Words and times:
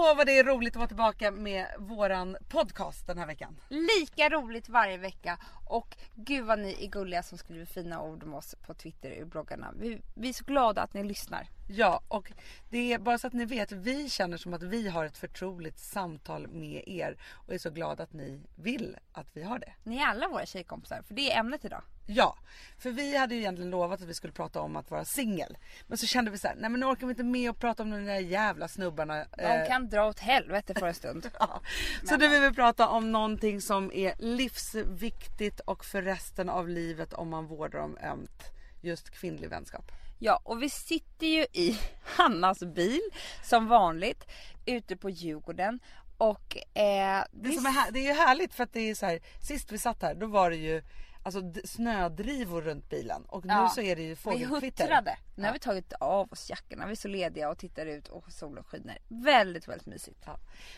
Åh 0.00 0.16
vad 0.16 0.26
det 0.26 0.38
är 0.38 0.44
roligt 0.44 0.72
att 0.72 0.76
vara 0.76 0.88
tillbaka 0.88 1.30
med 1.30 1.66
våran 1.78 2.36
podcast 2.48 3.06
den 3.06 3.18
här 3.18 3.26
veckan. 3.26 3.56
Lika 3.68 4.28
roligt 4.28 4.68
varje 4.68 4.96
vecka 4.96 5.38
och 5.66 5.96
gud 6.14 6.44
vad 6.44 6.58
ni 6.58 6.84
är 6.84 6.86
gulliga 6.86 7.22
som 7.22 7.38
skriver 7.38 7.64
fina 7.64 8.02
ord 8.02 8.22
om 8.22 8.34
oss 8.34 8.54
på 8.66 8.74
Twitter 8.74 9.22
och 9.22 9.28
bloggarna. 9.28 9.72
Vi, 9.80 10.00
vi 10.14 10.28
är 10.28 10.32
så 10.32 10.44
glada 10.44 10.82
att 10.82 10.94
ni 10.94 11.04
lyssnar. 11.04 11.48
Ja 11.70 12.00
och 12.08 12.32
det 12.70 12.92
är 12.92 12.98
bara 12.98 13.18
så 13.18 13.26
att 13.26 13.32
ni 13.32 13.44
vet, 13.44 13.72
vi 13.72 14.10
känner 14.10 14.36
som 14.36 14.54
att 14.54 14.62
vi 14.62 14.88
har 14.88 15.04
ett 15.04 15.18
förtroligt 15.18 15.78
samtal 15.78 16.48
med 16.48 16.82
er 16.86 17.16
och 17.46 17.54
är 17.54 17.58
så 17.58 17.70
glada 17.70 18.02
att 18.02 18.12
ni 18.12 18.40
vill 18.54 18.96
att 19.12 19.26
vi 19.32 19.42
har 19.42 19.58
det. 19.58 19.72
Ni 19.84 19.96
är 19.96 20.06
alla 20.06 20.28
våra 20.28 20.46
tjejkompisar 20.46 21.02
för 21.02 21.14
det 21.14 21.32
är 21.32 21.40
ämnet 21.40 21.64
idag. 21.64 21.82
Ja, 22.06 22.38
för 22.78 22.90
vi 22.90 23.16
hade 23.16 23.34
ju 23.34 23.40
egentligen 23.40 23.70
lovat 23.70 24.02
att 24.02 24.08
vi 24.08 24.14
skulle 24.14 24.32
prata 24.32 24.60
om 24.60 24.76
att 24.76 24.90
vara 24.90 25.04
singel. 25.04 25.58
Men 25.86 25.98
så 25.98 26.06
kände 26.06 26.30
vi 26.30 26.38
så 26.38 26.48
här, 26.48 26.56
nej 26.58 26.70
men 26.70 26.80
nu 26.80 26.86
orkar 26.86 27.06
vi 27.06 27.10
inte 27.10 27.24
med 27.24 27.50
att 27.50 27.58
prata 27.58 27.82
om 27.82 27.90
de 27.90 28.04
där 28.04 28.18
jävla 28.18 28.68
snubbarna. 28.68 29.26
De 29.36 29.66
kan 29.68 29.88
dra 29.88 30.06
åt 30.06 30.18
helvete 30.18 30.74
för 30.74 30.86
en 30.86 30.94
stund. 30.94 31.30
Ja. 31.38 31.60
Så 32.04 32.16
nu 32.16 32.28
vill 32.28 32.40
vi 32.40 32.52
prata 32.52 32.88
om 32.88 33.12
någonting 33.12 33.60
som 33.60 33.92
är 33.92 34.14
livsviktigt 34.18 35.60
och 35.60 35.84
för 35.84 36.02
resten 36.02 36.48
av 36.48 36.68
livet 36.68 37.12
om 37.12 37.28
man 37.28 37.46
vårdar 37.46 37.78
om 37.78 37.98
ömt. 37.98 38.42
Just 38.80 39.10
kvinnlig 39.10 39.50
vänskap. 39.50 39.92
Ja, 40.18 40.40
och 40.44 40.62
vi 40.62 40.70
sitter 40.70 41.26
ju 41.26 41.42
i 41.52 41.78
Hannas 42.04 42.58
bil 42.58 43.00
som 43.44 43.68
vanligt 43.68 44.24
ute 44.66 44.96
på 44.96 45.10
Djurgården. 45.10 45.80
Och 46.18 46.56
eh, 46.78 47.24
Det, 47.32 47.52
som 47.52 47.66
är, 47.66 47.70
här- 47.70 47.90
det 47.90 47.98
är 47.98 48.06
ju 48.06 48.12
härligt 48.12 48.54
för 48.54 48.64
att 48.64 48.72
det 48.72 48.80
är 48.90 48.94
så 48.94 49.06
här, 49.06 49.20
sist 49.48 49.72
vi 49.72 49.78
satt 49.78 50.02
här 50.02 50.14
då 50.14 50.26
var 50.26 50.50
det 50.50 50.56
ju 50.56 50.82
alltså, 51.22 51.40
snödrivor 51.64 52.62
runt 52.62 52.90
bilen 52.90 53.24
och 53.24 53.44
nu 53.44 53.52
Ja. 53.52 53.68
så 53.68 53.80
är 53.80 53.96
det 53.96 54.02
ju 54.02 54.08
vi 54.08 54.16
fågelkvitter. 54.16 54.84
huttrade. 54.84 55.18
Nu 55.36 55.44
har 55.44 55.52
vi 55.52 55.58
tagit 55.58 55.92
av 55.92 56.32
oss 56.32 56.50
jackorna. 56.50 56.86
Vi 56.86 56.92
är 56.92 56.96
så 56.96 57.08
lediga 57.08 57.50
och 57.50 57.58
tittar 57.58 57.86
ut 57.86 58.08
och 58.08 58.32
solen 58.32 58.64
skiner. 58.64 58.98
Väldigt, 59.08 59.68
väldigt 59.68 59.86
mysigt. 59.86 60.22
Ja. 60.26 60.36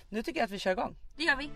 Nu 0.08 0.22
tycker 0.22 0.40
jag 0.40 0.44
att 0.44 0.50
vi 0.50 0.58
kör 0.58 0.72
igång. 0.72 0.96
Det 1.16 1.22
gör 1.22 1.36
vi. 1.36 1.50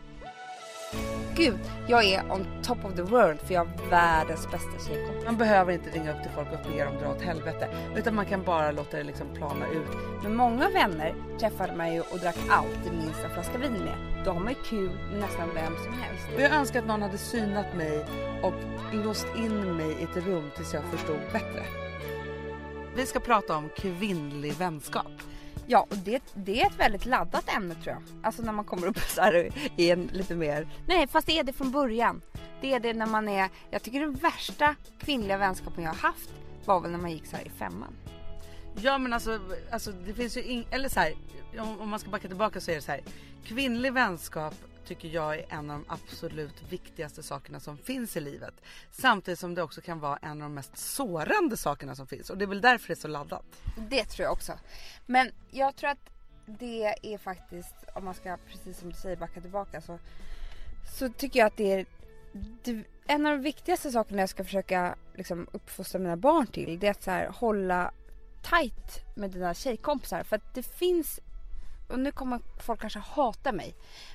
Gud, 1.37 1.59
jag 1.89 2.05
är 2.05 2.33
on 2.33 2.47
top 2.63 2.85
of 2.85 2.95
the 2.95 3.03
world 3.03 3.41
för 3.41 3.55
jag 3.55 3.65
har 3.65 3.91
världens 3.91 4.51
bästa 4.51 4.89
tjejkompis. 4.89 5.25
Man 5.25 5.37
behöver 5.37 5.73
inte 5.73 5.91
ringa 5.91 6.13
upp 6.13 6.23
till 6.23 6.31
folk 6.31 6.49
och 6.53 6.73
be 6.73 6.85
dem 6.85 6.95
dra 7.01 7.11
åt 7.11 7.23
helvete 7.23 7.69
utan 7.97 8.15
man 8.15 8.27
kan 8.27 8.43
bara 8.43 8.71
låta 8.71 8.97
det 8.97 9.03
liksom 9.03 9.27
plana 9.35 9.67
ut. 9.69 9.89
Men 10.23 10.37
många 10.37 10.71
vänner 10.71 11.15
träffade 11.41 11.77
man 11.77 11.95
ju 11.95 12.01
och 12.01 12.19
drack 12.19 12.37
alltid 12.51 12.93
minst 12.93 13.25
en 13.25 13.31
flaska 13.31 13.59
vin 13.59 13.73
med. 13.73 14.25
Då 14.25 14.31
har 14.31 14.41
man 14.41 14.49
ju 14.49 14.59
kul 14.65 14.91
med 15.11 15.21
nästan 15.21 15.49
vem 15.55 15.73
som 15.85 15.93
helst. 15.93 16.27
Och 16.35 16.41
jag 16.41 16.53
önskar 16.53 16.81
att 16.81 16.87
någon 16.87 17.03
hade 17.03 17.19
synat 17.19 17.77
mig 17.77 18.05
och 18.43 18.55
låst 18.93 19.27
in 19.37 19.77
mig 19.77 19.97
i 20.01 20.03
ett 20.03 20.27
rum 20.27 20.51
tills 20.57 20.75
jag 20.75 20.85
förstod 20.85 21.21
bättre. 21.33 21.63
Vi 22.97 23.07
ska 23.07 23.21
prata 23.21 23.57
om 23.57 23.69
kvinnlig 23.77 24.53
vänskap. 24.53 25.13
Ja, 25.67 25.87
och 25.91 25.97
det, 25.97 26.23
det 26.35 26.61
är 26.63 26.67
ett 26.67 26.81
väldigt 26.81 27.07
laddat 27.07 27.57
ämne 27.57 27.75
tror 27.75 27.87
jag. 27.95 28.03
Alltså 28.23 28.43
när 28.43 28.53
man 28.53 28.65
kommer 28.65 28.87
upp 28.87 28.99
så 28.99 29.21
här 29.21 29.51
i 29.77 29.91
en 29.91 30.11
lite 30.13 30.35
mer... 30.35 30.69
Nej, 30.87 31.07
fast 31.07 31.27
det 31.27 31.39
är 31.39 31.45
det 31.45 31.53
från 31.53 31.71
början. 31.71 32.21
Det 32.61 32.73
är 32.73 32.81
det 32.81 32.93
när 32.93 33.07
man 33.07 33.29
är... 33.29 33.49
Jag 33.71 33.83
tycker 33.83 34.01
den 34.01 34.15
värsta 34.15 34.75
kvinnliga 34.99 35.39
vänskapen 35.39 35.85
jag 35.85 35.91
har 35.91 35.99
haft 35.99 36.31
var 36.65 36.81
väl 36.81 36.91
när 36.91 36.99
man 36.99 37.11
gick 37.11 37.27
så 37.27 37.37
här 37.37 37.47
i 37.47 37.51
femman. 37.51 37.95
Ja 38.77 38.99
men 38.99 39.13
alltså, 39.13 39.41
alltså 39.71 39.93
det 39.93 40.15
finns 40.15 40.37
ju 40.37 40.43
ing- 40.43 40.67
eller 40.71 40.89
så 40.89 41.01
här, 41.01 41.13
om, 41.59 41.81
om 41.81 41.89
man 41.89 41.99
ska 41.99 42.11
backa 42.11 42.29
tillbaka 42.29 42.61
så 42.61 42.71
är 42.71 42.75
det 42.75 42.83
så 42.83 42.93
här. 42.93 43.01
Kvinnlig 43.45 43.93
vänskap 43.93 44.55
tycker 44.85 45.09
jag 45.09 45.39
är 45.39 45.47
en 45.49 45.71
av 45.71 45.79
de 45.79 45.85
absolut 45.89 46.63
viktigaste 46.69 47.23
sakerna 47.23 47.61
som 47.61 47.79
finns 47.79 48.17
i 48.17 48.21
livet. 48.21 48.55
Samtidigt 48.91 49.39
som 49.39 49.55
det 49.55 49.63
också 49.63 49.81
kan 49.81 50.01
vara 50.01 50.17
en 50.17 50.31
av 50.31 50.39
de 50.39 50.55
mest 50.55 50.79
sårande 50.79 51.57
sakerna 51.57 51.95
som 51.95 52.07
finns 52.07 52.31
och 52.31 52.39
det 52.39 52.45
är 52.45 52.47
väl 52.47 52.61
därför 52.61 52.89
det 52.89 52.95
är 52.95 53.01
så 53.01 53.09
laddat. 53.09 53.45
Det 53.77 54.05
tror 54.05 54.25
jag 54.25 54.33
också. 54.33 54.53
Men 55.07 55.31
jag 55.51 55.77
tror 55.77 55.91
att 55.91 56.11
det 56.47 56.95
är 57.03 57.19
faktiskt, 57.19 57.75
om 57.95 58.05
man 58.05 58.15
ska 58.15 58.37
precis 58.49 58.79
som 58.79 58.89
du 58.89 58.97
säger 58.97 59.17
backa 59.17 59.41
tillbaka 59.41 59.81
så, 59.81 59.99
så 60.99 61.09
tycker 61.09 61.41
jag 61.41 61.47
att 61.47 61.57
det 61.57 61.73
är 61.73 61.87
det, 62.63 62.85
en 63.07 63.27
av 63.27 63.33
de 63.33 63.43
viktigaste 63.43 63.91
sakerna 63.91 64.23
jag 64.23 64.29
ska 64.29 64.45
försöka 64.45 64.95
liksom, 65.15 65.47
uppfostra 65.53 65.99
mina 65.99 66.17
barn 66.17 66.47
till 66.47 66.79
det 66.79 66.87
är 66.87 66.91
att 66.91 67.03
så 67.03 67.11
här, 67.11 67.29
hålla 67.29 67.93
tight 68.43 69.17
med 69.17 69.31
dina 69.31 69.55
tjejkompisar. 69.55 70.23
För 70.23 70.37
att 70.37 70.55
det 70.55 70.63
finns, 70.63 71.21
och 71.95 72.01
nu 72.01 72.13
kommer 72.13 72.41
folk 72.61 72.81
kanske 72.81 72.99
hata 72.99 73.53
mig, 73.53 73.75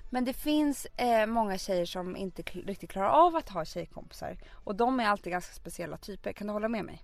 men 0.10 0.26
det 0.26 0.34
finns 0.34 0.88
eh, 0.98 1.26
många 1.26 1.58
tjejer 1.58 1.86
som 1.86 2.16
inte 2.16 2.42
riktigt 2.42 2.90
klarar 2.90 3.10
av 3.10 3.36
att 3.36 3.50
ha 3.50 3.66
tjejkompisar. 3.66 4.38
Och 4.52 4.76
de 4.76 5.00
är 5.00 5.06
alltid 5.06 5.32
ganska 5.32 5.54
speciella 5.54 5.98
typer. 5.98 6.34
Kan 6.34 6.48
du 6.48 6.54
hålla 6.54 6.68
med 6.68 6.86
mig? 6.86 7.04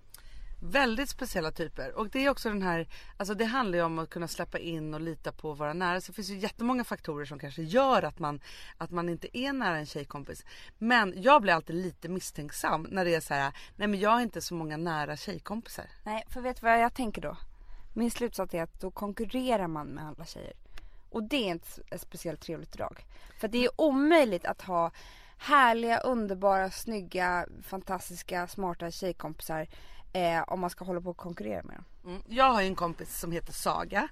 Väldigt 0.61 1.09
speciella 1.09 1.51
typer 1.51 1.97
och 1.97 2.09
det 2.09 2.25
är 2.25 2.29
också 2.29 2.49
den 2.49 2.61
här, 2.61 2.87
alltså 3.17 3.33
det 3.33 3.45
handlar 3.45 3.77
ju 3.77 3.83
om 3.83 3.99
att 3.99 4.09
kunna 4.09 4.27
släppa 4.27 4.59
in 4.59 4.93
och 4.93 5.01
lita 5.01 5.31
på 5.31 5.53
vara 5.53 5.73
nära. 5.73 6.01
Så 6.01 6.11
det 6.11 6.15
finns 6.15 6.29
ju 6.29 6.37
jättemånga 6.37 6.83
faktorer 6.83 7.25
som 7.25 7.39
kanske 7.39 7.61
gör 7.61 8.03
att 8.03 8.19
man, 8.19 8.39
att 8.77 8.91
man 8.91 9.09
inte 9.09 9.37
är 9.37 9.53
nära 9.53 9.77
en 9.77 9.85
tjejkompis. 9.85 10.45
Men 10.77 11.13
jag 11.21 11.41
blir 11.41 11.53
alltid 11.53 11.75
lite 11.75 12.09
misstänksam 12.09 12.87
när 12.91 13.05
det 13.05 13.15
är 13.15 13.21
så 13.21 13.33
här, 13.33 13.53
nej 13.75 13.87
men 13.87 13.99
jag 13.99 14.09
har 14.09 14.21
inte 14.21 14.41
så 14.41 14.53
många 14.53 14.77
nära 14.77 15.17
tjejkompisar. 15.17 15.85
Nej, 16.03 16.23
för 16.29 16.41
vet 16.41 16.61
du 16.61 16.65
vad 16.65 16.79
jag 16.79 16.93
tänker 16.93 17.21
då? 17.21 17.37
Min 17.97 18.11
slutsats 18.11 18.53
är 18.53 18.63
att 18.63 18.81
då 18.81 18.91
konkurrerar 18.91 19.67
man 19.67 19.87
med 19.87 20.05
andra 20.05 20.25
tjejer. 20.25 20.53
Och 21.15 21.23
det 21.23 21.35
är 21.35 21.51
inte 21.51 21.67
ett 21.67 21.93
eh, 21.93 21.97
speciellt 21.97 22.41
trevligt 22.41 22.71
drag. 22.71 23.05
För 23.39 23.47
det 23.47 23.65
är 23.65 23.81
omöjligt 23.81 24.45
att 24.45 24.61
ha 24.61 24.91
härliga, 25.37 25.99
underbara, 25.99 26.71
snygga, 26.71 27.45
fantastiska, 27.63 28.47
smarta 28.47 28.91
tjejkompisar 28.91 29.67
eh, 30.15 30.43
om 30.47 30.59
man 30.59 30.69
ska 30.69 30.85
hålla 30.85 31.01
på 31.01 31.09
och 31.09 31.17
konkurrera 31.17 31.63
med 31.63 31.75
dem. 31.75 31.85
Mm. 32.05 32.21
Jag 32.27 32.51
har 32.51 32.61
en 32.61 32.75
kompis 32.75 33.19
som 33.19 33.31
heter 33.31 33.53
Saga. 33.53 34.07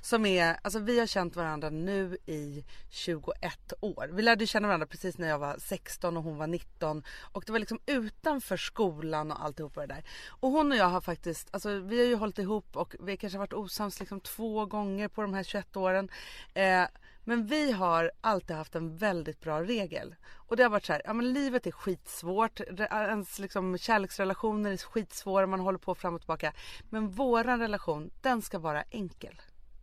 Som 0.00 0.26
är, 0.26 0.56
alltså 0.62 0.78
vi 0.78 0.98
har 0.98 1.06
känt 1.06 1.36
varandra 1.36 1.70
nu 1.70 2.18
i 2.26 2.64
21 2.90 3.72
år. 3.80 4.10
Vi 4.12 4.22
lärde 4.22 4.46
känna 4.46 4.68
varandra 4.68 4.86
precis 4.86 5.18
när 5.18 5.28
jag 5.28 5.38
var 5.38 5.56
16 5.58 6.16
och 6.16 6.22
hon 6.22 6.36
var 6.36 6.46
19. 6.46 7.02
Och 7.32 7.42
det 7.46 7.52
var 7.52 7.58
liksom 7.58 7.80
utanför 7.86 8.56
skolan 8.56 9.30
och 9.30 9.44
alltihopa 9.44 9.80
det 9.80 9.94
där. 9.94 10.04
Och 10.28 10.50
hon 10.50 10.72
och 10.72 10.78
jag 10.78 10.88
har 10.88 11.00
faktiskt, 11.00 11.48
alltså 11.50 11.78
vi 11.78 11.98
har 11.98 12.06
ju 12.06 12.14
hållit 12.14 12.38
ihop 12.38 12.76
och 12.76 12.96
vi 13.00 13.12
har 13.12 13.16
kanske 13.16 13.38
varit 13.38 13.52
osams 13.52 14.00
liksom 14.00 14.20
två 14.20 14.66
gånger 14.66 15.08
på 15.08 15.22
de 15.22 15.34
här 15.34 15.42
21 15.42 15.76
åren. 15.76 16.10
Eh, 16.54 16.84
men 17.28 17.46
vi 17.46 17.72
har 17.72 18.10
alltid 18.20 18.56
haft 18.56 18.74
en 18.74 18.96
väldigt 18.96 19.40
bra 19.40 19.62
regel. 19.62 20.14
Och 20.34 20.56
det 20.56 20.62
har 20.62 20.70
varit 20.70 20.84
så 20.84 20.92
här, 20.92 21.02
ja 21.04 21.12
men 21.12 21.32
livet 21.32 21.66
är 21.66 21.70
skitsvårt. 21.70 22.60
Ens 22.90 23.38
liksom 23.38 23.78
kärleksrelationer 23.78 24.72
är 24.72 24.76
skitsvåra, 24.76 25.46
man 25.46 25.60
håller 25.60 25.78
på 25.78 25.94
fram 25.94 26.14
och 26.14 26.20
tillbaka. 26.20 26.52
Men 26.90 27.08
våran 27.08 27.60
relation, 27.60 28.10
den 28.22 28.42
ska 28.42 28.58
vara 28.58 28.82
enkel. 28.90 29.42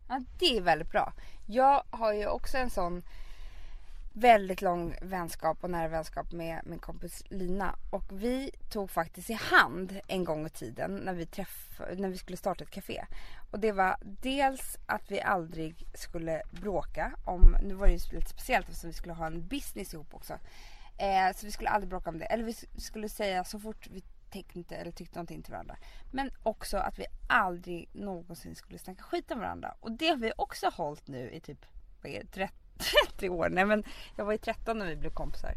Ja, 0.09 0.21
det 0.39 0.57
är 0.57 0.61
väldigt 0.61 0.91
bra. 0.91 1.13
Jag 1.47 1.83
har 1.89 2.13
ju 2.13 2.27
också 2.27 2.57
en 2.57 2.69
sån 2.69 3.03
väldigt 4.17 4.61
lång 4.61 4.95
vänskap 5.01 5.63
och 5.63 5.69
nära 5.69 5.87
vänskap 5.87 6.31
med 6.31 6.61
min 6.65 6.79
kompis 6.79 7.23
Lina. 7.29 7.75
Och 7.91 8.03
vi 8.09 8.51
tog 8.69 8.91
faktiskt 8.91 9.29
i 9.29 9.33
hand 9.33 9.99
en 10.07 10.23
gång 10.23 10.45
i 10.45 10.49
tiden 10.49 10.95
när 10.95 11.13
vi, 11.13 11.25
träff, 11.25 11.81
när 11.97 12.09
vi 12.09 12.17
skulle 12.17 12.37
starta 12.37 12.63
ett 12.63 12.69
café. 12.69 13.05
Och 13.51 13.59
det 13.59 13.71
var 13.71 13.97
dels 14.01 14.77
att 14.85 15.11
vi 15.11 15.21
aldrig 15.21 15.87
skulle 15.93 16.41
bråka 16.51 17.11
om, 17.25 17.57
nu 17.61 17.73
var 17.73 17.87
det 17.87 17.93
ju 17.93 18.15
lite 18.15 18.29
speciellt 18.29 18.69
eftersom 18.69 18.89
vi 18.89 18.93
skulle 18.93 19.13
ha 19.13 19.27
en 19.27 19.47
business 19.47 19.93
ihop 19.93 20.13
också. 20.13 20.33
Eh, 20.97 21.35
så 21.35 21.45
vi 21.45 21.51
skulle 21.51 21.69
aldrig 21.69 21.89
bråka 21.89 22.09
om 22.09 22.19
det. 22.19 22.25
Eller 22.25 22.43
vi 22.43 22.53
skulle 22.77 23.09
säga 23.09 23.43
så 23.43 23.59
fort 23.59 23.87
vi 23.87 24.03
tänkte 24.29 24.75
eller 24.75 24.91
tyckte 24.91 25.15
någonting 25.15 25.41
till 25.41 25.51
varandra. 25.51 25.77
Men 26.11 26.31
också 26.43 26.77
att 26.77 26.99
vi 26.99 27.05
aldrig 27.27 27.89
någonsin 27.93 28.55
skulle 28.55 28.79
snacka 28.79 29.03
skit 29.03 29.31
om 29.31 29.39
varandra. 29.39 29.75
Och 29.79 29.91
det 29.91 30.07
har 30.07 30.17
vi 30.17 30.31
också 30.37 30.69
hållit 30.69 31.07
nu 31.07 31.31
i 31.31 31.39
typ 31.39 31.65
vad 32.01 32.11
är 32.11 32.23
det, 32.33 32.49
30, 32.77 33.25
30 33.25 33.29
år. 33.29 33.49
Nej 33.49 33.65
men 33.65 33.83
jag 34.15 34.25
var 34.25 34.31
ju 34.31 34.37
13 34.37 34.77
när 34.77 34.85
vi 34.85 34.95
blev 34.95 35.09
kompisar. 35.09 35.55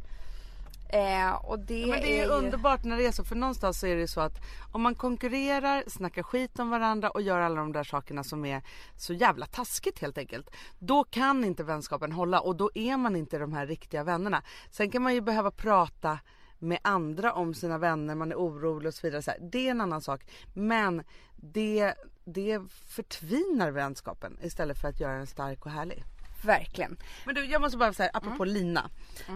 Eh, 0.89 1.35
och 1.35 1.59
det, 1.59 1.87
Men 1.87 2.01
det 2.01 2.19
är 2.19 2.25
ju 2.25 2.31
underbart 2.31 2.85
när 2.85 2.97
det 2.97 3.07
är 3.07 3.13
så 3.13 3.25
för 3.25 3.37
någonstans 3.37 3.81
så 3.81 3.87
är 3.87 3.97
det 3.97 4.09
så 4.09 4.21
att 4.21 4.41
om 4.73 4.83
man 4.83 4.95
konkurrerar, 4.95 5.85
snackar 5.87 6.23
skit 6.23 6.59
om 6.59 6.71
varandra 6.71 7.11
och 7.11 7.23
gör 7.23 7.41
alla 7.41 7.61
de 7.61 7.73
där 7.73 7.85
sakerna 7.85 8.25
som 8.25 8.45
är 8.45 8.63
så 8.97 9.13
jävla 9.13 9.47
taskigt 9.47 9.99
helt 9.99 10.19
enkelt. 10.19 10.51
Då 10.79 11.05
kan 11.05 11.45
inte 11.45 11.65
vänskapen 11.65 12.13
hålla 12.13 12.41
och 12.41 12.57
då 12.57 12.71
är 12.75 12.97
man 12.97 13.17
inte 13.17 13.39
de 13.39 13.53
här 13.53 13.67
riktiga 13.67 14.05
vännerna. 14.05 14.43
Sen 14.71 14.91
kan 14.91 15.03
man 15.03 15.15
ju 15.15 15.21
behöva 15.21 15.51
prata 15.51 16.19
med 16.59 16.79
andra 16.83 17.33
om 17.33 17.55
sina 17.55 17.79
vänner, 17.79 18.15
man 18.15 18.33
är 18.33 18.37
orolig 18.37 18.89
och 18.89 18.95
så 18.95 19.07
vidare. 19.07 19.23
Så 19.23 19.31
här. 19.31 19.41
Det 19.41 19.67
är 19.67 19.71
en 19.71 19.81
annan 19.81 20.03
sak. 20.03 20.21
Men 20.55 21.03
det, 21.37 21.95
det 22.25 22.61
förtvinar 22.89 23.71
vänskapen 23.71 24.39
istället 24.43 24.79
för 24.79 24.89
att 24.89 25.01
göra 25.01 25.17
den 25.17 25.27
stark 25.27 25.67
och 25.67 25.73
härlig. 25.73 26.05
Verkligen. 26.43 26.97
Men 27.27 27.35
du 27.35 27.45
jag 27.45 27.61
måste 27.61 27.79
bara 27.79 27.93
säga 27.93 28.11
apropå 28.13 28.45
Lina. 28.45 28.91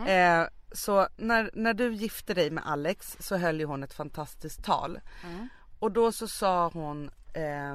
Eh, 0.06 0.44
så 0.72 1.08
när, 1.16 1.50
när 1.54 1.74
du 1.74 1.94
gifte 1.94 2.34
dig 2.34 2.50
med 2.50 2.66
Alex 2.66 3.16
så 3.20 3.36
höll 3.36 3.60
ju 3.60 3.66
hon 3.66 3.82
ett 3.82 3.94
fantastiskt 3.94 4.64
tal. 4.64 5.00
Och 5.78 5.92
då 5.92 6.12
så 6.12 6.28
sa 6.28 6.68
hon 6.68 7.10
eh, 7.34 7.72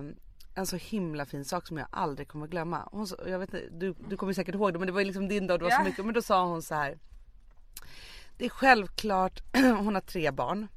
en 0.56 0.65
så 0.65 0.75
himla 0.75 1.25
fin 1.25 1.45
sak 1.45 1.68
som 1.68 1.77
jag 1.77 1.88
aldrig 1.91 2.27
kommer 2.27 2.47
glömma. 2.47 2.89
Hon, 2.91 3.07
jag 3.27 3.39
vet 3.39 3.53
inte, 3.53 3.69
du, 3.71 3.95
du 4.09 4.18
kommer 4.18 4.33
säkert 4.33 4.56
ihåg 4.56 4.74
det 4.74 4.79
men 4.79 4.85
det 4.85 4.91
var 4.91 5.03
liksom 5.03 5.27
din 5.27 5.47
dag 5.47 5.59
det 5.59 5.63
var 5.63 5.71
Ja. 5.71 5.77
så 5.77 5.83
mycket. 5.83 6.06
Men 6.06 6.13
då 6.13 6.21
sa 6.21 6.45
hon 6.45 6.62
så 6.62 6.75
här. 6.75 6.97
Det 8.38 8.45
är 8.45 8.50
självklart, 8.50 9.41
hon 9.53 9.94
har 9.95 10.01
tre 10.01 10.31
barn. 10.31 10.68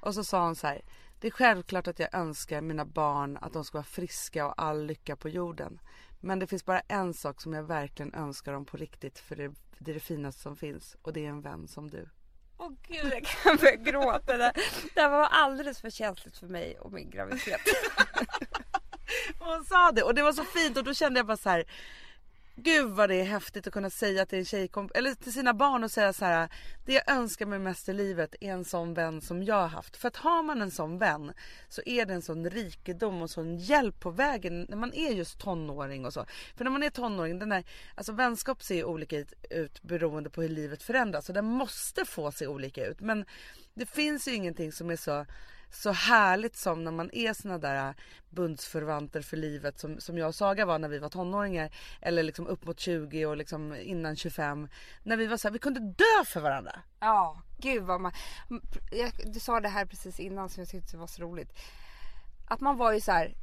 Och 0.00 0.14
så 0.14 0.24
sa 0.24 0.44
hon 0.44 0.56
så 0.56 0.66
här. 0.66 0.80
Det 1.20 1.26
är 1.26 1.30
självklart 1.30 1.86
att 1.88 1.98
jag 1.98 2.14
önskar 2.14 2.60
mina 2.60 2.84
barn 2.84 3.38
att 3.40 3.52
de 3.52 3.64
ska 3.64 3.78
vara 3.78 3.84
friska 3.84 4.46
och 4.46 4.54
all 4.62 4.84
lycka 4.86 5.16
på 5.16 5.28
jorden. 5.28 5.80
Men 6.20 6.38
det 6.38 6.46
finns 6.46 6.64
bara 6.64 6.80
en 6.80 7.14
sak 7.14 7.40
som 7.40 7.52
jag 7.52 7.62
verkligen 7.62 8.14
önskar 8.14 8.52
dem 8.52 8.64
på 8.64 8.76
riktigt 8.76 9.18
för 9.18 9.36
det, 9.36 9.54
det 9.78 9.90
är 9.90 9.94
det 9.94 10.00
finaste 10.00 10.42
som 10.42 10.56
finns 10.56 10.96
och 11.02 11.12
det 11.12 11.24
är 11.24 11.28
en 11.28 11.40
vän 11.40 11.68
som 11.68 11.90
du. 11.90 12.08
Åh 12.58 12.70
gud 12.88 13.12
jag 13.12 13.24
kan 13.24 13.56
börja 13.56 13.76
gråta. 13.76 14.36
Det, 14.36 14.52
det 14.94 15.08
var 15.08 15.26
alldeles 15.30 15.80
för 15.80 15.90
känsligt 15.90 16.36
för 16.38 16.46
mig 16.46 16.78
och 16.78 16.92
min 16.92 17.10
graviditet. 17.10 17.60
Och 19.38 19.46
hon 19.46 19.64
sa 19.64 19.92
det 19.92 20.02
och 20.02 20.14
det 20.14 20.22
var 20.22 20.32
så 20.32 20.44
fint 20.44 20.76
och 20.76 20.84
då 20.84 20.94
kände 20.94 21.18
jag 21.18 21.26
bara 21.26 21.36
så 21.36 21.50
här. 21.50 21.64
Gud 22.62 22.90
vad 22.90 23.08
det 23.08 23.14
är 23.14 23.24
häftigt 23.24 23.66
att 23.66 23.72
kunna 23.72 23.90
säga 23.90 24.26
till 24.26 24.38
en 24.38 24.44
tjejkompis 24.44 24.96
eller 24.96 25.14
till 25.14 25.32
sina 25.32 25.54
barn 25.54 25.84
och 25.84 25.90
säga 25.90 26.12
så 26.12 26.24
här. 26.24 26.48
Det 26.86 26.92
jag 26.92 27.10
önskar 27.10 27.46
mig 27.46 27.58
mest 27.58 27.88
i 27.88 27.92
livet 27.92 28.34
är 28.40 28.52
en 28.52 28.64
sån 28.64 28.94
vän 28.94 29.20
som 29.20 29.42
jag 29.42 29.54
har 29.54 29.68
haft. 29.68 29.96
För 29.96 30.08
att 30.08 30.16
har 30.16 30.42
man 30.42 30.62
en 30.62 30.70
sån 30.70 30.98
vän 30.98 31.32
så 31.68 31.82
är 31.86 32.06
det 32.06 32.14
en 32.14 32.22
sån 32.22 32.50
rikedom 32.50 33.22
och 33.22 33.30
sån 33.30 33.56
hjälp 33.56 34.00
på 34.00 34.10
vägen 34.10 34.66
när 34.68 34.76
man 34.76 34.94
är 34.94 35.10
just 35.10 35.38
tonåring 35.38 36.06
och 36.06 36.12
så. 36.12 36.26
För 36.56 36.64
när 36.64 36.70
man 36.70 36.82
är 36.82 36.90
tonåring, 36.90 37.38
den 37.38 37.48
där, 37.48 37.64
alltså 37.94 38.12
vänskap 38.12 38.62
ser 38.62 38.84
olika 38.84 39.24
ut, 39.50 39.82
beroende 39.82 40.30
på 40.30 40.42
hur 40.42 40.48
livet 40.48 40.82
förändras 40.82 41.28
och 41.28 41.34
den 41.34 41.44
måste 41.44 42.04
få 42.04 42.32
se 42.32 42.46
olika 42.46 42.86
ut. 42.86 43.00
Men 43.00 43.24
det 43.74 43.86
finns 43.86 44.28
ju 44.28 44.34
ingenting 44.34 44.72
som 44.72 44.90
är 44.90 44.96
så 44.96 45.26
så 45.70 45.92
härligt 45.92 46.56
som 46.56 46.84
när 46.84 46.90
man 46.90 47.10
är 47.12 47.32
såna 47.32 47.58
där 47.58 47.88
äh, 47.88 47.94
bundsförvanter 48.30 49.22
för 49.22 49.36
livet 49.36 49.78
som, 49.78 50.00
som 50.00 50.18
jag 50.18 50.28
och 50.28 50.34
Saga 50.34 50.66
var 50.66 50.78
när 50.78 50.88
vi 50.88 50.98
var 50.98 51.08
tonåringar. 51.08 51.70
Eller 52.00 52.22
liksom 52.22 52.46
upp 52.46 52.66
mot 52.66 52.80
20 52.80 53.26
och 53.26 53.36
liksom 53.36 53.76
innan 53.76 54.16
25. 54.16 54.68
När 55.02 55.16
vi 55.16 55.26
var 55.26 55.36
så 55.36 55.48
här, 55.48 55.52
vi 55.52 55.58
kunde 55.58 55.80
dö 55.80 56.24
för 56.26 56.40
varandra. 56.40 56.80
Ja, 57.00 57.42
gud 57.58 57.82
vad 57.82 58.00
man... 58.00 58.12
Jag, 58.92 59.12
du 59.32 59.40
sa 59.40 59.60
det 59.60 59.68
här 59.68 59.86
precis 59.86 60.20
innan 60.20 60.48
som 60.48 60.60
jag 60.60 60.70
tyckte 60.70 60.96
var 60.96 61.06
så 61.06 61.22
roligt. 61.22 61.58
Att 62.48 62.60
man 62.60 62.76
var 62.76 62.92
ju 62.92 63.00
så 63.00 63.12
här, 63.12 63.34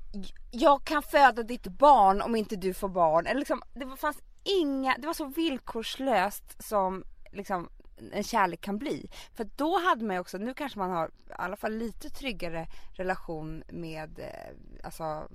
jag 0.52 0.84
kan 0.84 1.04
föda 1.04 1.44
ditt 1.44 1.68
barn 1.68 2.22
om 2.22 2.36
inte 2.36 2.56
du 2.56 2.74
får 2.74 2.90
barn. 2.90 3.26
Eller 3.26 3.40
liksom, 3.40 3.62
det 3.74 3.98
fanns 3.98 4.18
inga, 4.44 4.98
det 4.98 5.08
var 5.08 5.14
så 5.14 5.26
villkorslöst 5.26 6.64
som 6.64 7.04
liksom 7.32 7.70
en 8.12 8.24
kärlek 8.24 8.62
kan 8.62 8.78
bli. 8.78 9.10
För 9.34 9.50
då 9.56 9.80
hade 9.80 10.06
man 10.06 10.16
ju 10.16 10.20
också, 10.20 10.38
nu 10.38 10.54
kanske 10.54 10.80
man 10.80 10.92
har 10.92 11.08
i 11.08 11.12
alla 11.30 11.56
fall 11.56 11.74
lite 11.74 12.10
tryggare 12.10 12.68
relation 12.94 13.64
med 13.68 14.20
eh, 14.20 14.86
alltså, 14.86 15.28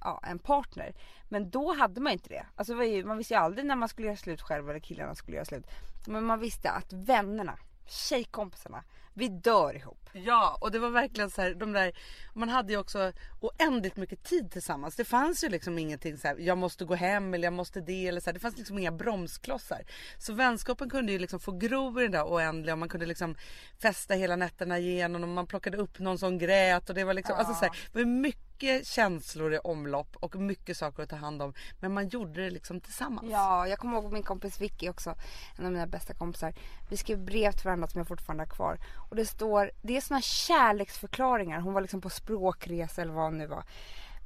ja, 0.00 0.20
en 0.22 0.38
partner. 0.38 0.94
Men 1.28 1.50
då 1.50 1.74
hade 1.74 2.00
man 2.00 2.12
inte 2.12 2.28
det. 2.28 2.46
Alltså, 2.56 2.74
det 2.74 2.86
ju, 2.86 3.04
man 3.04 3.18
visste 3.18 3.34
ju 3.34 3.40
aldrig 3.40 3.66
när 3.66 3.76
man 3.76 3.88
skulle 3.88 4.06
göra 4.06 4.16
slut 4.16 4.42
själv 4.42 4.70
eller 4.70 4.80
killarna 4.80 5.14
skulle 5.14 5.36
göra 5.36 5.44
slut. 5.44 5.66
Men 6.06 6.24
man 6.24 6.40
visste 6.40 6.70
att 6.70 6.92
vännerna, 6.92 7.58
tjejkompisarna, 7.86 8.84
vi 9.16 9.28
dör 9.28 9.76
ihop. 9.76 10.10
Ja 10.12 10.58
och 10.60 10.70
det 10.70 10.78
var 10.78 10.90
verkligen 10.90 11.30
så 11.30 11.42
här, 11.42 11.54
de 11.54 11.72
där, 11.72 11.92
man 12.34 12.48
hade 12.48 12.72
ju 12.72 12.78
också 12.78 13.12
oändligt 13.40 13.96
mycket 13.96 14.24
tid 14.24 14.50
tillsammans. 14.50 14.96
Det 14.96 15.04
fanns 15.04 15.44
ju 15.44 15.48
liksom 15.48 15.78
ingenting 15.78 16.18
så 16.18 16.28
här, 16.28 16.36
jag 16.38 16.58
måste 16.58 16.84
gå 16.84 16.94
hem 16.94 17.34
eller 17.34 17.44
jag 17.44 17.52
måste 17.52 17.80
det 17.80 18.08
eller 18.08 18.20
så 18.20 18.26
här, 18.26 18.34
Det 18.34 18.40
fanns 18.40 18.58
liksom 18.58 18.78
inga 18.78 18.92
bromsklossar. 18.92 19.84
Så 20.18 20.32
vänskapen 20.32 20.90
kunde 20.90 21.12
ju 21.12 21.18
liksom 21.18 21.40
få 21.40 21.52
gro 21.52 22.00
i 22.00 22.02
den 22.02 22.12
där 22.12 22.24
oändliga 22.24 22.74
och 22.74 22.78
man 22.78 22.88
kunde 22.88 23.06
liksom 23.06 23.36
festa 23.78 24.14
hela 24.14 24.36
nätterna 24.36 24.78
igenom 24.78 25.22
och 25.22 25.28
man 25.28 25.46
plockade 25.46 25.76
upp 25.76 25.98
någon 25.98 26.18
som 26.18 26.38
grät 26.38 26.88
och 26.88 26.94
det 26.94 27.04
var 27.04 27.14
liksom, 27.14 27.32
ja. 27.32 27.38
alltså 27.38 27.54
så 27.54 27.64
här, 27.64 27.78
det 27.92 27.98
var 27.98 28.04
mycket 28.04 28.86
känslor 28.86 29.54
i 29.54 29.58
omlopp 29.58 30.16
och 30.20 30.36
mycket 30.36 30.76
saker 30.76 31.02
att 31.02 31.10
ta 31.10 31.16
hand 31.16 31.42
om. 31.42 31.54
Men 31.80 31.94
man 31.94 32.08
gjorde 32.08 32.44
det 32.44 32.50
liksom 32.50 32.80
tillsammans. 32.80 33.28
Ja, 33.30 33.68
jag 33.68 33.78
kommer 33.78 33.98
ihåg 33.98 34.12
min 34.12 34.22
kompis 34.22 34.60
Vicky 34.60 34.88
också. 34.88 35.14
En 35.58 35.66
av 35.66 35.72
mina 35.72 35.86
bästa 35.86 36.14
kompisar. 36.14 36.54
Vi 36.88 36.96
skrev 36.96 37.18
brev 37.18 37.52
till 37.52 37.64
varandra 37.64 37.88
som 37.88 37.98
jag 37.98 38.08
fortfarande 38.08 38.42
har 38.42 38.50
kvar. 38.50 38.78
Och 39.08 39.16
det 39.16 39.26
står, 39.26 39.70
det 39.82 39.96
är 39.96 40.00
såna 40.00 40.20
kärleksförklaringar. 40.20 41.60
Hon 41.60 41.74
var 41.74 41.80
liksom 41.80 42.00
på 42.00 42.10
språkresa 42.10 43.02
eller 43.02 43.12
vad 43.12 43.24
hon 43.24 43.38
nu 43.38 43.46
var. 43.46 43.64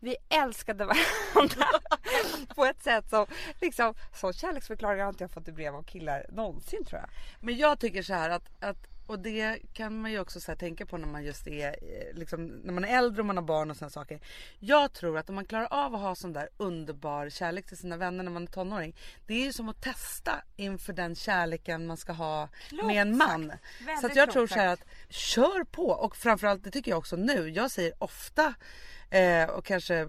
Vi 0.00 0.16
älskade 0.28 0.84
varandra 0.84 1.66
på 2.54 2.64
ett 2.64 2.82
sätt 2.82 3.10
som 3.10 3.26
liksom, 3.60 3.94
så 4.14 4.32
kärleksförklaringar 4.32 5.04
har 5.04 5.12
inte 5.12 5.24
jag 5.24 5.30
fått 5.30 5.48
i 5.48 5.52
brev 5.52 5.74
av 5.74 5.82
killar 5.82 6.26
någonsin 6.32 6.84
tror 6.84 7.00
jag. 7.00 7.10
Men 7.40 7.56
jag 7.56 7.78
tycker 7.78 8.02
så 8.02 8.14
här 8.14 8.30
att, 8.30 8.50
att 8.60 8.86
och 9.10 9.18
det 9.18 9.58
kan 9.72 10.00
man 10.00 10.10
ju 10.10 10.20
också 10.20 10.40
så 10.40 10.54
tänka 10.54 10.86
på 10.86 10.96
när 10.96 11.06
man 11.06 11.24
just 11.24 11.46
är 11.46 11.68
eh, 11.68 12.14
liksom, 12.14 12.46
när 12.46 12.72
man 12.72 12.84
är 12.84 12.98
äldre 12.98 13.20
och 13.20 13.26
man 13.26 13.36
har 13.36 13.44
barn 13.44 13.70
och 13.70 13.76
sådana 13.76 13.90
saker. 13.90 14.20
Jag 14.58 14.92
tror 14.92 15.18
att 15.18 15.28
om 15.28 15.34
man 15.34 15.44
klarar 15.44 15.68
av 15.70 15.94
att 15.94 16.00
ha 16.00 16.14
sån 16.14 16.32
där 16.32 16.48
underbar 16.56 17.28
kärlek 17.28 17.66
till 17.66 17.76
sina 17.76 17.96
vänner 17.96 18.24
när 18.24 18.30
man 18.30 18.42
är 18.42 18.46
tonåring. 18.46 18.96
Det 19.26 19.34
är 19.34 19.44
ju 19.44 19.52
som 19.52 19.68
att 19.68 19.82
testa 19.82 20.42
inför 20.56 20.92
den 20.92 21.14
kärleken 21.14 21.86
man 21.86 21.96
ska 21.96 22.12
ha 22.12 22.48
Klokt 22.68 22.86
med 22.86 23.02
en 23.02 23.16
man. 23.16 23.52
Så 24.00 24.10
jag 24.14 24.30
tror 24.30 24.46
så 24.46 24.54
här 24.54 24.66
att 24.66 24.84
kör 25.08 25.64
på 25.64 25.86
och 25.86 26.16
framförallt 26.16 26.64
det 26.64 26.70
tycker 26.70 26.90
jag 26.90 26.98
också 26.98 27.16
nu. 27.16 27.48
Jag 27.50 27.70
säger 27.70 27.92
ofta 27.98 28.54
eh, 29.10 29.50
och 29.50 29.64
kanske 29.64 30.08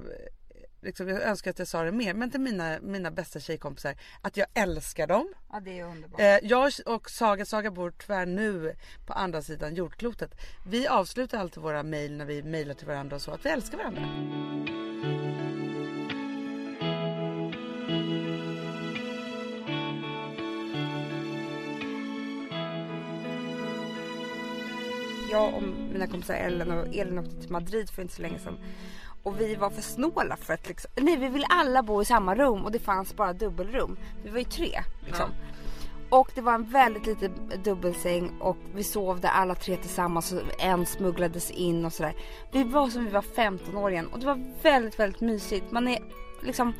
liksom, 0.81 1.07
jag 1.07 1.21
önskar 1.21 1.51
att 1.51 1.59
jag 1.59 1.67
sa 1.67 1.83
det 1.83 1.91
mer, 1.91 2.13
men 2.13 2.31
till 2.31 2.39
mina, 2.39 2.79
mina 2.81 3.11
bästa 3.11 3.39
tjejkompisar 3.39 3.95
att 4.21 4.37
jag 4.37 4.47
älskar 4.53 5.07
dem. 5.07 5.33
Ja 5.51 5.59
det 5.59 5.79
är 5.79 5.85
underbart. 5.85 6.19
Eh, 6.19 6.37
jag 6.43 6.71
och 6.85 7.09
Saga, 7.09 7.45
Saga 7.45 7.71
bor 7.71 7.93
tyvärr 7.97 8.25
nu 8.25 8.75
på 9.05 9.13
andra 9.13 9.41
sidan 9.41 9.75
jordklotet. 9.75 10.31
Vi 10.67 10.87
avslutar 10.87 11.37
alltid 11.37 11.63
våra 11.63 11.83
mejl 11.83 12.17
när 12.17 12.25
vi 12.25 12.43
mejlar 12.43 12.73
till 12.73 12.87
varandra 12.87 13.15
och 13.15 13.21
så, 13.21 13.31
att 13.31 13.45
vi 13.45 13.49
älskar 13.49 13.77
varandra. 13.77 14.01
Jag 25.31 25.53
och 25.53 25.63
mina 25.63 26.07
kompisar 26.07 26.33
Ellen 26.33 26.71
och 26.71 26.87
Elin 26.87 27.19
åkte 27.19 27.41
till 27.41 27.51
Madrid 27.51 27.89
för 27.89 28.01
inte 28.01 28.13
så 28.13 28.21
länge 28.21 28.39
sedan 28.39 28.57
och 29.23 29.41
vi 29.41 29.55
var 29.55 29.69
för 29.69 29.81
snåla 29.81 30.37
för 30.37 30.53
att 30.53 30.67
liksom, 30.67 30.91
nej 30.95 31.17
vi 31.17 31.27
ville 31.27 31.45
alla 31.45 31.83
bo 31.83 32.01
i 32.01 32.05
samma 32.05 32.35
rum 32.35 32.65
och 32.65 32.71
det 32.71 32.79
fanns 32.79 33.15
bara 33.15 33.33
dubbelrum. 33.33 33.97
Vi 34.23 34.29
var 34.29 34.39
ju 34.39 34.43
tre 34.45 34.83
liksom. 35.05 35.29
Ja. 35.29 35.47
Och 36.09 36.31
det 36.35 36.41
var 36.41 36.53
en 36.53 36.63
väldigt 36.63 37.05
liten 37.05 37.51
dubbelsäng 37.63 38.31
och 38.39 38.57
vi 38.75 38.83
sov 38.83 39.19
där 39.19 39.29
alla 39.29 39.55
tre 39.55 39.77
tillsammans 39.77 40.31
och 40.31 40.41
en 40.59 40.85
smugglades 40.85 41.51
in 41.51 41.85
och 41.85 41.93
sådär. 41.93 42.13
Vi 42.51 42.63
var 42.63 42.89
som 42.89 43.05
vi 43.05 43.11
var 43.11 43.21
15 43.21 43.77
år 43.77 43.91
igen 43.91 44.07
och 44.07 44.19
det 44.19 44.25
var 44.25 44.53
väldigt, 44.61 44.99
väldigt 44.99 45.21
mysigt. 45.21 45.71
Man 45.71 45.87
är 45.87 45.99
liksom 46.41 46.73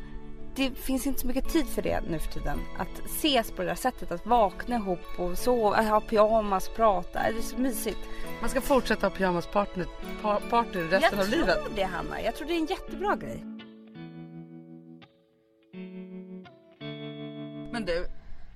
det 0.54 0.70
finns 0.70 1.06
inte 1.06 1.20
så 1.20 1.26
mycket 1.26 1.48
tid 1.48 1.66
för 1.66 1.82
det 1.82 2.00
nu 2.08 2.18
för 2.18 2.32
tiden. 2.32 2.60
Att 2.78 3.06
ses 3.06 3.50
på 3.50 3.62
det 3.62 3.68
där 3.68 3.74
sättet, 3.74 4.12
att 4.12 4.26
vakna 4.26 4.76
ihop 4.76 5.18
och 5.18 5.38
sova, 5.38 5.82
ha 5.82 6.00
pyjamas, 6.00 6.68
prata. 6.68 7.18
Det 7.32 7.38
är 7.38 7.42
så 7.42 7.56
mysigt. 7.56 7.98
Man 8.40 8.50
ska 8.50 8.60
fortsätta 8.60 9.06
ha 9.06 9.16
pyjamaspartner 9.16 9.86
partner 10.50 10.82
resten 10.82 11.18
av 11.18 11.28
livet. 11.28 11.48
Jag 11.48 11.64
tror 11.64 11.76
det 11.76 11.82
Hanna. 11.82 12.22
Jag 12.22 12.36
tror 12.36 12.48
det 12.48 12.54
är 12.54 12.58
en 12.58 12.66
jättebra 12.66 13.16
grej. 13.16 13.44
Men 17.72 17.84
du, 17.84 18.06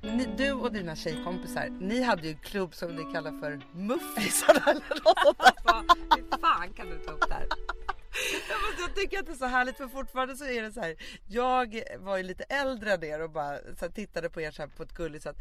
ni, 0.03 0.29
du 0.37 0.53
och 0.53 0.73
dina 0.73 0.97
tjejkompisar, 0.97 1.69
ni 1.81 2.03
hade 2.03 2.23
ju 2.23 2.29
en 2.29 2.39
klubb 2.39 2.75
som 2.75 2.97
ni 2.97 3.13
kallar 3.13 3.41
för 3.41 3.61
Muffisarna 3.73 4.61
eller 4.67 5.05
något 5.05 5.19
sånt 5.25 5.39
där. 5.39 6.17
Hur 6.17 6.39
fan 6.39 6.73
kan 6.73 6.87
du 6.91 6.99
ta 6.99 7.13
upp 7.13 7.29
det 7.29 7.35
här? 7.35 7.47
jag 8.79 8.95
tycker 8.95 9.19
att 9.19 9.27
det 9.27 9.33
är 9.33 9.37
så 9.37 9.47
härligt 9.47 9.77
för 9.77 9.89
fortfarande 9.89 10.37
så 10.37 10.45
är 10.45 10.63
det 10.63 10.73
så 10.73 10.81
här. 10.81 10.97
Jag 11.27 11.83
var 11.99 12.17
ju 12.17 12.23
lite 12.23 12.45
äldre 12.45 12.95
än 12.95 13.05
er 13.05 13.21
och 13.21 13.31
bara 13.31 13.59
så 13.81 13.91
tittade 13.91 14.31
på 14.31 14.41
er 14.41 14.51
så 14.51 14.69
på 14.69 14.83
ett 14.83 14.93
gulligt 14.93 15.25
sätt. 15.25 15.37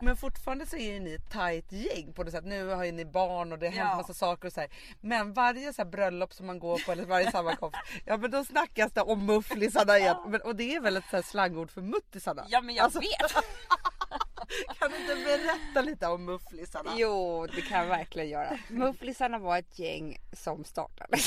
Men 0.00 0.16
fortfarande 0.16 0.66
så 0.66 0.76
är 0.76 1.00
ni 1.00 1.14
ett 1.14 1.30
tajt 1.30 1.72
gäng 1.72 2.12
på 2.12 2.22
det 2.24 2.30
sättet. 2.30 2.48
Nu 2.48 2.68
har 2.68 2.84
ju 2.84 2.92
ni 2.92 3.04
barn 3.04 3.52
och 3.52 3.58
det 3.58 3.66
har 3.66 3.72
hänt 3.72 3.88
ja. 3.90 3.96
massa 3.96 4.14
saker 4.14 4.46
och 4.46 4.52
så 4.52 4.60
här. 4.60 4.70
Men 5.00 5.32
varje 5.32 5.72
så 5.72 5.84
bröllop 5.84 6.32
som 6.32 6.46
man 6.46 6.58
går 6.58 6.78
på 6.86 6.92
eller 6.92 7.04
varje 7.04 7.30
sammankomst. 7.30 7.78
ja 8.04 8.16
men 8.16 8.30
då 8.30 8.44
snackas 8.44 8.92
det 8.92 9.02
om 9.02 9.26
mufflisarna 9.26 9.98
igen. 9.98 10.16
Men, 10.26 10.40
och 10.40 10.56
det 10.56 10.74
är 10.74 10.80
väl 10.80 10.96
ett 10.96 11.10
så 11.10 11.22
slangord 11.22 11.70
för 11.70 11.80
muttisarna? 11.80 12.46
Ja 12.48 12.60
men 12.60 12.74
jag 12.74 12.84
alltså, 12.84 13.00
vet. 13.00 13.32
kan 14.78 14.90
du 14.90 14.96
inte 15.00 15.14
berätta 15.14 15.80
lite 15.80 16.06
om 16.06 16.24
mufflisarna? 16.24 16.90
Jo 16.96 17.46
det 17.46 17.60
kan 17.60 17.78
jag 17.78 17.86
verkligen 17.86 18.28
göra. 18.28 18.58
Mufflisarna 18.68 19.38
var 19.38 19.58
ett 19.58 19.78
gäng 19.78 20.18
som 20.32 20.64
startade. 20.64 21.18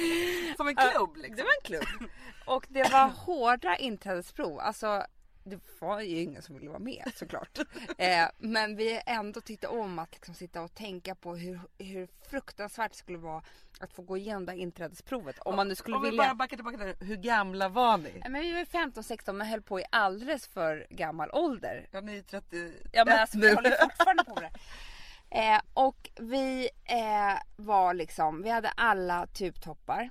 Som 0.56 0.68
en 0.68 0.76
klubb 0.76 1.16
liksom. 1.16 1.36
Det 1.36 1.42
var 1.42 1.50
en 1.50 1.64
klubb. 1.64 2.10
Och 2.46 2.66
det 2.68 2.92
var 2.92 3.08
hårda 3.08 3.76
inträdesprov. 3.76 4.60
Alltså 4.60 5.06
det 5.50 5.60
var 5.78 6.00
ju 6.00 6.20
ingen 6.20 6.42
som 6.42 6.54
ville 6.54 6.68
vara 6.68 6.78
med 6.78 7.12
såklart. 7.14 7.58
eh, 7.98 8.26
men 8.38 8.76
vi 8.76 9.00
ändå 9.06 9.40
tyckte 9.40 9.66
om 9.66 9.98
att 9.98 10.12
liksom 10.12 10.34
sitta 10.34 10.62
och 10.62 10.74
tänka 10.74 11.14
på 11.14 11.36
hur, 11.36 11.60
hur 11.78 12.08
fruktansvärt 12.30 12.92
det 12.92 12.98
skulle 12.98 13.18
vara 13.18 13.42
att 13.80 13.92
få 13.92 14.02
gå 14.02 14.16
igenom 14.16 14.46
det 14.46 14.52
här 14.52 14.58
inträdesprovet. 14.58 15.38
Om 15.38 15.56
man 15.56 15.68
nu 15.68 15.74
skulle 15.74 15.96
om 15.96 16.02
vilja. 16.02 16.22
Om 16.22 16.24
vi 16.24 16.28
bara 16.28 16.34
backar 16.34 16.56
tillbaka 16.56 16.78
till 16.78 17.06
hur 17.06 17.16
gamla 17.16 17.68
var 17.68 17.98
ni? 17.98 18.22
men 18.28 18.42
vi 18.42 18.52
var 18.52 18.60
15-16 18.60 19.32
men 19.32 19.46
höll 19.46 19.62
på 19.62 19.80
i 19.80 19.84
alldeles 19.90 20.46
för 20.46 20.86
gammal 20.90 21.30
ålder. 21.32 21.88
Ja 21.90 22.00
ni 22.00 22.18
är 22.18 22.22
30 22.22 22.72
Ja 22.92 23.04
men 23.04 23.18
alltså 23.18 23.38
vi 23.38 23.54
håller 23.54 23.70
fortfarande 23.82 24.24
på 24.24 24.34
med 24.34 24.42
det. 24.42 24.50
Eh, 25.30 25.60
och 25.74 26.10
vi 26.16 26.68
eh, 26.84 27.38
var 27.56 27.94
liksom, 27.94 28.42
vi 28.42 28.50
hade 28.50 28.68
alla 28.68 29.26
tubtoppar. 29.26 30.10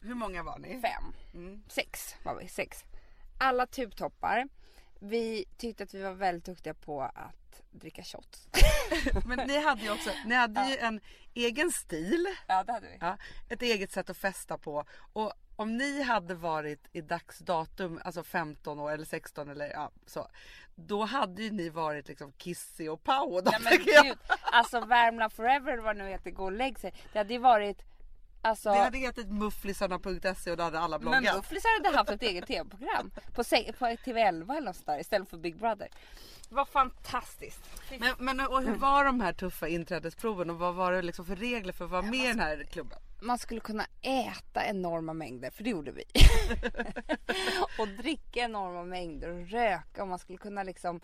Hur 0.00 0.14
många 0.14 0.42
var 0.42 0.58
ni? 0.58 0.80
Fem. 0.80 1.14
Mm. 1.34 1.62
Sex 1.68 2.14
var 2.22 2.34
vi, 2.34 2.48
sex. 2.48 2.84
Alla 3.38 3.66
tubtoppar. 3.66 4.48
Vi 4.98 5.44
tyckte 5.56 5.84
att 5.84 5.94
vi 5.94 6.02
var 6.02 6.12
väldigt 6.12 6.44
duktiga 6.44 6.74
på 6.74 7.02
att 7.02 7.62
dricka 7.70 8.02
shots. 8.02 8.48
Men 9.24 9.48
ni 9.48 9.64
hade 9.64 9.82
ju 9.82 9.90
också, 9.90 10.10
ni 10.26 10.34
hade 10.34 10.60
ja. 10.60 10.70
ju 10.70 10.76
en 10.76 11.00
egen 11.34 11.70
stil. 11.70 12.26
Ja 12.46 12.64
det 12.64 12.72
hade 12.72 12.86
vi. 12.86 12.96
Ja, 13.00 13.16
ett 13.48 13.62
eget 13.62 13.92
sätt 13.92 14.10
att 14.10 14.16
festa 14.16 14.58
på. 14.58 14.84
Och 15.12 15.32
om 15.60 15.76
ni 15.76 16.02
hade 16.02 16.34
varit 16.34 16.88
i 16.92 17.00
dagsdatum, 17.00 18.00
alltså 18.04 18.22
15 18.22 18.78
år 18.78 18.92
eller 18.92 19.04
16 19.04 19.48
eller 19.48 19.70
ja 19.70 19.90
så. 20.06 20.28
Då 20.74 21.04
hade 21.04 21.42
ju 21.42 21.50
ni 21.50 21.68
varit 21.68 22.08
liksom 22.08 22.32
Kissy 22.32 22.88
och 22.88 23.04
Pau 23.04 23.40
då, 23.40 23.50
Nej 23.50 23.60
men 23.60 23.72
jag. 23.94 24.04
gud, 24.04 24.18
alltså 24.52 24.80
Värmland 24.80 25.32
forever 25.32 25.72
eller 25.72 25.82
vad 25.82 25.96
nu 25.96 26.08
heter, 26.08 26.30
gå 26.30 26.44
och 26.44 26.52
lägg 26.52 26.78
sig. 26.78 26.94
Det 27.12 27.18
hade 27.18 27.32
ju 27.32 27.38
varit 27.38 27.82
Alltså, 28.42 28.70
Det 28.70 28.78
hade 28.78 28.98
hetat 28.98 29.26
mufflisarna.se 29.26 30.50
och 30.50 30.56
då 30.56 30.62
hade 30.62 30.78
alla 30.78 30.98
bloggat. 30.98 31.22
men 31.22 31.34
Bufflisar 31.34 31.84
hade 31.84 31.96
haft 31.96 32.10
ett 32.10 32.22
eget 32.22 32.46
tv-program 32.46 33.10
på, 33.10 33.30
på 33.32 33.42
TV11 33.42 34.56
eller 34.56 34.60
något 34.60 34.86
där 34.86 35.00
istället 35.00 35.30
för 35.30 35.36
Big 35.36 35.56
Brother. 35.56 35.88
Det 36.48 36.54
var 36.54 36.64
fantastiskt. 36.64 37.60
Men, 37.98 38.14
men 38.18 38.40
och 38.40 38.62
hur 38.62 38.74
var 38.74 39.04
de 39.04 39.20
här 39.20 39.32
tuffa 39.32 39.68
inträdesproven 39.68 40.50
och 40.50 40.58
vad 40.58 40.74
var 40.74 40.92
det 40.92 41.02
liksom 41.02 41.24
för 41.24 41.36
regler 41.36 41.72
för 41.72 41.84
att 41.84 41.90
vara 41.90 42.02
med 42.02 42.24
i 42.24 42.28
den 42.28 42.40
här 42.40 42.64
klubben? 42.70 42.98
Man 43.22 43.38
skulle 43.38 43.60
kunna 43.60 43.86
äta 44.00 44.64
enorma 44.66 45.12
mängder, 45.12 45.50
för 45.50 45.64
det 45.64 45.70
gjorde 45.70 45.92
vi. 45.92 46.04
och 47.78 47.88
dricka 47.88 48.40
enorma 48.40 48.84
mängder 48.84 49.28
och 49.28 49.48
röka 49.48 50.02
och 50.02 50.08
man 50.08 50.18
skulle 50.18 50.38
kunna 50.38 50.62
liksom 50.62 51.00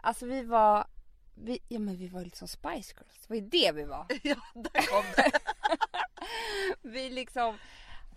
Alltså 0.00 0.26
vi 0.26 0.42
var 0.42 0.86
vi, 1.34 1.58
ja 1.68 1.78
men 1.78 1.96
vi 1.96 2.08
var 2.08 2.20
ju 2.20 2.24
liksom 2.24 2.48
Spice 2.48 2.94
Girls, 2.96 3.18
det 3.22 3.28
var 3.28 3.36
ju 3.36 3.42
det 3.48 3.72
vi 3.72 3.84
var. 3.84 4.06
Ja, 4.22 4.36
där 4.54 4.86
kom 4.86 5.04
det. 5.16 5.30
Vi 6.82 7.10
liksom, 7.10 7.58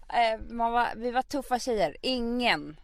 eh, 0.09 0.39
man 0.49 0.71
var, 0.71 0.87
vi 0.95 1.11
var 1.11 1.21
tuffa 1.21 1.59
tjejer. 1.59 1.97
Ingen 2.01 2.79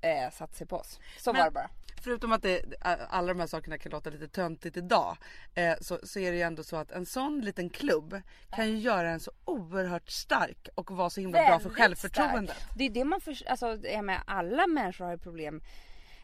eh, 0.00 0.30
satte 0.32 0.54
sig 0.56 0.66
på 0.66 0.76
oss. 0.76 1.00
Så 1.18 1.32
Men- 1.32 1.38
var 1.38 1.44
det 1.44 1.50
bara. 1.50 1.70
Förutom 2.02 2.32
att 2.32 2.42
det, 2.42 2.62
alla 3.08 3.28
de 3.28 3.40
här 3.40 3.46
sakerna 3.46 3.78
kan 3.78 3.92
låta 3.92 4.10
lite 4.10 4.28
töntigt 4.28 4.76
idag. 4.76 5.16
Eh, 5.54 5.74
så, 5.80 5.98
så 6.02 6.18
är 6.18 6.30
det 6.30 6.36
ju 6.36 6.42
ändå 6.42 6.62
så 6.62 6.76
att 6.76 6.90
en 6.92 7.06
sån 7.06 7.40
liten 7.40 7.70
klubb 7.70 8.22
kan 8.50 8.68
ju 8.68 8.78
göra 8.78 9.10
en 9.10 9.20
så 9.20 9.30
oerhört 9.44 10.10
stark 10.10 10.68
och 10.74 10.90
vara 10.90 11.10
så 11.10 11.20
himla 11.20 11.38
bra 11.38 11.58
för 11.58 11.68
Väldigt 11.68 11.78
självförtroendet. 11.78 12.56
stark. 12.56 12.70
Det 12.76 12.84
är 12.84 12.90
det 12.90 13.04
man 13.04 13.20
för, 13.20 13.36
alltså, 13.46 13.66
jag 13.82 14.04
menar, 14.04 14.22
alla 14.26 14.66
människor 14.66 15.04
har 15.04 15.12
ju 15.12 15.18
problem 15.18 15.62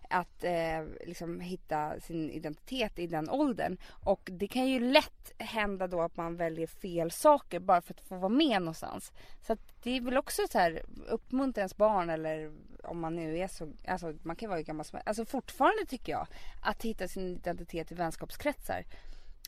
att 0.08 0.44
eh, 0.44 0.84
liksom 1.06 1.40
hitta 1.40 2.00
sin 2.00 2.30
identitet 2.30 2.98
i 2.98 3.06
den 3.06 3.30
åldern. 3.30 3.76
Och 4.04 4.28
det 4.32 4.48
kan 4.48 4.66
ju 4.66 4.80
lätt 4.80 5.32
hända 5.38 5.86
då 5.86 6.02
att 6.02 6.16
man 6.16 6.36
väljer 6.36 6.66
fel 6.66 7.10
saker 7.10 7.60
bara 7.60 7.80
för 7.80 7.94
att 7.94 8.00
få 8.00 8.16
vara 8.16 8.28
med 8.28 8.62
någonstans. 8.62 9.12
Så 9.46 9.52
att 9.52 9.82
det 9.82 9.96
är 9.96 10.00
väl 10.00 10.16
också 10.16 10.42
så 10.50 10.58
här 10.58 10.82
uppmuntra 11.08 11.60
ens 11.60 11.76
barn 11.76 12.10
eller 12.10 12.52
om 12.82 13.00
man 13.00 13.16
nu 13.16 13.38
är 13.38 13.48
så, 13.48 13.72
alltså 13.86 14.14
man 14.22 14.36
kan 14.36 14.48
vara 14.48 14.58
hur 14.58 14.64
gammal 14.64 14.84
som 14.84 14.96
helst. 14.96 15.08
Alltså 15.08 15.24
fortfarande 15.24 15.86
tycker 15.86 16.12
jag 16.12 16.26
att 16.62 16.84
hitta 16.84 17.08
sin 17.08 17.28
identitet 17.28 17.92
i 17.92 17.94
vänskapskretsar. 17.94 18.84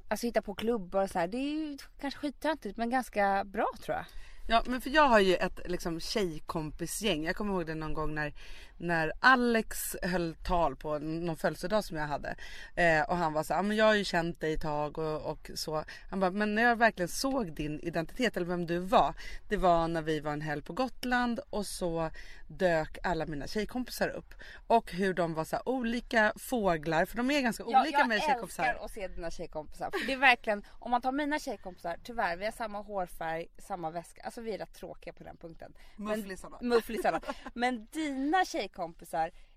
Alltså 0.08 0.26
hitta 0.26 0.42
på 0.42 0.54
klubbar 0.54 1.02
och 1.02 1.10
så 1.10 1.18
här. 1.18 1.28
Det 1.28 1.36
är 1.36 1.50
ju 1.50 1.78
kanske 2.00 2.20
skittöntigt 2.20 2.76
men 2.76 2.90
ganska 2.90 3.44
bra 3.44 3.66
tror 3.84 3.96
jag. 3.96 4.04
Ja 4.48 4.62
men 4.66 4.80
för 4.80 4.90
jag 4.90 5.08
har 5.08 5.20
ju 5.20 5.34
ett 5.34 5.60
liksom 5.64 6.00
tjejkompisgäng. 6.00 7.24
Jag 7.24 7.36
kommer 7.36 7.52
ihåg 7.54 7.66
det 7.66 7.74
någon 7.74 7.94
gång 7.94 8.14
när, 8.14 8.34
när 8.80 9.12
Alex 9.20 9.96
höll 10.02 10.34
tal 10.34 10.76
på 10.76 10.98
någon 10.98 11.36
födelsedag 11.36 11.84
som 11.84 11.96
jag 11.96 12.06
hade. 12.06 12.34
Eh, 12.74 13.02
och 13.02 13.16
han 13.16 13.32
var 13.32 13.42
så 13.42 13.52
här, 13.54 13.58
"Ja, 13.58 13.62
men 13.62 13.76
jag 13.76 13.84
har 13.84 13.94
ju 13.94 14.04
känt 14.04 14.40
dig 14.40 14.52
ett 14.52 14.60
tag 14.60 14.98
och, 14.98 15.22
och 15.30 15.50
så. 15.54 15.84
Han 16.10 16.20
bara, 16.20 16.30
men 16.30 16.54
när 16.54 16.62
jag 16.62 16.76
verkligen 16.76 17.08
såg 17.08 17.52
din 17.52 17.80
identitet 17.80 18.36
eller 18.36 18.46
vem 18.46 18.66
du 18.66 18.78
var. 18.78 19.14
Det 19.48 19.56
var 19.56 19.88
när 19.88 20.02
vi 20.02 20.20
var 20.20 20.32
en 20.32 20.40
helg 20.40 20.62
på 20.62 20.72
Gotland 20.72 21.40
och 21.50 21.66
så 21.66 22.10
dök 22.48 22.98
alla 23.02 23.26
mina 23.26 23.46
tjejkompisar 23.46 24.08
upp. 24.08 24.34
Och 24.66 24.92
hur 24.92 25.14
de 25.14 25.34
var 25.34 25.44
så 25.44 25.56
här, 25.56 25.68
olika 25.68 26.32
fåglar, 26.36 27.04
för 27.04 27.16
de 27.16 27.30
är 27.30 27.40
ganska 27.40 27.64
Ja, 27.68 27.80
olika 27.82 27.98
jag 27.98 28.08
med 28.08 28.22
tjejkompisar. 28.22 28.64
älskar 28.64 28.84
att 28.84 28.90
se 28.90 29.08
dina 29.08 29.30
tjejkompisar. 29.30 29.90
För 29.90 30.06
det 30.06 30.12
är 30.12 30.16
verkligen, 30.16 30.62
om 30.70 30.90
man 30.90 31.00
tar 31.00 31.12
mina 31.12 31.38
tjejkompisar, 31.38 31.96
tyvärr 32.04 32.36
vi 32.36 32.44
har 32.44 32.52
samma 32.52 32.80
hårfärg, 32.82 33.46
samma 33.58 33.90
väska. 33.90 34.22
Alltså 34.22 34.40
vi 34.40 34.54
är 34.54 34.58
rätt 34.58 34.74
tråkiga 34.74 35.12
på 35.12 35.24
den 35.24 35.36
punkten. 35.36 35.72
Men- 35.96 36.18
Mufflisarna. 36.20 36.58
Mufflisarna. 36.60 37.20
Men 37.54 37.86
dina 37.92 38.44
tjejkompisar 38.44 38.69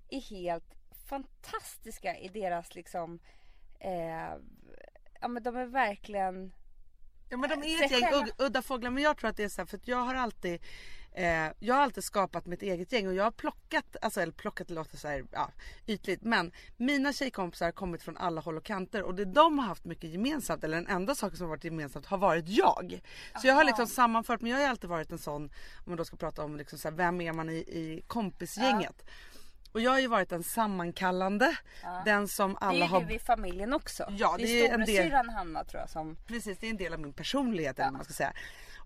är 0.10 0.22
helt 0.22 0.76
fantastiska 1.06 2.18
i 2.18 2.28
deras 2.28 2.76
liksom, 2.76 3.20
eh, 3.80 4.34
ja 5.22 5.28
men 5.28 5.44
de 5.44 5.56
är 5.56 5.66
verkligen 5.66 6.54
Ja 7.30 7.38
men 7.38 7.50
de 7.50 7.64
är 7.64 7.84
ett 7.84 7.92
gäng 7.92 8.30
udda 8.38 8.62
fåglar 8.62 8.92
men 8.92 9.04
jag 9.04 9.18
tror 9.18 9.30
att 9.30 9.38
det 9.38 9.44
är 9.44 9.50
så 9.50 9.62
här, 9.62 9.66
för 9.66 9.80
jag 9.84 9.98
har 9.98 10.16
alltid 10.16 10.62
eh, 11.16 11.48
Jag 11.60 11.76
har 11.76 11.82
alltid 11.82 12.04
skapat 12.04 12.46
mitt 12.46 12.62
eget 12.62 12.92
gäng 12.92 13.08
och 13.08 13.14
jag 13.14 13.24
har 13.24 13.32
plockat, 13.32 13.96
alltså 14.02 14.22
eller 14.22 14.32
plockat 14.34 14.68
det 14.68 14.74
låter 14.74 14.98
så 14.98 15.08
här, 15.08 15.26
ja, 15.32 15.50
ytligt 15.88 16.22
men 16.22 16.52
mina 16.78 17.14
tjejkompisar 17.14 17.66
har 17.66 17.72
kommit 17.72 18.04
från 18.04 18.18
alla 18.18 18.42
håll 18.42 18.58
och 18.58 18.64
kanter 18.66 19.04
och 19.04 19.16
det 19.16 19.26
de 19.26 19.60
har 19.60 19.66
haft 19.66 19.86
mycket 19.86 20.10
gemensamt 20.10 20.64
eller 20.64 20.78
den 20.78 20.88
enda 20.88 21.16
saken 21.16 21.38
som 21.38 21.46
har 21.46 21.50
varit 21.50 21.64
gemensamt 21.64 22.06
har 22.06 22.18
varit 22.18 22.48
jag. 22.48 23.02
Så 23.42 23.48
jag 23.48 23.56
har 23.56 23.64
liksom 23.64 23.88
sammanfört 23.88 24.42
men 24.42 24.50
jag 24.52 24.58
har 24.58 24.64
ju 24.64 24.70
alltid 24.70 24.90
varit 24.90 25.12
en 25.12 25.18
sån 25.18 25.44
om 25.44 25.52
man 25.86 25.98
då 25.98 26.06
ska 26.06 26.16
prata 26.18 26.44
om 26.44 26.58
liksom 26.58 26.80
så 26.80 26.90
här, 26.90 26.96
vem 26.96 27.22
är 27.22 27.34
man 27.34 27.50
i, 27.50 27.56
i 27.56 28.04
kompisgänget. 28.08 29.06
Och 29.72 29.82
jag 29.82 29.92
har 29.92 30.00
ju 30.00 30.08
varit 30.08 30.32
en 30.32 30.44
sammankallande, 30.44 31.58
den 32.06 32.28
som 32.28 32.52
Det 32.54 32.58
alla 32.60 32.86
är 32.86 32.90
har 32.90 33.02
du 33.02 33.14
i 33.14 33.20
familjen 33.20 33.74
också. 33.74 34.06
Ja, 34.10 34.36
det 34.38 34.44
det 34.44 34.66
är 34.66 34.70
är 34.70 34.74
en 34.74 34.86
del- 34.86 35.30
Hanna 35.30 35.64
tror 35.64 35.82
jag 35.82 35.90
som... 35.90 36.18
Precis, 36.28 36.58
det 36.58 36.66
är 36.68 36.70
en 36.72 36.78
del 36.78 36.94
av 36.94 37.00
min 37.00 37.14
personlighet 37.14 37.80
eller 37.80 37.86
vad 37.86 37.94
man 37.94 38.04
ska 38.04 38.14
säga. 38.14 38.34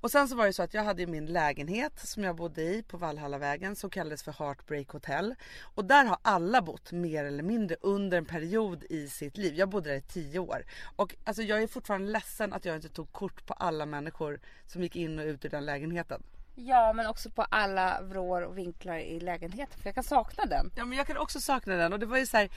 Och 0.01 0.11
sen 0.11 0.27
så 0.27 0.35
var 0.35 0.45
det 0.45 0.53
så 0.53 0.63
att 0.63 0.73
jag 0.73 0.83
hade 0.83 1.07
min 1.07 1.25
lägenhet 1.25 1.99
som 1.99 2.23
jag 2.23 2.35
bodde 2.35 2.61
i 2.61 2.83
på 2.83 2.97
Valhallavägen 2.97 3.75
som 3.75 3.89
kallades 3.89 4.23
för 4.23 4.31
Heartbreak 4.31 4.89
Hotel. 4.89 5.35
Och 5.75 5.85
där 5.85 6.05
har 6.05 6.17
alla 6.21 6.61
bott 6.61 6.91
mer 6.91 7.25
eller 7.25 7.43
mindre 7.43 7.77
under 7.81 8.17
en 8.17 8.25
period 8.25 8.83
i 8.89 9.07
sitt 9.07 9.37
liv. 9.37 9.55
Jag 9.55 9.69
bodde 9.69 9.89
där 9.89 9.97
i 9.97 10.01
tio 10.01 10.39
år. 10.39 10.65
Och 10.95 11.15
alltså 11.23 11.43
jag 11.43 11.63
är 11.63 11.67
fortfarande 11.67 12.11
ledsen 12.11 12.53
att 12.53 12.65
jag 12.65 12.75
inte 12.75 12.89
tog 12.89 13.11
kort 13.11 13.45
på 13.45 13.53
alla 13.53 13.85
människor 13.85 14.39
som 14.65 14.83
gick 14.83 14.95
in 14.95 15.19
och 15.19 15.25
ut 15.25 15.45
ur 15.45 15.49
den 15.49 15.65
lägenheten. 15.65 16.23
Ja 16.59 16.93
men 16.93 17.07
också 17.07 17.29
på 17.29 17.41
alla 17.43 18.01
vrår 18.01 18.41
och 18.41 18.57
vinklar 18.57 18.97
i 18.97 19.19
lägenheten 19.19 19.79
för 19.79 19.87
jag 19.87 19.95
kan 19.95 20.03
sakna 20.03 20.45
den. 20.45 20.71
Ja 20.75 20.85
men 20.85 20.97
jag 20.97 21.07
kan 21.07 21.17
också 21.17 21.39
sakna 21.39 21.75
den 21.75 21.93
och 21.93 21.99
det 21.99 22.05
var 22.05 22.17
ju 22.17 22.25
så 22.25 22.37
här 22.37 22.49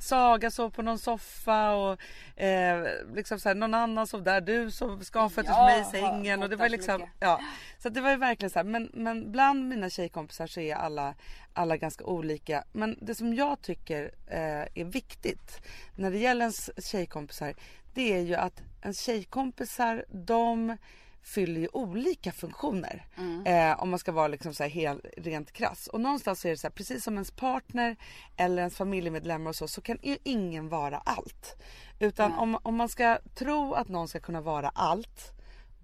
Saga 0.00 0.50
sov 0.50 0.70
på 0.70 0.82
någon 0.82 0.98
soffa 0.98 1.74
och 1.74 2.00
eh, 2.40 2.86
liksom 3.14 3.40
så 3.40 3.48
här, 3.48 3.56
någon 3.56 3.74
annan 3.74 4.06
sov 4.06 4.22
där, 4.22 4.40
du 4.40 4.70
sov 4.70 5.02
skavfött 5.02 5.46
hos 5.46 5.56
Ja, 5.56 5.64
mig 5.66 5.80
i 5.80 5.84
sängen 5.84 6.42
och 6.42 6.48
det 6.48 6.56
var 6.56 6.68
liksom 6.68 7.00
mycket. 7.00 7.14
ja. 7.20 7.40
Så 7.78 7.88
det 7.88 8.00
var 8.00 8.10
ju 8.10 8.16
verkligen 8.16 8.50
så 8.50 8.58
här, 8.58 8.64
men, 8.64 8.90
men 8.94 9.32
bland 9.32 9.68
mina 9.68 9.90
tjejkompisar 9.90 10.46
så 10.46 10.60
är 10.60 10.74
alla, 10.74 11.14
alla 11.52 11.76
ganska 11.76 12.04
olika. 12.04 12.64
Men 12.72 12.98
det 13.00 13.14
som 13.14 13.34
jag 13.34 13.62
tycker 13.62 14.10
eh, 14.26 14.40
är 14.74 14.84
viktigt 14.84 15.60
när 15.96 16.10
det 16.10 16.18
gäller 16.18 16.40
ens 16.40 16.70
tjejkompisar 16.90 17.54
det 17.94 18.12
är 18.14 18.20
ju 18.20 18.34
att 18.34 18.62
ens 18.82 19.00
tjejkompisar 19.00 20.04
de 20.10 20.76
fyller 21.22 21.60
ju 21.60 21.68
olika 21.72 22.32
funktioner. 22.32 23.06
Eh, 23.44 23.82
om 23.82 23.90
man 23.90 23.98
ska 23.98 24.12
vara 24.12 24.28
liksom 24.28 24.54
så 24.54 24.62
här 24.62 24.70
helt, 24.70 25.06
rent 25.16 25.52
krass. 25.52 25.86
Och 25.86 26.00
någonstans 26.00 26.44
är 26.44 26.50
det 26.50 26.56
så 26.56 26.66
här, 26.66 26.72
precis 26.72 27.04
som 27.04 27.14
ens 27.14 27.30
partner 27.30 27.96
eller 28.36 28.58
ens 28.58 28.76
familjemedlemmar 28.76 29.48
och 29.48 29.56
så, 29.56 29.68
så 29.68 29.80
kan 29.80 29.98
ju 30.02 30.18
ingen 30.24 30.68
vara 30.68 30.98
allt. 30.98 31.56
Utan 31.98 32.32
om, 32.32 32.58
om 32.62 32.76
man 32.76 32.88
ska 32.88 33.18
tro 33.34 33.74
att 33.74 33.88
någon 33.88 34.08
ska 34.08 34.20
kunna 34.20 34.40
vara 34.40 34.68
allt, 34.68 35.32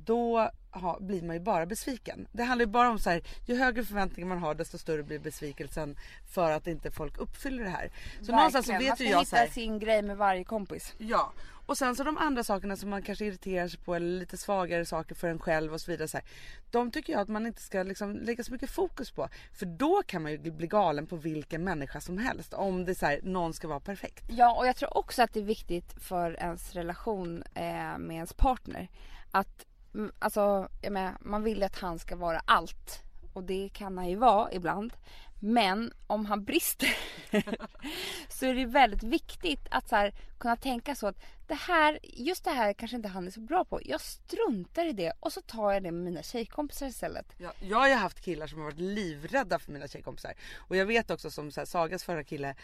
då 0.04 0.50
ha, 0.70 0.98
blir 1.00 1.22
man 1.22 1.36
ju 1.36 1.40
bara 1.40 1.66
besviken. 1.66 2.28
Det 2.32 2.42
handlar 2.42 2.66
ju 2.66 2.72
bara 2.72 2.90
om 2.90 2.98
så 2.98 3.10
här, 3.10 3.22
ju 3.46 3.56
högre 3.56 3.84
förväntningar 3.84 4.28
man 4.28 4.38
har 4.38 4.54
desto 4.54 4.78
större 4.78 5.02
blir 5.02 5.18
besvikelsen 5.18 5.96
för 6.34 6.50
att 6.50 6.66
inte 6.66 6.90
folk 6.90 7.18
uppfyller 7.18 7.64
det 7.64 7.70
här. 7.70 7.90
Så 8.22 8.32
någonstans 8.32 8.66
så 8.66 8.72
Verkligen. 8.72 8.92
vet 8.92 9.00
ju 9.00 9.04
Man 9.04 9.12
jag 9.12 9.26
ska 9.26 9.30
så 9.30 9.36
här, 9.36 9.42
hitta 9.42 9.54
sin 9.54 9.78
grej 9.78 10.02
med 10.02 10.16
varje 10.16 10.44
kompis. 10.44 10.94
Ja, 10.98 11.32
och 11.66 11.78
sen 11.78 11.96
så 11.96 12.04
de 12.04 12.18
andra 12.18 12.44
sakerna 12.44 12.76
som 12.76 12.90
man 12.90 13.02
kanske 13.02 13.24
irriterar 13.24 13.68
sig 13.68 13.80
på 13.80 13.94
eller 13.94 14.18
lite 14.18 14.36
svagare 14.36 14.84
saker 14.84 15.14
för 15.14 15.28
en 15.28 15.38
själv 15.38 15.72
och 15.72 15.80
så 15.80 15.90
vidare. 15.90 16.08
Så 16.08 16.16
här, 16.16 16.26
de 16.70 16.90
tycker 16.90 17.12
jag 17.12 17.22
att 17.22 17.28
man 17.28 17.46
inte 17.46 17.62
ska 17.62 17.82
liksom 17.82 18.16
lägga 18.16 18.44
så 18.44 18.52
mycket 18.52 18.70
fokus 18.70 19.10
på. 19.10 19.28
För 19.52 19.66
då 19.66 20.02
kan 20.06 20.22
man 20.22 20.32
ju 20.32 20.38
bli 20.38 20.66
galen 20.66 21.06
på 21.06 21.16
vilken 21.16 21.64
människa 21.64 22.00
som 22.00 22.18
helst. 22.18 22.54
Om 22.54 22.84
det 22.84 22.94
så 22.94 23.06
här, 23.06 23.20
någon 23.22 23.54
ska 23.54 23.68
vara 23.68 23.80
perfekt. 23.80 24.24
Ja 24.28 24.54
och 24.54 24.66
jag 24.66 24.76
tror 24.76 24.96
också 24.96 25.22
att 25.22 25.32
det 25.32 25.40
är 25.40 25.44
viktigt 25.44 25.94
för 26.02 26.40
ens 26.40 26.72
relation 26.72 27.42
eh, 27.54 27.98
med 27.98 28.14
ens 28.14 28.32
partner. 28.32 28.88
Att 29.30 29.66
Mm, 29.94 30.12
alltså, 30.18 30.68
jag 30.82 30.92
menar, 30.92 31.16
man 31.20 31.42
vill 31.42 31.62
att 31.62 31.78
han 31.78 31.98
ska 31.98 32.16
vara 32.16 32.42
allt. 32.44 33.02
Och 33.32 33.44
det 33.44 33.70
kan 33.72 33.98
han 33.98 34.08
ju 34.08 34.16
vara 34.16 34.52
ibland. 34.52 34.92
Men 35.40 35.92
om 36.06 36.26
han 36.26 36.44
brister 36.44 36.96
så 38.28 38.46
är 38.46 38.54
det 38.54 38.66
väldigt 38.66 39.02
viktigt 39.02 39.66
att 39.70 39.88
så 39.88 39.96
här, 39.96 40.14
kunna 40.38 40.56
tänka 40.56 40.94
så 40.94 41.06
att 41.06 41.16
det 41.46 41.54
här, 41.54 41.98
just 42.02 42.44
det 42.44 42.50
här 42.50 42.72
kanske 42.72 42.96
inte 42.96 43.08
han 43.08 43.26
är 43.26 43.30
så 43.30 43.40
bra 43.40 43.64
på. 43.64 43.80
Jag 43.84 44.00
struntar 44.00 44.86
i 44.86 44.92
det 44.92 45.12
och 45.20 45.32
så 45.32 45.40
tar 45.40 45.72
jag 45.72 45.82
det 45.82 45.90
med 45.90 46.04
mina 46.04 46.22
tjejkompisar 46.22 46.86
istället. 46.86 47.26
Ja, 47.38 47.52
jag 47.60 47.78
har 47.78 47.88
ju 47.88 47.94
haft 47.94 48.20
killar 48.20 48.46
som 48.46 48.58
har 48.58 48.64
varit 48.64 48.78
livrädda 48.78 49.58
för 49.58 49.72
mina 49.72 49.88
tjejkompisar. 49.88 50.34
Och 50.56 50.76
jag 50.76 50.86
vet 50.86 51.10
också 51.10 51.30
som 51.30 51.50
så 51.50 51.60
här, 51.60 51.66
Sagas 51.66 52.04
förra 52.04 52.24
kille. 52.24 52.54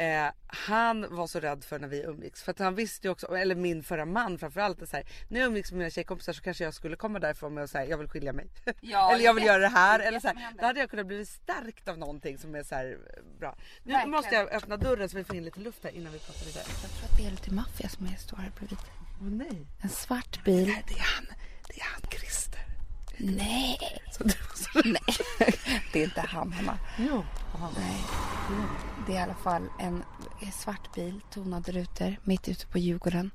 Eh, 0.00 0.30
han 0.46 1.16
var 1.16 1.26
så 1.26 1.40
rädd 1.40 1.64
för 1.64 1.78
när 1.78 1.88
vi 1.88 2.02
umgicks. 2.02 2.42
För 2.42 2.50
att 2.50 2.58
han 2.58 2.74
visste 2.74 3.06
ju 3.06 3.10
också, 3.10 3.36
eller 3.36 3.54
min 3.54 3.82
förra 3.82 4.04
man 4.04 4.38
framförallt. 4.38 4.82
är 4.82 4.86
Så 4.86 4.96
här, 4.96 5.06
när 5.28 5.40
jag 5.40 5.46
umgicks 5.46 5.72
med 5.72 5.78
mina 5.78 5.90
tjejkompisar 5.90 6.32
så 6.32 6.42
kanske 6.42 6.64
jag 6.64 6.74
skulle 6.74 6.96
komma 6.96 7.18
därifrån 7.18 7.54
med 7.54 7.62
och 7.62 7.70
säga 7.70 7.84
jag 7.90 7.98
vill 7.98 8.08
skilja 8.08 8.32
mig. 8.32 8.46
Ja, 8.80 9.12
eller 9.14 9.24
jag 9.24 9.34
vill 9.34 9.44
göra 9.44 9.58
det 9.58 9.68
här. 9.68 10.00
Eller 10.00 10.20
så 10.20 10.28
här, 10.28 10.52
då 10.58 10.66
hade 10.66 10.80
jag 10.80 10.90
kunnat 10.90 11.06
bli 11.06 11.26
stärkt 11.26 11.88
av 11.88 11.98
någonting 11.98 12.38
som 12.38 12.54
är 12.54 12.62
så 12.62 12.74
här 12.74 12.86
eh, 13.16 13.38
bra. 13.38 13.56
Nu 13.82 13.92
Verkligen. 13.92 14.10
måste 14.10 14.34
jag 14.34 14.52
öppna 14.52 14.76
dörren 14.76 15.08
så 15.08 15.16
vi 15.16 15.24
får 15.24 15.36
in 15.36 15.44
lite 15.44 15.60
luft 15.60 15.84
här 15.84 15.90
innan 15.90 16.12
vi 16.12 16.18
pratar 16.18 16.46
vidare. 16.46 16.64
Jag 16.82 16.90
tror 16.90 17.10
att 17.10 17.16
det 17.16 17.26
är 17.26 17.30
lite 17.30 17.54
maffia 17.54 17.88
som 17.88 18.06
är 18.06 18.16
står 18.16 18.36
här 18.36 18.52
bredvid. 18.56 18.78
Åh 19.20 19.30
nej. 19.30 19.66
En 19.82 19.88
svart 19.88 20.44
bil. 20.44 20.66
Det 20.66 20.94
är 20.94 21.14
han, 21.16 21.26
det 21.68 21.80
är 21.80 21.84
han 21.84 22.10
Christer. 22.10 22.49
Nej. 23.20 23.78
Det. 24.18 24.34
Nej, 24.84 25.00
det 25.92 26.00
är 26.00 26.04
inte 26.04 26.20
han 26.20 26.52
Hanna. 26.52 26.78
Jo. 26.98 27.24
Nej. 27.76 28.00
Det 29.06 29.12
är 29.12 29.16
i 29.16 29.22
alla 29.22 29.34
fall 29.34 29.62
en 29.80 30.02
svart 30.52 30.94
bil, 30.94 31.20
tonade 31.30 31.72
rutor, 31.72 32.16
mitt 32.24 32.48
ute 32.48 32.66
på 32.66 32.78
Djurgården 32.78 33.30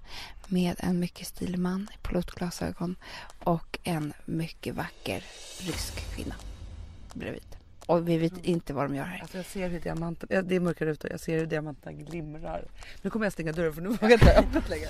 med 0.48 0.76
en 0.80 1.00
mycket 1.00 1.28
stilig 1.28 1.60
man 1.60 1.88
i 1.94 2.08
pilotglasögon 2.08 2.96
och 3.40 3.80
en 3.84 4.14
mycket 4.26 4.76
vacker 4.76 5.24
rysk 5.60 6.16
kvinna 6.16 6.36
bredvid. 7.14 7.58
Och 7.86 8.10
vi 8.10 8.18
vet 8.18 8.46
inte 8.46 8.74
vad 8.74 8.86
de 8.86 8.96
gör 8.96 9.04
här. 9.04 9.20
Alltså 9.22 9.38
jag 9.38 9.46
ser 9.46 9.70
hur 9.70 9.80
diamanten, 9.80 10.48
det 10.48 10.56
är 10.56 10.60
mörka 10.60 10.86
rutor, 10.86 11.12
jag 11.12 11.20
ser 11.20 11.40
hur 11.40 11.46
diamanterna 11.46 11.92
glimrar. 11.92 12.66
Nu 13.02 13.10
kommer 13.10 13.26
jag 13.26 13.34
stänga 13.34 13.52
dörren 13.52 13.74
för 13.74 13.82
nu 13.82 13.90
vågar 13.90 14.10
jag 14.10 14.12
inte 14.12 14.36
öppet 14.38 14.70
längre. 14.70 14.90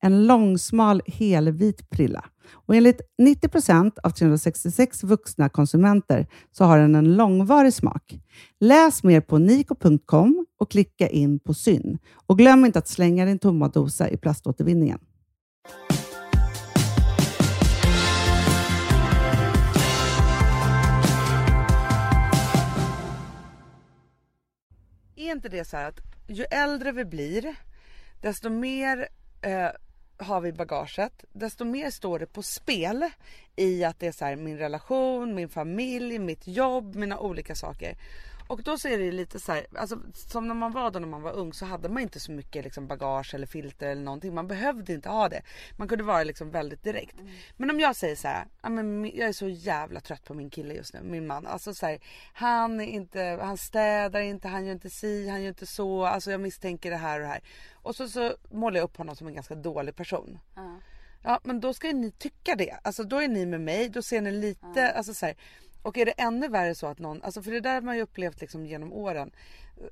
En 0.00 0.26
långsmal 0.26 1.02
helvit 1.06 1.90
prilla. 1.90 2.24
Och 2.52 2.76
enligt 2.76 3.00
90 3.18 3.48
procent 3.48 3.98
av 3.98 4.10
366 4.10 5.02
vuxna 5.02 5.48
konsumenter 5.48 6.26
så 6.52 6.64
har 6.64 6.78
den 6.78 6.94
en 6.94 7.16
långvarig 7.16 7.74
smak. 7.74 8.20
Läs 8.60 9.02
mer 9.02 9.20
på 9.20 9.38
niko.com 9.38 10.46
och 10.58 10.70
klicka 10.70 11.08
in 11.08 11.38
på 11.38 11.54
Syn. 11.54 11.98
Och 12.26 12.38
glöm 12.38 12.64
inte 12.64 12.78
att 12.78 12.88
slänga 12.88 13.24
din 13.24 13.38
tomma 13.38 13.68
dosa 13.68 14.10
i 14.10 14.16
plaståtervinningen. 14.16 14.98
Är 25.16 25.32
inte 25.32 25.48
det 25.48 25.64
så 25.64 25.76
här 25.76 25.88
att 25.88 26.00
ju 26.26 26.44
äldre 26.44 26.92
vi 26.92 27.04
blir 27.04 27.56
desto 28.20 28.50
mer 28.50 29.08
eh, 29.42 29.68
har 30.18 30.40
vi 30.40 30.48
i 30.48 30.52
bagaget, 30.52 31.24
desto 31.32 31.64
mer 31.64 31.90
står 31.90 32.18
det 32.18 32.26
på 32.26 32.42
spel 32.42 33.10
i 33.56 33.84
att 33.84 34.00
det 34.00 34.06
är 34.06 34.12
så 34.12 34.24
här 34.24 34.36
min 34.36 34.58
relation, 34.58 35.34
min 35.34 35.48
familj, 35.48 36.18
mitt 36.18 36.46
jobb, 36.46 36.94
mina 36.94 37.18
olika 37.18 37.54
saker. 37.54 37.96
Och 38.48 38.62
då 38.62 38.78
så 38.78 38.88
är 38.88 38.98
det 38.98 39.12
lite 39.12 39.40
så 39.40 39.52
här, 39.52 39.66
alltså, 39.74 39.98
som 40.14 40.48
när 40.48 40.54
man 40.54 40.72
var 40.72 40.90
då 40.90 40.98
när 40.98 41.08
man 41.08 41.22
var 41.22 41.32
ung 41.32 41.52
så 41.52 41.66
hade 41.66 41.88
man 41.88 42.02
inte 42.02 42.20
så 42.20 42.32
mycket 42.32 42.64
liksom, 42.64 42.86
bagage 42.86 43.34
eller 43.34 43.46
filter 43.46 43.88
eller 43.88 44.02
någonting. 44.02 44.34
Man 44.34 44.48
behövde 44.48 44.92
inte 44.92 45.08
ha 45.08 45.28
det. 45.28 45.42
Man 45.76 45.88
kunde 45.88 46.04
vara 46.04 46.24
liksom 46.24 46.50
väldigt 46.50 46.82
direkt. 46.82 47.16
Men 47.56 47.70
om 47.70 47.80
jag 47.80 47.96
säger 47.96 48.16
så 48.16 48.28
här, 48.28 48.46
jag 49.14 49.28
är 49.28 49.32
så 49.32 49.48
jävla 49.48 50.00
trött 50.00 50.24
på 50.24 50.34
min 50.34 50.50
kille 50.50 50.74
just 50.74 50.94
nu, 50.94 51.00
min 51.02 51.26
man. 51.26 51.46
Alltså 51.46 51.74
så 51.74 51.86
här, 51.86 52.00
han 52.32 52.80
är 52.80 52.86
inte, 52.86 53.38
han 53.42 53.56
städar 53.56 54.20
inte, 54.20 54.48
han 54.48 54.64
gör 54.66 54.72
inte 54.72 54.90
si, 54.90 55.28
han 55.28 55.42
gör 55.42 55.48
inte 55.48 55.66
så. 55.66 56.04
Alltså 56.04 56.30
jag 56.30 56.40
misstänker 56.40 56.90
det 56.90 56.96
här 56.96 57.14
och 57.16 57.22
det 57.22 57.28
här. 57.28 57.40
Och 57.72 57.96
så, 57.96 58.08
så 58.08 58.36
målar 58.50 58.76
jag 58.76 58.84
upp 58.84 58.96
honom 58.96 59.16
som 59.16 59.26
en 59.26 59.34
ganska 59.34 59.54
dålig 59.54 59.96
person. 59.96 60.38
Ja 61.22 61.40
men 61.44 61.60
då 61.60 61.74
ska 61.74 61.92
ni 61.92 62.10
tycka 62.10 62.54
det. 62.54 62.78
Alltså 62.82 63.04
då 63.04 63.22
är 63.22 63.28
ni 63.28 63.46
med 63.46 63.60
mig, 63.60 63.88
då 63.88 64.02
ser 64.02 64.20
ni 64.20 64.32
lite, 64.32 64.92
alltså 64.92 65.14
så 65.14 65.26
här, 65.26 65.36
Och 65.82 65.98
är 65.98 66.06
det 66.06 66.12
ännu 66.12 66.48
värre 66.48 66.74
så 66.74 66.86
att 66.86 66.98
någon, 66.98 67.22
alltså 67.22 67.42
för 67.42 67.50
det 67.50 67.60
där 67.60 67.74
har 67.74 67.80
man 67.80 67.96
ju 67.96 68.02
upplevt 68.02 68.40
liksom 68.40 68.66
genom 68.66 68.92
åren. 68.92 69.30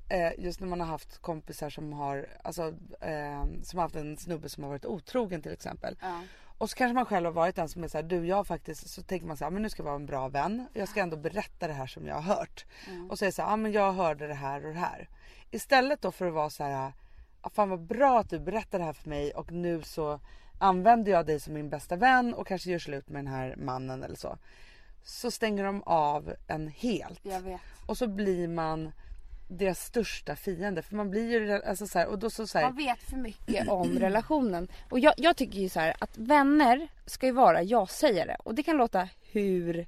Eh, 0.09 0.31
just 0.37 0.59
när 0.59 0.67
man 0.67 0.79
har 0.79 0.87
haft 0.87 1.17
kompisar 1.17 1.69
som 1.69 1.93
har, 1.93 2.27
alltså 2.43 2.73
eh, 3.01 3.43
som 3.63 3.79
har 3.79 3.81
haft 3.81 3.95
en 3.95 4.17
snubbe 4.17 4.49
som 4.49 4.63
har 4.63 4.69
varit 4.69 4.85
otrogen 4.85 5.41
till 5.41 5.51
exempel. 5.51 5.97
Och 6.59 6.69
så 6.69 6.75
kanske 6.75 6.93
man 6.93 7.05
själv 7.05 7.25
har 7.25 7.33
varit 7.33 7.55
den 7.55 7.69
som 7.69 7.83
är 7.83 7.87
såhär, 7.87 8.03
du 8.03 8.27
jag 8.27 8.47
faktiskt, 8.47 8.89
så 8.89 9.03
tänker 9.03 9.27
man 9.27 9.37
så 9.37 9.43
här, 9.43 9.51
men 9.51 9.61
nu 9.61 9.69
ska 9.69 9.79
jag 9.79 9.85
vara 9.85 9.95
en 9.95 10.05
bra 10.05 10.27
vän. 10.27 10.67
Jag 10.73 10.89
ska 10.89 10.99
ändå 10.99 11.17
berätta 11.17 11.67
det 11.67 11.73
här 11.73 11.87
som 11.87 12.07
jag 12.07 12.15
har 12.15 12.35
hört. 12.35 12.65
Och 13.09 13.19
säga 13.19 13.31
så 13.31 13.41
här, 13.41 13.49
ja 13.49 13.55
men 13.55 13.71
jag 13.71 13.93
hörde 13.93 14.27
det 14.27 14.33
här 14.33 14.65
och 14.65 14.73
det 14.73 14.79
här. 14.79 15.09
Istället 15.51 16.01
då 16.01 16.11
för 16.11 16.25
att 16.25 16.33
vara 16.33 16.49
så 16.49 16.63
här, 16.63 16.91
ja, 17.43 17.49
fan 17.49 17.69
vad 17.69 17.79
bra 17.79 18.19
att 18.19 18.29
du 18.29 18.39
berättar 18.39 18.79
det 18.79 18.85
här 18.85 18.93
för 18.93 19.09
mig 19.09 19.31
och 19.31 19.51
nu 19.51 19.81
så 19.81 20.19
använder 20.59 21.11
jag 21.11 21.25
dig 21.25 21.39
som 21.39 21.53
min 21.53 21.69
bästa 21.69 21.95
vän 21.95 22.33
och 22.33 22.47
kanske 22.47 22.71
gör 22.71 22.79
slut 22.79 23.09
med 23.09 23.25
den 23.25 23.33
här 23.33 23.55
mannen 23.57 24.03
eller 24.03 24.15
så. 24.15 24.37
Så 25.07 25.31
stänger 25.31 25.63
de 25.63 25.83
av 25.85 26.33
en 26.47 26.67
helt. 26.67 27.25
Och 27.85 27.97
så 27.97 28.07
blir 28.07 28.47
man 28.47 28.91
deras 29.49 29.85
största 29.85 30.35
fiende. 30.35 30.81
För 30.81 30.95
man 30.95 31.09
blir 31.09 31.31
ju, 31.31 31.51
alltså 31.51 31.87
så 31.87 31.99
här, 31.99 32.07
och 32.07 32.19
då 32.19 32.29
så, 32.29 32.47
så 32.47 32.57
här, 32.57 32.65
Man 32.65 32.75
vet 32.75 33.03
för 33.03 33.17
mycket 33.17 33.67
om 33.67 33.99
relationen. 33.99 34.67
Och 34.89 34.99
jag, 34.99 35.13
jag 35.17 35.37
tycker 35.37 35.59
ju 35.59 35.69
så 35.69 35.79
här 35.79 35.93
att 35.99 36.17
vänner 36.17 36.87
ska 37.05 37.25
ju 37.25 37.31
vara 37.31 37.63
jag-sägare. 37.63 38.35
Och 38.43 38.55
det 38.55 38.63
kan 38.63 38.77
låta 38.77 39.09
hur 39.31 39.87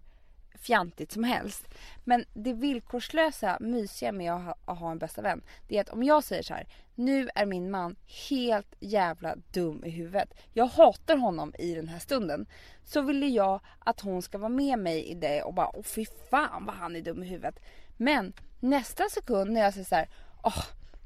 fjantigt 0.59 1.11
som 1.11 1.23
helst. 1.23 1.67
Men 2.03 2.25
det 2.33 2.53
villkorslösa, 2.53 3.57
mysiga 3.59 4.11
med 4.11 4.33
att 4.33 4.43
ha, 4.43 4.55
att 4.65 4.79
ha 4.79 4.91
en 4.91 4.99
bästa 4.99 5.21
vän. 5.21 5.41
Det 5.67 5.77
är 5.77 5.81
att 5.81 5.89
om 5.89 6.03
jag 6.03 6.23
säger 6.23 6.43
så 6.43 6.53
här. 6.53 6.67
Nu 6.95 7.29
är 7.35 7.45
min 7.45 7.71
man 7.71 7.95
helt 8.29 8.75
jävla 8.79 9.35
dum 9.35 9.83
i 9.85 9.89
huvudet. 9.89 10.33
Jag 10.53 10.65
hatar 10.65 11.17
honom 11.17 11.53
i 11.59 11.73
den 11.73 11.87
här 11.87 11.99
stunden. 11.99 12.45
Så 12.83 13.01
vill 13.01 13.35
jag 13.35 13.59
att 13.79 14.01
hon 14.01 14.21
ska 14.21 14.37
vara 14.37 14.49
med 14.49 14.79
mig 14.79 15.05
i 15.05 15.13
det 15.13 15.41
och 15.41 15.53
bara 15.53 15.77
åh 15.77 15.83
fy 15.83 16.05
fan 16.29 16.65
vad 16.65 16.75
han 16.75 16.95
är 16.95 17.01
dum 17.01 17.23
i 17.23 17.27
huvudet. 17.27 17.59
Men 17.97 18.33
nästa 18.59 19.09
sekund 19.09 19.51
när 19.51 19.61
jag 19.61 19.73
säger 19.73 19.85
så 19.85 19.95
här. 19.95 20.09
Åh 20.43 20.63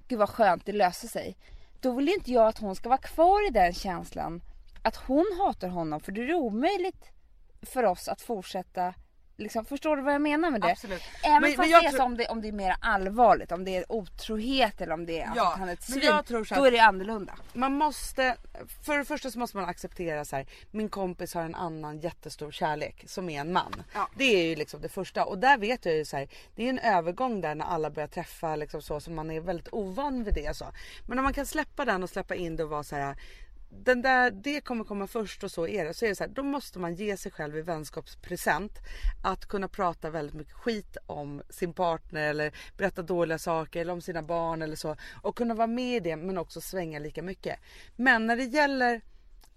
gud 0.08 0.20
vad 0.20 0.30
skönt 0.30 0.66
det 0.66 0.72
löser 0.72 1.08
sig. 1.08 1.38
Då 1.82 1.92
vill 1.92 2.10
inte 2.10 2.32
jag 2.32 2.48
att 2.48 2.60
hon 2.60 2.76
ska 2.76 2.90
vara 2.90 2.98
kvar 2.98 3.48
i 3.48 3.50
den 3.50 3.74
känslan. 3.74 4.42
Att 4.82 4.96
hon 4.96 5.26
hatar 5.40 5.68
honom 5.68 6.00
för 6.00 6.12
det 6.12 6.22
är 6.22 6.34
omöjligt 6.34 7.12
för 7.62 7.84
oss 7.84 8.08
att 8.08 8.22
fortsätta 8.22 8.94
Liksom, 9.44 9.66
förstår 9.66 9.96
du 9.98 10.02
vad 10.02 10.14
jag 10.14 10.22
menar 10.22 10.52
med 10.52 10.62
det? 10.62 10.72
Absolut. 10.72 11.02
Även 11.24 11.42
Men- 11.42 11.50
fast 11.52 11.58
men 11.60 11.70
jag 11.70 11.82
det 11.84 11.88
är 11.88 11.90
tror- 11.90 11.98
så 12.00 12.04
om 12.06 12.18
det, 12.18 12.28
om 12.28 12.42
det 12.42 12.48
är 12.48 12.52
mer 12.52 12.76
allvarligt, 12.82 13.52
om 13.52 13.66
det 13.66 13.78
är 13.78 13.92
otrohet 13.92 14.82
eller 14.82 14.94
om 14.94 15.06
det 15.06 15.20
är 15.20 15.32
Ja, 15.36 15.54
att 15.54 15.60
han 15.60 15.70
är 15.70 15.74
ett 15.74 15.84
svin. 15.84 16.02
så 16.02 16.08
då 16.34 16.40
att- 16.40 16.68
är 16.68 16.72
det 16.72 16.80
annorlunda. 16.80 17.34
man 17.54 17.74
måste, 17.74 18.36
för 18.86 18.98
det 18.98 19.06
första 19.06 19.32
så 19.32 19.40
måste 19.40 19.58
man 19.58 19.70
acceptera 19.70 20.26
så 20.26 20.36
här, 20.36 20.46
min 20.72 20.90
kompis 20.90 21.34
har 21.34 21.42
en 21.42 21.56
annan 21.56 22.00
jättestor 22.00 22.52
kärlek 22.52 23.04
som 23.08 23.30
är 23.30 23.42
en 23.42 23.54
man. 23.54 23.84
Ja. 23.94 24.10
Det 24.16 24.24
är 24.24 24.46
ju 24.50 24.56
liksom 24.56 24.82
det 24.82 24.90
första 24.90 25.26
och 25.26 25.38
där 25.38 25.58
vet 25.58 25.86
jag 25.86 25.96
ju 25.96 26.06
så 26.06 26.18
här, 26.18 26.28
det 26.56 26.66
är 26.66 26.70
en 26.70 26.80
övergång 26.80 27.42
där 27.42 27.56
när 27.56 27.66
alla 27.66 27.90
börjar 27.90 28.08
träffa 28.08 28.56
liksom 28.56 28.82
så 28.82 29.00
som 29.00 29.16
man 29.16 29.32
är 29.32 29.40
väldigt 29.42 29.68
ovan 29.72 30.24
vid 30.24 30.34
det 30.34 30.58
så. 30.58 30.66
Men 31.08 31.18
om 31.20 31.24
man 31.24 31.34
kan 31.34 31.46
släppa 31.46 31.86
den 31.86 32.04
och 32.04 32.10
släppa 32.10 32.36
in 32.36 32.56
det 32.56 32.64
och 32.64 32.70
vara 32.70 32.84
så 32.84 32.96
här 32.96 33.16
den 33.80 34.02
där, 34.02 34.32
det 34.32 34.62
kommer 34.62 34.84
komma 34.84 35.08
först 35.08 35.44
och 35.44 35.52
så 35.52 35.68
är 35.68 35.86
det. 35.86 35.94
Så 35.94 36.06
är 36.06 36.10
det 36.10 36.16
så 36.16 36.24
här, 36.24 36.32
då 36.32 36.44
måste 36.44 36.80
man 36.80 36.96
ge 36.96 37.18
sig 37.18 37.32
själv 37.32 37.58
i 37.58 37.62
vänskapspresent 37.62 38.80
att 39.24 39.46
kunna 39.46 39.68
prata 39.68 40.10
väldigt 40.10 40.36
mycket 40.36 40.54
skit 40.54 40.98
om 41.06 41.42
sin 41.50 41.74
partner 41.74 42.30
eller 42.30 42.52
berätta 42.78 43.02
dåliga 43.02 43.38
saker 43.38 43.82
eller 43.82 43.94
om 43.94 44.02
sina 44.02 44.22
barn 44.22 44.62
eller 44.62 44.76
så. 44.76 44.96
Och 45.22 45.38
kunna 45.38 45.54
vara 45.54 45.68
med 45.68 45.96
i 45.96 46.00
det 46.00 46.16
men 46.16 46.38
också 46.38 46.62
svänga 46.62 47.00
lika 47.00 47.24
mycket. 47.24 47.60
Men 47.96 48.28
när 48.28 48.36
det 48.36 48.44
gäller 48.44 49.02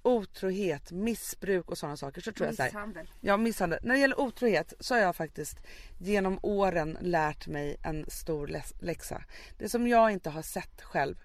otrohet, 0.02 0.92
missbruk 0.92 1.70
och 1.70 1.78
sådana 1.78 1.96
saker 1.96 2.20
så 2.20 2.32
tror 2.32 2.46
jag 2.46 2.56
så 2.56 2.62
här, 2.62 2.68
Misshandel. 2.68 3.10
Ja 3.20 3.36
misshandel. 3.36 3.78
När 3.82 3.94
det 3.94 4.00
gäller 4.00 4.20
otrohet 4.20 4.74
så 4.80 4.94
har 4.94 5.00
jag 5.00 5.16
faktiskt 5.16 5.58
genom 5.98 6.38
åren 6.42 6.98
lärt 7.00 7.46
mig 7.46 7.76
en 7.82 8.10
stor 8.10 8.60
läxa. 8.80 9.22
Det 9.58 9.68
som 9.68 9.86
jag 9.86 10.10
inte 10.10 10.30
har 10.30 10.42
sett 10.42 10.82
själv, 10.82 11.16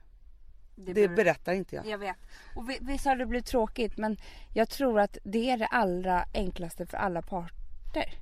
det 0.75 0.93
beror- 0.93 1.15
berättar 1.15 1.53
inte 1.53 1.75
jag. 1.75 1.85
Jag 1.85 1.97
vet. 1.97 2.15
Och 2.55 2.69
vi- 2.69 2.77
visst 2.81 3.05
har 3.05 3.15
det 3.15 3.25
blivit 3.25 3.45
tråkigt 3.45 3.97
men 3.97 4.17
jag 4.53 4.69
tror 4.69 4.99
att 4.99 5.17
det 5.23 5.49
är 5.49 5.57
det 5.57 5.67
allra 5.67 6.25
enklaste 6.33 6.85
för 6.85 6.97
alla 6.97 7.21
parter. 7.21 8.13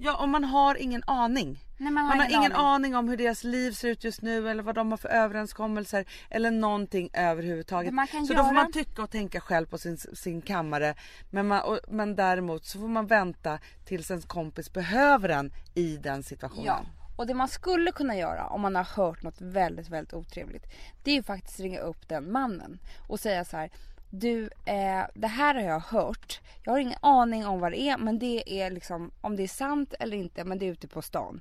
Ja 0.00 0.16
om 0.16 0.30
man 0.30 0.44
har 0.44 0.74
ingen 0.74 1.02
aning. 1.06 1.64
Nej, 1.78 1.92
man 1.92 2.04
Man 2.04 2.18
har 2.20 2.26
ingen 2.30 2.52
aning 2.52 2.96
om 2.96 3.08
hur 3.08 3.16
deras 3.16 3.44
liv 3.44 3.72
ser 3.72 3.88
ut 3.88 4.04
just 4.04 4.22
nu 4.22 4.50
eller 4.50 4.62
vad 4.62 4.74
de 4.74 4.90
har 4.90 4.98
för 4.98 5.08
överenskommelser 5.08 6.04
eller 6.30 6.50
någonting 6.50 7.10
överhuvudtaget. 7.12 7.92
Det 7.96 8.06
så 8.12 8.18
då 8.18 8.26
får 8.26 8.34
göra- 8.36 8.52
man 8.52 8.72
tycka 8.72 9.02
och 9.02 9.10
tänka 9.10 9.40
själv 9.40 9.66
på 9.66 9.78
sin, 9.78 9.98
sin 9.98 10.42
kammare. 10.42 10.94
Men, 11.30 11.48
man, 11.48 11.60
och, 11.62 11.78
men 11.88 12.16
däremot 12.16 12.64
så 12.64 12.78
får 12.78 12.88
man 12.88 13.06
vänta 13.06 13.58
tills 13.84 14.10
ens 14.10 14.24
kompis 14.24 14.72
behöver 14.72 15.28
en 15.28 15.52
i 15.74 15.96
den 15.96 16.22
situationen. 16.22 16.64
Ja. 16.66 16.80
Och 17.18 17.26
det 17.26 17.34
man 17.34 17.48
skulle 17.48 17.92
kunna 17.92 18.16
göra 18.16 18.46
om 18.46 18.60
man 18.60 18.74
har 18.74 18.84
hört 18.84 19.22
något 19.22 19.40
väldigt, 19.40 19.88
väldigt 19.88 20.14
otrevligt. 20.14 20.66
Det 21.04 21.10
är 21.10 21.14
ju 21.14 21.22
faktiskt 21.22 21.60
ringa 21.60 21.80
upp 21.80 22.08
den 22.08 22.32
mannen 22.32 22.78
och 23.08 23.20
säga 23.20 23.44
så 23.44 23.56
här. 23.56 23.70
Du, 24.10 24.42
eh, 24.44 25.04
det 25.14 25.26
här 25.26 25.54
har 25.54 25.62
jag 25.62 25.80
hört. 25.80 26.40
Jag 26.64 26.72
har 26.72 26.78
ingen 26.78 26.98
aning 27.02 27.46
om 27.46 27.60
vad 27.60 27.72
det 27.72 27.80
är 27.80 27.98
men 27.98 28.18
det 28.18 28.60
är 28.60 28.70
liksom 28.70 29.10
om 29.20 29.36
det 29.36 29.42
är 29.42 29.48
sant 29.48 29.94
eller 30.00 30.16
inte 30.16 30.44
men 30.44 30.58
det 30.58 30.66
är 30.66 30.70
ute 30.70 30.88
på 30.88 31.02
stan. 31.02 31.40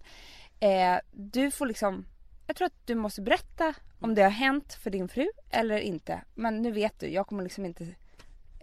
Eh, 0.59 0.97
du 1.11 1.51
får 1.51 1.65
liksom, 1.65 2.05
jag 2.47 2.55
tror 2.55 2.65
att 2.65 2.87
du 2.87 2.95
måste 2.95 3.21
berätta 3.21 3.73
om 3.99 4.15
det 4.15 4.23
har 4.23 4.29
hänt 4.29 4.73
för 4.73 4.89
din 4.89 5.07
fru 5.07 5.27
eller 5.49 5.79
inte. 5.79 6.21
Men 6.35 6.61
nu 6.61 6.71
vet 6.71 6.99
du, 6.99 7.07
jag 7.07 7.27
kommer 7.27 7.43
liksom 7.43 7.65
inte 7.65 7.87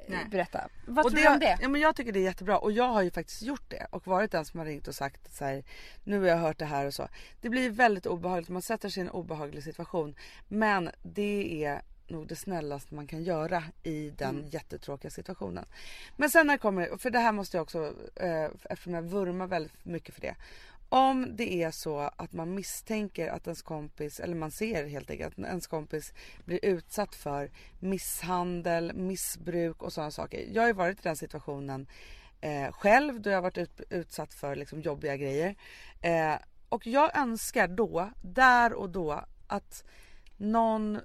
Nej. 0.09 0.27
berätta. 0.31 0.69
Vad 0.87 1.05
och 1.05 1.11
tror 1.13 1.23
du 1.23 1.29
om 1.29 1.39
det? 1.39 1.59
Ja, 1.61 1.69
men 1.69 1.81
jag 1.81 1.97
tycker 1.97 2.13
det 2.13 2.19
är 2.19 2.25
jättebra 2.25 2.59
och 2.59 2.73
jag 2.73 2.89
har 2.89 3.03
ju 3.03 3.11
faktiskt 3.11 3.43
gjort 3.43 3.71
det 3.71 3.87
och 3.91 4.07
varit 4.07 4.31
den 4.33 4.45
som 4.45 4.59
har 4.61 4.67
ringt 4.67 4.89
och 4.89 4.95
sagt 4.95 5.35
så 5.35 5.45
här, 5.45 5.65
nu 6.05 6.21
har 6.21 6.27
jag 6.27 6.37
hört 6.37 6.59
det 6.59 6.65
här 6.65 6.87
och 6.87 6.95
så. 6.95 7.09
Det 7.41 7.49
blir 7.49 7.71
väldigt 7.71 8.07
obehagligt, 8.07 8.49
man 8.49 8.63
sätter 8.63 8.89
sig 8.89 9.01
i 9.03 9.07
en 9.07 9.11
obehaglig 9.11 9.63
situation. 9.65 10.15
Men 10.49 10.91
det 11.03 11.65
är 11.65 11.83
nog 12.07 12.27
det 12.29 12.37
snällaste 12.37 12.95
man 12.95 13.07
kan 13.07 13.23
göra 13.25 13.63
i 13.83 14.11
den 14.11 14.37
Mm. 14.37 14.49
jättetråkiga 14.51 15.11
situationen. 15.11 15.65
Men 16.17 16.31
sen 16.31 16.47
när 16.47 16.55
det 16.55 16.59
kommer, 16.59 16.97
för 16.99 17.11
det 17.11 17.19
här 17.19 17.33
måste 17.33 17.57
jag 17.57 17.63
också, 17.63 17.95
eh, 18.17 18.45
eftersom 18.65 18.95
jag 18.95 19.03
vurmar 19.03 19.47
väldigt 19.47 19.85
mycket 19.85 20.15
för 20.15 20.21
det. 20.21 20.35
Om 20.89 21.37
det 21.37 21.63
är 21.63 21.71
så 21.71 21.99
att 21.99 22.33
man 22.33 22.55
misstänker 22.55 23.29
att 23.29 23.47
ens 23.47 23.63
kompis, 23.63 24.21
eller 24.21 24.35
man 24.35 24.51
ser 24.51 24.87
helt 24.87 25.11
enkelt 25.11 25.39
att 25.39 25.45
ens 25.45 25.67
kompis 25.67 26.13
blir 26.45 26.65
utsatt 26.65 27.15
för 27.15 27.51
misshandel, 27.81 28.93
missbruk 28.95 29.83
och 29.83 29.93
sådana 29.93 30.11
saker. 30.11 30.49
Jag 30.53 30.63
har 30.63 30.67
ju 30.67 30.75
varit 30.75 30.99
i 30.99 31.03
den 31.03 31.17
situationen 31.17 31.87
eh, 32.41 32.73
själv 32.73 33.21
då 33.21 33.31
jag 33.31 33.37
har 33.37 33.43
varit 33.43 33.59
ut, 33.59 33.81
utsatt 33.91 34.35
för 34.35 34.57
liksom, 34.57 34.81
jobbiga 34.81 35.17
grejer. 35.17 35.55
Eh, 36.01 36.35
och 36.69 36.87
jag 36.87 37.17
önskar 37.17 37.69
då, 37.69 38.11
där 38.23 38.73
och 38.73 38.91
då, 38.91 39.25
att 39.47 39.85
någon 40.37 41.01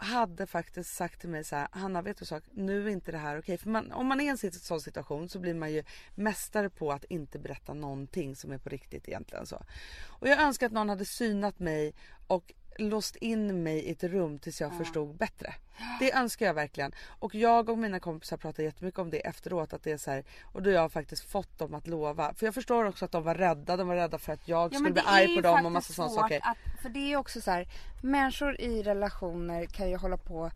hade 0.00 0.46
faktiskt 0.46 0.94
sagt 0.94 1.20
till 1.20 1.28
mig 1.28 1.44
så 1.44 1.56
här, 1.56 1.68
Hanna 1.72 2.02
vet 2.02 2.16
du 2.16 2.24
sak, 2.24 2.42
nu 2.52 2.86
är 2.86 2.90
inte 2.90 3.12
det 3.12 3.18
här 3.18 3.38
okej. 3.38 3.58
För 3.58 3.70
man, 3.70 3.92
om 3.92 4.06
man 4.06 4.20
är 4.20 4.24
i 4.24 4.28
en 4.28 4.52
sån 4.52 4.80
situation 4.80 5.28
så 5.28 5.38
blir 5.38 5.54
man 5.54 5.72
ju 5.72 5.84
mästare 6.14 6.70
på 6.70 6.92
att 6.92 7.04
inte 7.04 7.38
berätta 7.38 7.74
någonting 7.74 8.36
som 8.36 8.52
är 8.52 8.58
på 8.58 8.68
riktigt 8.68 9.08
egentligen 9.08 9.46
så. 9.46 9.62
Och 10.06 10.28
jag 10.28 10.40
önskar 10.40 10.66
att 10.66 10.72
någon 10.72 10.88
hade 10.88 11.04
synat 11.04 11.58
mig 11.58 11.94
och 12.26 12.52
låst 12.78 13.16
in 13.16 13.62
mig 13.62 13.78
i 13.78 13.90
ett 13.90 14.04
rum 14.04 14.38
tills 14.38 14.60
jag 14.60 14.78
förstod 14.78 15.16
bättre. 15.16 15.54
Det 16.00 16.12
önskar 16.12 16.46
jag 16.46 16.54
verkligen. 16.54 16.92
Och 17.06 17.34
jag 17.34 17.68
och 17.68 17.78
mina 17.78 18.00
kompisar 18.00 18.36
pratar 18.36 18.62
jättemycket 18.62 18.98
om 18.98 19.10
det 19.10 19.26
efteråt. 19.26 19.72
Att 19.72 19.82
det 19.82 19.92
är 19.92 19.98
så 19.98 20.10
här, 20.10 20.24
och 20.42 20.62
då 20.62 20.70
har 20.70 20.74
jag 20.74 20.92
faktiskt 20.92 21.30
fått 21.30 21.58
dem 21.58 21.74
att 21.74 21.86
lova. 21.86 22.34
För 22.34 22.46
jag 22.46 22.54
förstår 22.54 22.84
också 22.84 23.04
att 23.04 23.12
de 23.12 23.22
var 23.22 23.34
rädda. 23.34 23.76
De 23.76 23.88
var 23.88 23.96
rädda 23.96 24.18
för 24.18 24.32
att 24.32 24.48
jag 24.48 24.74
skulle 24.74 24.90
bli 24.90 25.02
arg 25.06 25.36
på 25.36 25.40
dem 25.40 25.66
och 25.66 25.72
massa 25.72 25.92
sådana 25.92 26.14
saker. 26.14 26.40
Att, 26.42 26.82
för 26.82 26.88
det 26.88 27.12
är 27.12 27.16
också 27.16 27.40
så 27.40 27.50
här, 27.50 27.68
människor 28.02 28.60
i 28.60 28.82
relationer 28.82 29.66
kan 29.66 29.90
ju 29.90 29.96
hålla 29.96 30.16
på 30.16 30.50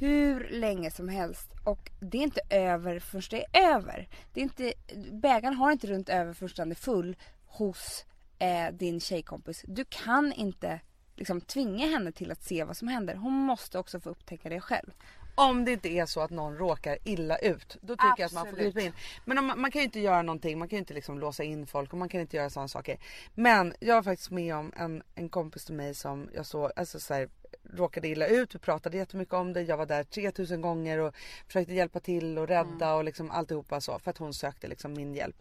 hur 0.00 0.48
länge 0.50 0.90
som 0.90 1.08
helst 1.08 1.48
och 1.64 1.90
det 2.00 2.18
är 2.18 2.22
inte 2.22 2.40
över 2.50 2.98
förrän 2.98 3.22
det 3.30 3.58
är 3.58 3.74
över. 3.74 4.08
Det 4.32 4.40
är 4.40 4.42
inte, 4.42 4.72
bägaren 5.12 5.54
har 5.54 5.72
inte 5.72 5.86
runt 5.86 6.08
över 6.08 6.32
förrän 6.32 6.52
den 6.56 6.70
är 6.70 6.74
full 6.74 7.16
hos 7.46 8.04
eh, 8.38 8.72
din 8.72 9.00
tjejkompis. 9.00 9.64
Du 9.66 9.84
kan 9.84 10.32
inte 10.32 10.80
liksom 11.22 11.40
tvinga 11.40 11.86
henne 11.86 12.12
till 12.12 12.30
att 12.30 12.42
se 12.42 12.64
vad 12.64 12.76
som 12.76 12.88
händer. 12.88 13.14
Hon 13.14 13.32
måste 13.32 13.78
också 13.78 14.00
få 14.00 14.10
upptäcka 14.10 14.48
det 14.48 14.60
själv. 14.60 14.90
Om 15.34 15.64
det 15.64 15.72
inte 15.72 15.88
är 15.88 16.06
så 16.06 16.20
att 16.20 16.30
någon 16.30 16.56
råkar 16.56 16.98
illa 17.04 17.36
ut. 17.38 17.76
Då 17.80 17.96
tycker 17.96 18.14
jag 18.18 18.26
att 18.26 18.32
man 18.32 18.44
får 18.44 18.52
Absolut. 18.52 18.74
gripa 18.74 18.86
in. 18.86 18.92
Men 19.24 19.38
om 19.38 19.46
man, 19.56 19.70
kan 19.70 19.80
ju 19.80 19.84
inte 19.84 20.00
göra 20.00 20.22
någonting. 20.22 20.58
Man 20.58 20.68
kan 20.68 20.76
ju 20.76 20.80
inte 20.80 20.94
liksom 20.94 21.18
låsa 21.18 21.44
in 21.44 21.66
folk 21.66 21.92
och 21.92 21.98
man 21.98 22.08
kan 22.08 22.20
inte 22.20 22.36
göra 22.36 22.50
sådana 22.50 22.68
saker. 22.68 22.98
Men 23.34 23.74
jag 23.80 23.94
var 23.94 24.02
faktiskt 24.02 24.30
med 24.30 24.54
om 24.54 24.72
en, 24.76 25.02
en 25.14 25.28
kompis 25.28 25.64
till 25.64 25.74
mig 25.74 25.94
som 25.94 26.28
jag 26.34 26.46
såg, 26.46 26.70
alltså 26.76 27.00
så 27.00 27.14
här, 27.14 27.28
råkade 27.74 28.08
illa 28.08 28.26
ut. 28.26 28.54
Vi 28.54 28.58
pratade 28.58 28.96
jättemycket 28.96 29.34
om 29.34 29.52
det. 29.52 29.62
Jag 29.62 29.76
var 29.76 29.86
där 29.86 30.04
3000 30.04 30.60
gånger 30.60 30.98
och 30.98 31.14
försökte 31.46 31.74
hjälpa 31.74 32.00
till 32.00 32.38
och 32.38 32.48
rädda 32.48 32.94
och 32.94 33.04
liksom 33.04 33.30
alltihopa 33.30 33.80
så. 33.80 33.98
För 33.98 34.10
att 34.10 34.18
hon 34.18 34.34
sökte 34.34 34.68
liksom 34.68 34.92
min 34.92 35.14
hjälp. 35.14 35.36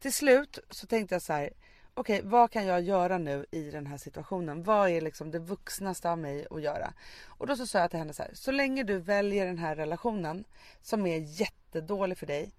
Till 0.00 0.12
slut 0.12 0.58
så 0.70 0.86
tänkte 0.86 1.14
jag 1.14 1.22
så 1.22 1.32
här. 1.32 1.50
Okej, 1.94 2.20
vad 2.24 2.50
kan 2.50 2.66
jag 2.66 2.82
göra 2.82 3.18
nu 3.18 3.46
i 3.50 3.70
den 3.70 3.86
här 3.86 3.96
situationen? 3.96 4.62
Vad 4.62 4.90
är 4.90 5.00
liksom 5.00 5.30
det 5.30 5.38
vuxnaste 5.38 6.10
av 6.10 6.18
mig 6.18 6.46
att 6.50 6.62
göra? 6.62 6.92
Och 7.26 7.46
då 7.46 7.56
så 7.56 7.66
sa 7.66 7.78
jag 7.78 7.90
till 7.90 7.98
henne 7.98 8.12
så 8.12 8.22
här. 8.22 8.30
Så 8.34 8.52
länge 8.52 8.82
du 8.82 8.98
väljer 8.98 9.46
den 9.46 9.58
här 9.58 9.76
relationen 9.76 10.44
som 10.82 11.06
är 11.06 11.18
jättedålig 11.18 12.18
för 12.18 12.26
dig. 12.26 12.52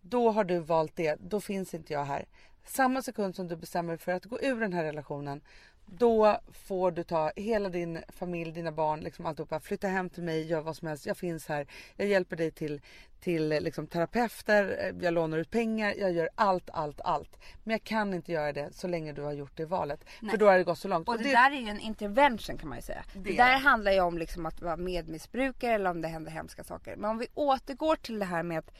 Då 0.00 0.30
har 0.30 0.44
du 0.44 0.58
valt 0.58 0.96
det. 0.96 1.16
Då 1.20 1.40
finns 1.40 1.74
inte 1.74 1.92
jag 1.92 2.04
här. 2.04 2.24
Samma 2.64 3.02
sekund 3.02 3.36
som 3.36 3.48
du 3.48 3.56
bestämmer 3.56 3.92
dig 3.92 3.98
för 3.98 4.12
att 4.12 4.24
gå 4.24 4.40
ur 4.40 4.60
den 4.60 4.72
här 4.72 4.84
relationen. 4.84 5.40
Då 5.86 6.40
får 6.52 6.90
du 6.90 7.02
ta 7.04 7.32
hela 7.36 7.68
din 7.68 8.02
familj, 8.08 8.52
dina 8.52 8.72
barn, 8.72 9.00
liksom 9.00 9.26
alltihopa. 9.26 9.60
Flytta 9.60 9.88
hem 9.88 10.10
till 10.10 10.22
mig, 10.22 10.46
gör 10.46 10.60
vad 10.60 10.76
som 10.76 10.88
helst. 10.88 11.06
Jag 11.06 11.16
finns 11.16 11.48
här. 11.48 11.66
Jag 11.96 12.08
hjälper 12.08 12.36
dig 12.36 12.50
till, 12.50 12.80
till 13.20 13.48
liksom 13.48 13.86
terapeuter. 13.86 14.92
Jag 15.00 15.14
lånar 15.14 15.38
ut 15.38 15.50
pengar. 15.50 15.94
Jag 15.98 16.12
gör 16.12 16.28
allt, 16.34 16.70
allt, 16.72 17.00
allt. 17.00 17.38
Men 17.64 17.72
jag 17.72 17.84
kan 17.84 18.14
inte 18.14 18.32
göra 18.32 18.52
det 18.52 18.68
så 18.74 18.88
länge 18.88 19.12
du 19.12 19.22
har 19.22 19.32
gjort 19.32 19.56
det 19.56 19.64
valet. 19.64 20.04
För 20.30 20.36
då 20.36 20.46
har 20.46 20.58
det 20.58 20.64
gått 20.64 20.78
så 20.78 20.88
långt. 20.88 21.08
Och 21.08 21.18
det, 21.18 21.30
där 21.32 21.50
är 21.50 21.60
ju 21.60 21.68
en 21.68 21.80
intervention 21.80 22.58
kan 22.58 22.68
man 22.68 22.78
ju 22.78 22.82
säga. 22.82 23.04
Det, 23.12 23.20
Det 23.20 23.30
är 23.32 23.36
där 23.36 23.52
det. 23.52 23.58
handlar 23.58 23.92
ju 23.92 24.00
om 24.00 24.18
liksom 24.18 24.46
att 24.46 24.62
vara 24.62 24.76
medmissbrukare 24.76 25.74
eller 25.74 25.90
om 25.90 26.00
det 26.02 26.08
händer 26.08 26.30
hemska 26.30 26.64
saker. 26.64 26.96
Men 26.96 27.10
om 27.10 27.18
vi 27.18 27.26
återgår 27.34 27.96
till 27.96 28.18
det 28.18 28.24
här 28.24 28.42
med 28.42 28.58
att 28.58 28.72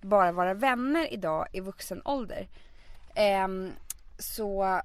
bara 0.00 0.32
vara 0.32 0.54
vänner 0.54 1.12
idag 1.12 1.46
i 1.52 1.60
vuxen 1.60 2.02
ålder. 2.04 2.48
ehm, 3.14 3.72
så 4.18 4.80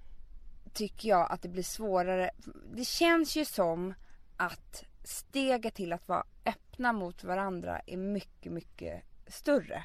tycker 0.73 1.09
jag 1.09 1.31
att 1.31 1.41
det 1.41 1.49
blir 1.49 1.63
svårare. 1.63 2.29
Det 2.75 2.85
känns 2.85 3.35
ju 3.35 3.45
som 3.45 3.93
att 4.37 4.83
steget 5.03 5.75
till 5.75 5.93
att 5.93 6.07
vara 6.07 6.23
öppna 6.45 6.93
mot 6.93 7.23
varandra 7.23 7.81
är 7.85 7.97
mycket, 7.97 8.51
mycket 8.51 9.03
större. 9.27 9.83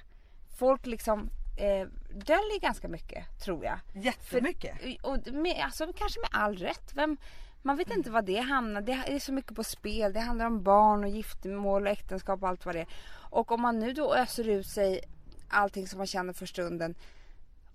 Folk 0.59 0.87
liksom 0.87 1.31
eh, 1.59 1.89
döljer 2.15 2.61
ganska 2.61 2.89
mycket 2.89 3.25
tror 3.45 3.65
jag. 3.65 3.79
Jättemycket. 3.95 4.79
Och 5.03 5.33
med, 5.33 5.63
alltså, 5.65 5.93
kanske 5.93 6.21
med 6.21 6.31
all 6.33 6.57
rätt. 6.57 6.93
Vem, 6.95 7.17
man 7.63 7.77
vet 7.77 7.91
inte 7.91 8.11
vad 8.11 8.25
det 8.25 8.41
hamnar. 8.41 8.81
Det 8.81 8.93
är 8.93 9.19
så 9.19 9.33
mycket 9.33 9.57
på 9.57 9.65
spel. 9.65 10.13
Det 10.13 10.21
handlar 10.21 10.47
om 10.47 10.63
barn 10.63 11.05
och 11.05 11.11
giftermål 11.11 11.83
och 11.83 11.93
äktenskap 11.93 12.43
och 12.43 12.49
allt 12.49 12.67
vad 12.67 12.75
det 12.75 12.81
är. 12.81 12.89
Och 13.31 13.53
om 13.53 13.63
man 13.63 13.79
nu 13.79 13.93
då 13.93 14.15
öser 14.15 14.49
ut 14.49 14.67
sig 14.67 15.01
allting 15.49 15.87
som 15.87 15.99
man 15.99 16.07
känner 16.07 16.33
för 16.33 16.47
stunden 16.47 16.95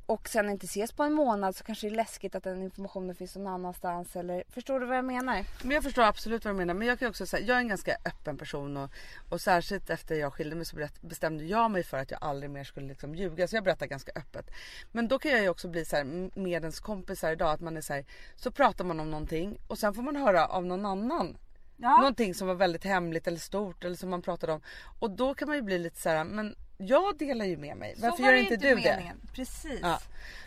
och 0.06 0.30
sen 0.30 0.50
inte 0.50 0.66
ses 0.66 0.92
på 0.92 1.04
en 1.04 1.14
månad 1.14 1.56
så 1.56 1.64
kanske 1.64 1.88
det 1.88 1.94
är 1.94 1.96
läskigt 1.96 2.36
att 2.36 2.44
den 2.44 2.64
informationen 2.64 3.16
finns 3.16 3.36
någon 3.36 3.48
annanstans. 3.48 4.16
Eller, 4.16 4.44
förstår 4.50 4.80
du 4.80 4.86
vad 4.86 4.98
jag 4.98 5.06
menar? 5.06 5.46
Men 5.62 5.72
jag 5.72 5.84
förstår 5.84 6.04
absolut 6.04 6.46
vad 6.46 6.54
du 6.54 6.58
menar. 6.58 6.74
Men 6.74 6.88
jag 6.88 7.00
kan 7.00 7.10
också 7.10 7.26
säga, 7.26 7.46
jag 7.46 7.58
är 7.58 7.62
en 7.62 7.68
ganska 7.68 7.98
öppen 8.06 8.38
person 8.38 8.78
och, 8.78 8.90
och 9.30 9.42
särskilt 9.42 9.90
efter 9.90 10.16
jag 10.16 10.34
skilde 10.34 10.56
mig 10.56 10.66
så 10.66 10.76
berätt, 10.76 11.02
bestämde 11.02 11.44
jag 11.44 11.72
mig 11.72 11.84
för 11.84 11.98
att 11.98 12.12
jag 12.12 12.24
aldrig 12.24 12.52
mer 12.52 12.64
skulle 12.64 12.88
liksom 12.88 13.16
ljuga. 13.16 13.48
Så 13.48 13.56
jag 13.56 13.64
berättar 13.64 13.86
ganska 13.86 14.12
öppet. 14.16 14.52
Men 14.92 15.08
då 15.08 15.20
kan 15.20 15.32
jag 15.32 15.42
ju 15.42 15.50
också 15.50 15.68
bli 15.68 15.86
så 15.86 15.96
här 15.96 16.04
med 16.40 16.64
ens 16.64 16.80
kompisar 16.80 17.32
idag 17.32 17.52
att 17.52 17.62
man 17.62 17.78
är 17.78 17.82
så 17.82 17.94
här, 17.94 18.06
så 18.36 18.52
pratar 18.52 18.86
man 18.86 19.00
om 19.00 19.12
någonting 19.12 19.58
och 19.68 19.78
sen 19.78 19.94
får 19.94 20.02
man 20.02 20.16
höra 20.16 20.48
av 20.48 20.66
någon 20.66 20.86
annan 20.86 21.38
Ja. 21.78 21.98
Någonting 21.98 22.34
som 22.34 22.48
var 22.48 22.56
väldigt 22.56 22.84
hemligt 22.84 23.28
eller 23.28 23.38
stort 23.38 23.84
eller 23.84 23.96
som 23.96 24.10
man 24.10 24.22
pratade 24.22 24.54
om. 24.54 24.62
Och 25.00 25.12
då 25.12 25.34
kan 25.34 25.48
man 25.48 25.58
ju 25.58 25.62
bli 25.62 25.80
lite 25.80 26.02
så 26.02 26.10
här, 26.10 26.24
men 26.24 26.56
jag 26.88 27.18
delar 27.18 27.46
ju 27.46 27.58
med 27.58 27.78
mig. 27.78 27.96
Varför 27.98 28.24
gör 28.24 28.34
inte 28.34 28.56
du 28.56 28.76
det? 28.76 29.12
Precis. 29.34 29.80
Ja. 29.82 30.00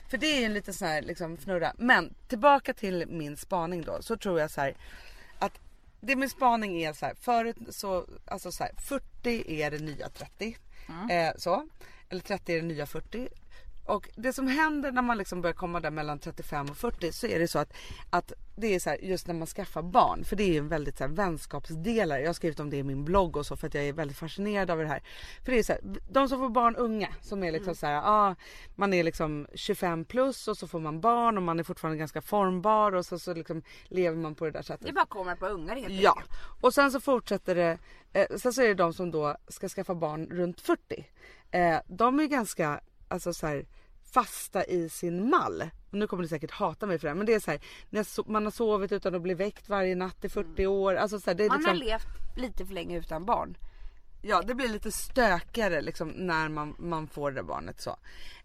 För 0.08 0.18
det 0.18 0.26
är 0.26 0.38
ju 0.38 0.44
en 0.44 0.54
liten 0.54 0.74
sån 0.74 0.88
här 0.88 1.02
liksom 1.02 1.34
fnurra. 1.34 1.72
Men 1.78 2.14
tillbaka 2.28 2.74
till 2.74 3.04
min 3.08 3.36
spaning 3.36 3.82
då. 3.82 4.02
Så 4.02 4.16
tror 4.16 4.40
jag 4.40 4.50
så 4.50 4.60
här 4.60 4.74
att 5.38 5.52
det 6.00 6.16
min 6.16 6.30
spaning 6.30 6.82
är 6.82 6.92
så 6.92 7.06
här, 7.06 7.14
förut 7.14 7.56
så, 7.70 8.06
alltså 8.24 8.52
så 8.52 8.64
här, 8.64 8.72
40 8.76 9.62
är 9.62 9.70
det 9.70 9.78
nya 9.78 10.08
30. 10.08 10.56
Eh, 11.10 11.32
så. 11.36 11.68
Eller 12.08 12.20
30 12.20 12.52
är 12.52 12.56
det 12.56 12.66
nya 12.66 12.86
40. 12.86 13.28
Och 13.86 14.08
det 14.16 14.32
som 14.32 14.46
händer 14.46 14.92
när 14.92 15.02
man 15.02 15.18
liksom 15.18 15.40
börjar 15.40 15.54
komma 15.54 15.80
där 15.80 15.90
mellan 15.90 16.18
35 16.18 16.66
och 16.70 16.76
40 16.76 17.12
så 17.12 17.26
är 17.26 17.38
det 17.38 17.48
så 17.48 17.58
att, 17.58 17.72
att 18.10 18.32
det 18.56 18.74
är 18.74 18.78
så 18.80 18.90
här, 18.90 18.98
just 18.98 19.26
när 19.26 19.34
man 19.34 19.46
skaffar 19.46 19.82
barn, 19.82 20.24
för 20.24 20.36
det 20.36 20.42
är 20.44 20.52
ju 20.52 20.58
en 20.58 20.68
väldigt 20.68 20.98
så 20.98 21.04
här, 21.04 21.10
vänskapsdelare. 21.10 22.20
Jag 22.20 22.28
har 22.28 22.34
skrivit 22.34 22.60
om 22.60 22.70
det 22.70 22.76
i 22.76 22.82
min 22.82 23.04
blogg 23.04 23.36
och 23.36 23.46
så 23.46 23.56
för 23.56 23.66
att 23.66 23.74
jag 23.74 23.84
är 23.84 23.92
väldigt 23.92 24.16
fascinerad 24.16 24.70
av 24.70 24.78
det 24.78 24.86
här. 24.86 25.02
För 25.44 25.52
det 25.52 25.58
är 25.58 25.62
så 25.62 25.72
här, 25.72 25.80
de 26.10 26.28
som 26.28 26.38
får 26.38 26.48
barn 26.48 26.76
unga 26.76 27.08
som 27.22 27.42
är 27.42 27.52
liksom 27.52 27.74
så 27.74 27.86
här, 27.86 28.02
ah, 28.04 28.34
man 28.74 28.92
är 28.94 29.04
liksom 29.04 29.46
25 29.54 30.04
plus 30.04 30.48
och 30.48 30.56
så 30.58 30.66
får 30.68 30.80
man 30.80 31.00
barn 31.00 31.36
och 31.36 31.42
man 31.42 31.58
är 31.58 31.62
fortfarande 31.64 31.98
ganska 31.98 32.22
formbar 32.22 32.92
och 32.94 33.06
så, 33.06 33.18
så 33.18 33.34
liksom 33.34 33.62
lever 33.88 34.16
man 34.16 34.34
på 34.34 34.44
det 34.44 34.50
där 34.50 34.62
sättet. 34.62 34.86
Det 34.86 34.92
bara 34.92 35.06
kommer 35.06 35.34
par 35.36 35.50
ungar 35.50 35.76
helt 35.76 35.94
Ja, 35.94 36.10
enkelt. 36.10 36.30
och 36.60 36.74
sen 36.74 36.90
så 36.92 37.00
fortsätter 37.00 37.54
det. 37.54 37.78
Eh, 38.12 38.36
sen 38.36 38.52
så 38.52 38.62
är 38.62 38.68
det 38.68 38.74
de 38.74 38.92
som 38.92 39.10
då 39.10 39.36
ska 39.48 39.68
skaffa 39.68 39.94
barn 39.94 40.26
runt 40.30 40.60
40. 40.60 41.06
Eh, 41.50 41.78
de 41.86 42.20
är 42.20 42.26
ganska 42.26 42.80
alltså 43.08 43.32
så 43.32 43.46
här, 43.46 43.66
fasta 44.12 44.64
i 44.64 44.88
sin 44.88 45.30
mall. 45.30 45.70
Och 45.90 45.98
nu 45.98 46.06
kommer 46.06 46.22
ni 46.22 46.28
säkert 46.28 46.50
hata 46.50 46.86
mig 46.86 46.98
för 46.98 47.06
det 47.06 47.10
här 47.10 47.16
men 47.16 47.26
det 47.26 47.34
är 47.34 47.40
så 47.40 47.50
här, 47.50 47.60
när 47.90 48.30
man 48.30 48.44
har 48.44 48.50
sovit 48.50 48.92
utan 48.92 49.14
att 49.14 49.22
bli 49.22 49.34
väckt 49.34 49.68
varje 49.68 49.94
natt 49.94 50.24
i 50.24 50.28
40 50.28 50.66
år. 50.66 50.94
Alltså 50.94 51.20
så 51.20 51.30
här, 51.30 51.34
det 51.34 51.44
är 51.44 51.48
Man 51.48 51.58
liksom, 51.58 51.72
har 51.72 51.84
levt 51.84 52.36
lite 52.36 52.66
för 52.66 52.74
länge 52.74 52.98
utan 52.98 53.24
barn. 53.24 53.56
Ja 54.28 54.42
det 54.42 54.54
blir 54.54 54.68
lite 54.68 54.92
stökigare 54.92 55.82
liksom 55.82 56.08
när 56.08 56.48
man, 56.48 56.74
man 56.78 57.08
får 57.08 57.32
det 57.32 57.42
barnet 57.42 57.80
så. 57.80 57.96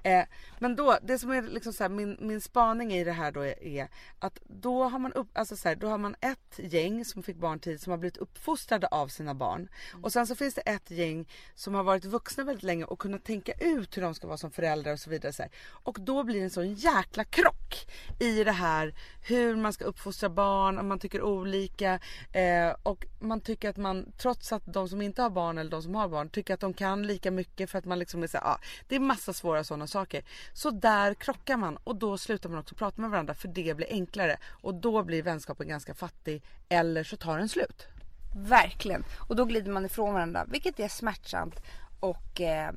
Eh, 0.04 0.24
men 0.60 0.76
då, 0.76 0.98
det 1.02 1.20
som 1.20 1.32
är 1.32 1.42
liksom 1.42 1.74
så 1.74 1.84
här, 1.84 1.90
min, 1.90 2.18
min 2.20 2.42
spaning 2.42 2.94
i 2.94 3.04
det 3.04 3.12
här 3.12 3.32
då 3.32 3.42
är, 3.42 3.64
är 3.64 3.88
att 4.20 4.40
då 4.48 4.84
har 4.84 5.00
man 5.00 5.14
upp, 5.14 5.28
alltså 5.34 5.56
så 5.56 5.70
här, 5.70 5.76
då 5.76 5.88
har 5.88 5.98
man 5.98 6.16
ett 6.22 6.74
gäng 6.74 7.06
som 7.06 7.24
fick 7.24 7.38
barn 7.38 7.60
tidigt 7.60 7.82
som 7.82 7.92
har 7.92 7.98
blivit 7.98 8.18
uppfostrade 8.18 8.88
av 8.88 9.08
sina 9.08 9.34
barn. 9.34 9.70
Och 10.02 10.14
sen 10.14 10.28
så 10.28 10.36
finns 10.36 10.56
det 10.56 10.62
ett 10.62 10.92
gäng 10.92 11.28
som 11.56 11.74
har 11.74 11.84
varit 11.84 12.06
vuxna 12.06 12.44
väldigt 12.44 12.64
länge 12.64 12.86
och 12.86 13.00
kunnat 13.00 13.24
tänka 13.24 13.54
ut 13.54 13.98
hur 13.98 14.02
de 14.02 14.16
ska 14.16 14.28
vara 14.28 14.38
som 14.38 14.52
föräldrar 14.52 14.94
och 14.94 15.00
så 15.00 15.10
vidare. 15.10 15.34
Så 15.34 15.42
här. 15.44 15.52
Och 15.84 15.98
då 16.02 16.24
blir 16.24 16.36
det 16.36 16.44
en 16.44 16.50
sån 16.50 16.74
jäkla 16.74 17.24
krock 17.24 17.88
i 18.20 18.44
det 18.44 18.52
här 18.52 18.96
hur 19.22 19.56
man 19.56 19.74
ska 19.74 19.86
uppfostra 19.86 20.30
barn, 20.30 20.80
om 20.80 20.88
man 20.88 21.00
tycker 21.00 21.22
olika 21.22 22.00
eh, 22.34 22.76
och 22.84 23.06
man 23.20 23.42
tycker 23.42 23.70
att 23.70 23.78
man 23.78 24.12
trots 24.18 24.54
att 24.54 24.64
de 24.66 24.90
som 24.90 25.02
inte 25.02 25.22
har 25.22 25.30
barn 25.30 25.58
eller 25.58 25.71
de 25.72 25.84
som 25.84 25.96
har 25.96 26.08
barn 26.08 26.30
tycker 26.30 26.54
att 26.54 26.60
de 26.60 26.74
kan 26.74 27.08
lika 27.08 27.32
mycket 27.32 27.70
för 27.70 27.80
att 27.80 27.86
man 27.86 28.00
liksom 28.00 28.24
är 28.24 28.28
så 28.28 28.38
här, 28.38 28.46
ja, 28.46 28.60
det 28.88 28.96
är 28.96 29.00
massa 29.00 29.34
svåra 29.34 29.64
sådana 29.64 29.88
saker. 29.88 30.24
Så 30.54 30.72
där 30.72 31.14
krockar 31.14 31.58
man 31.58 31.78
och 31.84 31.96
då 31.96 32.18
slutar 32.18 32.50
man 32.50 32.60
också 32.60 32.76
prata 32.76 33.02
med 33.02 33.10
varandra 33.10 33.34
för 33.34 33.48
det 33.48 33.78
blir 33.78 33.88
enklare 33.90 34.38
och 34.62 34.76
då 34.76 35.04
blir 35.04 35.24
vänskapen 35.24 35.68
ganska 35.68 35.94
fattig 35.94 36.44
eller 36.70 37.04
så 37.04 37.18
tar 37.18 37.38
den 37.38 37.50
slut. 37.50 37.88
Verkligen. 38.36 39.04
Och 39.30 39.36
då 39.36 39.46
glider 39.46 39.72
man 39.72 39.86
ifrån 39.86 40.14
varandra 40.14 40.46
vilket 40.48 40.80
är 40.80 40.88
smärtsamt. 40.88 41.62
Och 42.00 42.42
eh, 42.42 42.72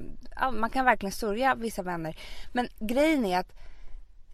man 0.53 0.71
kan 0.71 0.85
verkligen 0.85 1.13
sörja 1.13 1.55
vissa 1.55 1.83
vänner. 1.83 2.19
Men 2.53 2.69
grejen 2.79 3.25
är 3.25 3.39
att 3.39 3.53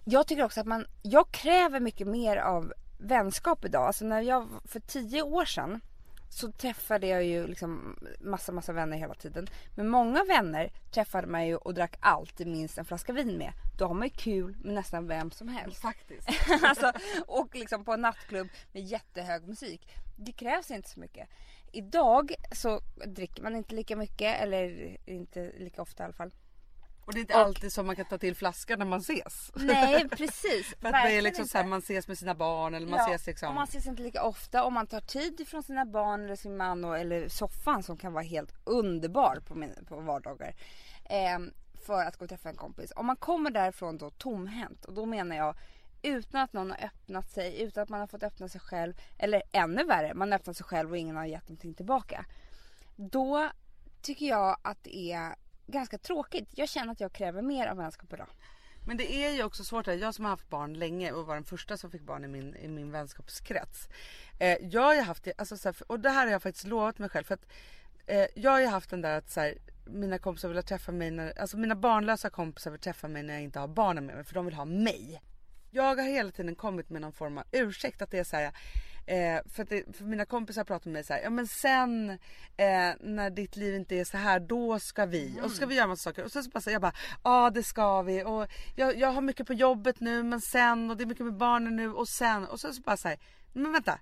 jag 0.04 0.26
tycker 0.26 0.44
också 0.44 0.60
att 0.60 0.66
man, 0.66 0.86
jag 1.02 1.30
kräver 1.30 1.80
mycket 1.80 2.06
mer 2.06 2.36
av 2.36 2.72
vänskap 2.98 3.64
idag. 3.64 3.86
Alltså 3.86 4.04
när 4.04 4.20
jag, 4.20 4.48
för 4.64 4.80
tio 4.80 5.22
år 5.22 5.44
sedan 5.44 5.80
så 6.30 6.52
träffade 6.52 7.06
jag 7.06 7.24
ju 7.24 7.46
liksom 7.46 7.96
massa 8.20 8.52
massa 8.52 8.72
vänner 8.72 8.96
hela 8.96 9.14
tiden. 9.14 9.46
Men 9.76 9.88
många 9.88 10.24
vänner 10.24 10.72
träffade 10.90 11.26
man 11.26 11.46
ju 11.46 11.56
och 11.56 11.74
drack 11.74 11.96
alltid 12.00 12.46
minst 12.46 12.78
en 12.78 12.84
flaska 12.84 13.12
vin 13.12 13.38
med. 13.38 13.52
Då 13.78 13.86
har 13.86 13.94
man 13.94 14.06
ju 14.06 14.14
kul 14.14 14.56
med 14.60 14.74
nästan 14.74 15.06
vem 15.06 15.30
som 15.30 15.48
helst. 15.48 15.80
Faktiskt. 15.82 16.28
alltså, 16.62 16.92
och 17.26 17.54
liksom 17.54 17.84
på 17.84 17.92
en 17.92 18.00
nattklubb 18.00 18.48
med 18.72 18.82
jättehög 18.82 19.48
musik. 19.48 19.88
Det 20.16 20.32
krävs 20.32 20.70
inte 20.70 20.88
så 20.88 21.00
mycket. 21.00 21.28
Idag 21.72 22.34
så 22.52 22.80
dricker 23.06 23.42
man 23.42 23.56
inte 23.56 23.74
lika 23.74 23.96
mycket 23.96 24.40
eller 24.40 24.96
inte 25.06 25.52
lika 25.58 25.82
ofta 25.82 26.02
i 26.02 26.04
alla 26.04 26.14
fall. 26.14 26.32
Och 27.04 27.12
det 27.12 27.18
är 27.18 27.20
inte 27.20 27.34
alltid 27.34 27.72
som 27.72 27.86
man 27.86 27.96
kan 27.96 28.04
ta 28.04 28.18
till 28.18 28.36
flaskan 28.36 28.78
när 28.78 28.86
man 28.86 29.00
ses. 29.00 29.50
Nej 29.54 30.08
precis. 30.10 30.74
För 30.80 30.88
att 30.88 31.04
det 31.04 31.12
är 31.18 31.22
liksom 31.22 31.44
så 31.46 31.58
här, 31.58 31.64
man 31.64 31.78
ses 31.78 32.08
med 32.08 32.18
sina 32.18 32.34
barn 32.34 32.74
eller 32.74 32.86
man 32.86 32.98
Ja, 32.98 33.06
ses 33.06 33.26
liksom. 33.26 33.48
och 33.48 33.54
man 33.54 33.64
ses 33.64 33.86
inte 33.86 34.02
lika 34.02 34.22
ofta 34.22 34.64
och 34.64 34.72
man 34.72 34.86
tar 34.86 35.00
tid 35.00 35.48
från 35.48 35.62
sina 35.62 35.84
barn 35.84 36.24
eller 36.24 36.36
sin 36.36 36.56
man 36.56 36.84
och, 36.84 36.98
eller 36.98 37.28
soffan 37.28 37.82
som 37.82 37.96
kan 37.96 38.12
vara 38.12 38.24
helt 38.24 38.52
underbar 38.64 39.36
på, 39.46 39.54
min, 39.54 39.84
på 39.88 40.00
vardagar. 40.00 40.54
ehm, 41.04 41.50
för 41.86 42.04
att 42.04 42.16
gå 42.16 42.24
och 42.24 42.28
träffa 42.28 42.48
en 42.48 42.56
kompis. 42.56 42.92
Om 42.96 43.06
man 43.06 43.16
kommer 43.16 43.50
därifrån 43.50 43.98
då 43.98 44.10
tomhänt 44.10 44.84
och 44.84 44.94
då 44.94 45.06
menar 45.06 45.36
jag 45.36 45.54
utan 46.02 46.40
att 46.40 46.52
någon 46.52 46.70
har 46.70 46.84
öppnat 46.84 47.30
sig, 47.30 47.62
utan 47.62 47.82
att 47.82 47.88
man 47.88 48.00
har 48.00 48.06
fått 48.06 48.22
öppna 48.22 48.48
sig 48.48 48.60
själv. 48.60 48.94
Eller 49.18 49.42
ännu 49.52 49.84
värre, 49.84 50.14
man 50.14 50.32
har 50.32 50.38
öppnat 50.38 50.56
sig 50.56 50.66
själv 50.66 50.90
och 50.90 50.96
ingen 50.98 51.16
har 51.16 51.24
gett 51.26 51.48
någonting 51.48 51.74
tillbaka. 51.74 52.24
Då 52.96 53.48
tycker 54.02 54.26
jag 54.26 54.56
att 54.62 54.78
det 54.84 55.12
är 55.12 55.34
ganska 55.70 55.98
tråkigt. 55.98 56.48
Jag 56.54 56.68
känner 56.68 56.92
att 56.92 57.00
jag 57.00 57.12
kräver 57.12 57.42
mer 57.42 57.66
av 57.66 57.76
vänskap 57.76 58.12
idag. 58.12 58.28
Men 58.86 58.96
det 58.96 59.12
är 59.14 59.30
ju 59.30 59.42
också 59.42 59.64
svårt. 59.64 59.86
här. 59.86 59.94
Jag 59.94 60.14
som 60.14 60.24
har 60.24 60.30
haft 60.30 60.48
barn 60.48 60.74
länge 60.74 61.12
och 61.12 61.26
var 61.26 61.34
den 61.34 61.44
första 61.44 61.76
som 61.76 61.90
fick 61.90 62.02
barn 62.02 62.24
i 62.24 62.28
min, 62.28 62.56
i 62.56 62.68
min 62.68 62.90
vänskapskrets. 62.90 63.88
Eh, 64.38 64.58
jag 64.60 64.82
har 64.82 64.94
ju 64.94 65.00
haft 65.00 65.24
det, 65.24 65.32
alltså, 65.38 65.56
så 65.56 65.68
här, 65.68 65.76
och 65.86 66.00
det 66.00 66.10
här 66.10 66.24
har 66.24 66.32
jag 66.32 66.42
faktiskt 66.42 66.66
lovat 66.66 66.98
mig 66.98 67.08
själv. 67.08 67.24
För 67.24 67.34
att, 67.34 67.46
eh, 68.06 68.26
jag 68.34 68.50
har 68.50 68.60
ju 68.60 68.66
haft 68.66 68.90
den 68.90 69.00
där 69.00 69.18
att 69.18 69.30
så 69.30 69.40
här, 69.40 69.54
mina 69.84 70.18
kompisar 70.18 70.48
vill 70.48 70.62
träffa 70.62 70.92
mig, 70.92 71.10
när, 71.10 71.40
alltså 71.40 71.56
mina 71.56 71.74
barnlösa 71.74 72.30
kompisar 72.30 72.70
vill 72.70 72.80
träffa 72.80 73.08
mig 73.08 73.22
när 73.22 73.34
jag 73.34 73.42
inte 73.42 73.58
har 73.58 73.68
barnen 73.68 74.06
med 74.06 74.14
mig 74.14 74.24
för 74.24 74.34
de 74.34 74.44
vill 74.44 74.54
ha 74.54 74.64
mig. 74.64 75.22
Jag 75.70 75.96
har 75.96 76.02
hela 76.02 76.30
tiden 76.30 76.54
kommit 76.54 76.90
med 76.90 77.00
någon 77.00 77.12
form 77.12 77.38
av 77.38 77.44
ursäkt 77.52 78.02
att 78.02 78.10
det 78.10 78.18
är 78.18 78.24
så 78.24 78.36
här. 78.36 78.52
Eh, 79.06 79.40
för, 79.54 79.64
det, 79.64 79.96
för 79.96 80.04
mina 80.04 80.24
kompisar 80.24 80.64
pratar 80.64 80.86
med 80.86 80.92
mig 80.92 81.04
så 81.04 81.12
här, 81.12 81.20
ja 81.20 81.30
men 81.30 81.46
sen 81.46 82.10
eh, 82.56 82.92
när 83.00 83.30
ditt 83.30 83.56
liv 83.56 83.74
inte 83.74 83.94
är 83.96 84.04
så 84.04 84.16
här 84.16 84.40
då 84.40 84.78
ska 84.78 85.06
vi 85.06 85.40
och 85.42 85.50
så 85.50 85.56
ska 85.56 85.66
vi 85.66 85.74
göra 85.74 85.86
massa 85.86 86.10
saker. 86.10 86.24
Och 86.24 86.32
sen 86.32 86.44
så 86.44 86.50
bara 86.50 86.60
säger 86.60 86.74
jag 86.74 86.82
bara 86.82 86.94
ja 87.24 87.50
det 87.50 87.62
ska 87.62 88.02
vi. 88.02 88.24
Och 88.24 88.46
jag, 88.76 88.98
jag 88.98 89.12
har 89.12 89.20
mycket 89.20 89.46
på 89.46 89.54
jobbet 89.54 90.00
nu 90.00 90.22
men 90.22 90.40
sen 90.40 90.90
och 90.90 90.96
det 90.96 91.04
är 91.04 91.06
mycket 91.06 91.24
med 91.24 91.36
barnen 91.36 91.76
nu 91.76 91.92
och 91.92 92.08
sen 92.08 92.46
och 92.46 92.60
sen 92.60 92.74
så 92.74 92.82
bara 92.82 92.96
säger 92.96 93.18
men 93.52 93.72
vänta 93.72 93.98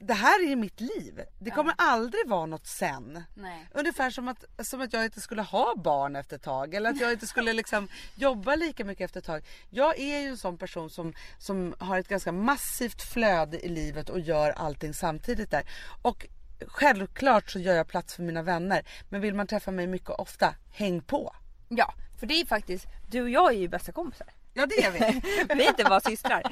det 0.00 0.14
här 0.14 0.50
är 0.50 0.56
mitt 0.56 0.80
liv. 0.80 1.22
Det 1.38 1.50
kommer 1.50 1.74
aldrig 1.78 2.28
vara 2.28 2.46
något 2.46 2.66
sen. 2.66 3.24
Nej. 3.34 3.68
Ungefär 3.74 4.10
som 4.10 4.28
att, 4.28 4.44
som 4.58 4.80
att 4.80 4.92
jag 4.92 5.04
inte 5.04 5.20
skulle 5.20 5.42
ha 5.42 5.74
barn 5.76 6.16
efter 6.16 6.36
ett 6.36 6.42
tag 6.42 6.74
eller 6.74 6.90
att 6.90 7.00
jag 7.00 7.12
inte 7.12 7.26
skulle 7.26 7.52
liksom 7.52 7.88
jobba 8.14 8.54
lika 8.54 8.84
mycket 8.84 9.04
efter 9.04 9.20
ett 9.20 9.26
tag. 9.26 9.44
Jag 9.70 9.98
är 9.98 10.20
ju 10.20 10.28
en 10.28 10.36
sån 10.36 10.58
person 10.58 10.90
som, 10.90 11.12
som 11.38 11.74
har 11.78 11.98
ett 11.98 12.08
ganska 12.08 12.32
massivt 12.32 13.02
flöde 13.02 13.60
i 13.66 13.68
livet 13.68 14.10
och 14.10 14.20
gör 14.20 14.50
allting 14.50 14.94
samtidigt 14.94 15.50
där. 15.50 15.64
Och 16.02 16.26
självklart 16.66 17.50
så 17.50 17.58
gör 17.58 17.74
jag 17.74 17.88
plats 17.88 18.14
för 18.14 18.22
mina 18.22 18.42
vänner. 18.42 18.86
Men 19.08 19.20
vill 19.20 19.34
man 19.34 19.46
träffa 19.46 19.70
mig 19.70 19.86
mycket 19.86 20.10
och 20.10 20.20
ofta, 20.20 20.54
häng 20.72 21.02
på. 21.02 21.34
Ja, 21.68 21.94
för 22.18 22.26
det 22.26 22.40
är 22.40 22.46
faktiskt, 22.46 22.86
du 23.10 23.22
och 23.22 23.30
jag 23.30 23.52
är 23.54 23.58
ju 23.58 23.68
bästa 23.68 23.92
kompisar. 23.92 24.28
Ja 24.54 24.66
det 24.66 24.84
är 24.84 24.90
vi. 24.90 24.98
Vi 25.54 25.64
är 25.64 25.68
inte 25.68 25.84
bara 25.84 26.00
systrar. 26.00 26.42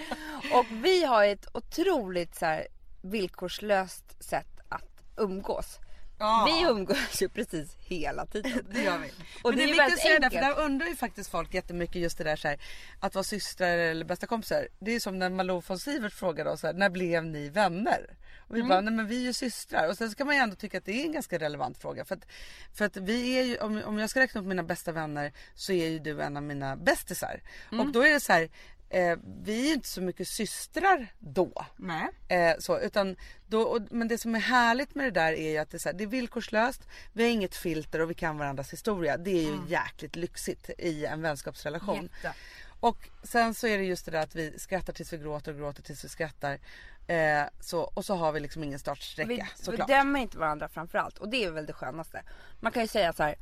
Och 0.52 0.66
vi 0.70 1.04
har 1.04 1.24
ett 1.24 1.46
otroligt 1.52 2.34
så 2.34 2.46
här, 2.46 2.66
villkorslöst 3.10 4.22
sätt 4.22 4.60
att 4.68 5.02
umgås. 5.16 5.78
Ja. 6.18 6.48
Vi 6.48 6.70
umgås 6.70 7.22
ju 7.22 7.28
precis 7.28 7.76
hela 7.78 8.26
tiden. 8.26 8.66
Det 8.72 8.82
gör 8.82 8.98
vi. 8.98 9.12
Och 9.42 9.50
Men 9.50 9.56
det 9.56 9.62
är 9.62 9.66
viktigt 9.66 9.92
att 9.92 9.98
säga 9.98 10.18
det, 10.18 10.30
för 10.30 10.40
där 10.40 10.58
undrar 10.58 10.86
ju 10.86 10.96
faktiskt 10.96 11.30
folk 11.30 11.54
jättemycket 11.54 11.96
just 11.96 12.18
det 12.18 12.24
där 12.24 12.36
så 12.36 12.48
här, 12.48 12.60
att 13.00 13.14
vara 13.14 13.24
systrar 13.24 13.78
eller 13.78 14.04
bästa 14.04 14.26
kompisar. 14.26 14.68
Det 14.78 14.92
är 14.92 15.00
som 15.00 15.18
när 15.18 15.30
Malou 15.30 15.62
von 15.66 15.78
Sivert 15.78 16.12
frågade 16.12 16.50
oss 16.50 16.60
så 16.60 16.66
här, 16.66 16.74
när 16.74 16.90
blev 16.90 17.24
ni 17.24 17.48
vänner? 17.48 18.16
Och 18.48 18.56
vi 18.56 18.62
bara, 18.62 18.80
nej 18.80 18.94
men 18.94 19.06
vi 19.06 19.16
är 19.16 19.26
ju 19.26 19.32
systrar. 19.32 19.88
Och 19.88 19.96
sen 19.96 20.10
ska 20.10 20.24
man 20.24 20.34
ju 20.34 20.40
ändå 20.40 20.56
tycka 20.56 20.78
att 20.78 20.84
det 20.84 20.92
är 20.92 21.04
en 21.04 21.12
ganska 21.12 21.38
relevant 21.38 21.78
fråga. 21.78 22.04
För 22.04 22.14
att, 22.14 22.26
för 22.74 22.84
att 22.84 22.96
vi 22.96 23.38
är 23.38 23.42
ju, 23.42 23.56
om, 23.56 23.82
om 23.84 23.98
jag 23.98 24.10
ska 24.10 24.20
räkna 24.20 24.40
upp 24.40 24.46
mina 24.46 24.62
bästa 24.62 24.92
vänner 24.92 25.32
så 25.54 25.72
är 25.72 25.88
ju 25.88 25.98
du 25.98 26.22
en 26.22 26.36
av 26.36 26.42
mina 26.42 26.76
bästisar. 26.76 27.42
Och 27.70 27.92
då 27.92 28.06
är 28.06 28.12
det 28.12 28.20
så 28.20 28.32
här, 28.32 28.48
eh, 28.90 29.18
vi 29.42 29.62
är 29.62 29.66
ju 29.66 29.72
inte 29.72 29.88
så 29.88 30.00
mycket 30.00 30.28
systrar 30.28 31.06
då. 31.18 31.66
Nej. 31.76 32.08
Eh, 32.28 32.58
så, 32.58 32.80
utan 32.80 33.16
då, 33.46 33.62
och, 33.62 33.82
men 33.90 34.08
det 34.08 34.18
som 34.18 34.34
är 34.34 34.40
härligt 34.40 34.94
med 34.94 35.06
det 35.06 35.20
där 35.20 35.32
är 35.32 35.50
ju 35.50 35.58
att 35.58 35.70
det 35.70 35.76
är, 35.76 35.78
så 35.78 35.88
här, 35.88 35.96
det 35.96 36.04
är 36.04 36.08
villkorslöst, 36.08 36.88
vi 37.12 37.22
har 37.22 37.30
inget 37.30 37.56
filter 37.56 38.00
och 38.00 38.10
vi 38.10 38.14
kan 38.14 38.38
varandras 38.38 38.72
historia. 38.72 39.16
Det 39.16 39.30
är 39.30 39.42
ju 39.42 39.58
jäkligt 39.68 40.16
lyxigt 40.16 40.70
i 40.78 41.06
en 41.06 41.22
vänskapsrelation. 41.22 42.10
Jätte. 42.22 42.34
Och 42.80 43.08
sen 43.22 43.54
så 43.54 43.66
är 43.66 43.78
det 43.78 43.84
just 43.84 44.04
det 44.04 44.10
där 44.10 44.22
att 44.22 44.34
vi 44.34 44.58
skrattar 44.58 44.92
tills 44.92 45.12
vi 45.12 45.18
gråter 45.18 45.52
och 45.52 45.58
gråter 45.58 45.82
tills 45.82 46.04
vi 46.04 46.08
skrattar. 46.08 46.58
Eh, 47.06 47.42
så, 47.60 47.80
och 47.80 48.04
så 48.04 48.14
har 48.14 48.32
vi 48.32 48.40
liksom 48.40 48.64
ingen 48.64 48.78
startsträcka 48.78 49.28
Vi, 49.28 49.34
vi 49.36 49.64
såklart. 49.64 49.88
dömer 49.88 50.20
inte 50.20 50.38
varandra 50.38 50.68
framförallt 50.68 51.18
och 51.18 51.28
det 51.28 51.44
är 51.44 51.50
väl 51.50 51.66
det 51.66 51.72
skönaste. 51.72 52.22
Man 52.60 52.72
kan 52.72 52.82
ju 52.82 52.88
säga 52.88 53.12
så 53.12 53.22
här, 53.22 53.34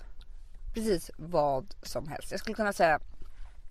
precis 0.75 1.11
vad 1.17 1.75
som 1.83 2.09
helst. 2.09 2.31
Jag 2.31 2.41
skulle 2.41 2.55
kunna 2.55 2.73
säga, 2.73 3.01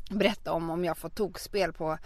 berätta 0.10 0.52
om 0.54 0.70
om 0.70 0.86
jag 0.86 0.98
får 0.98 1.10
tokspel 1.10 1.74
på 1.74 1.98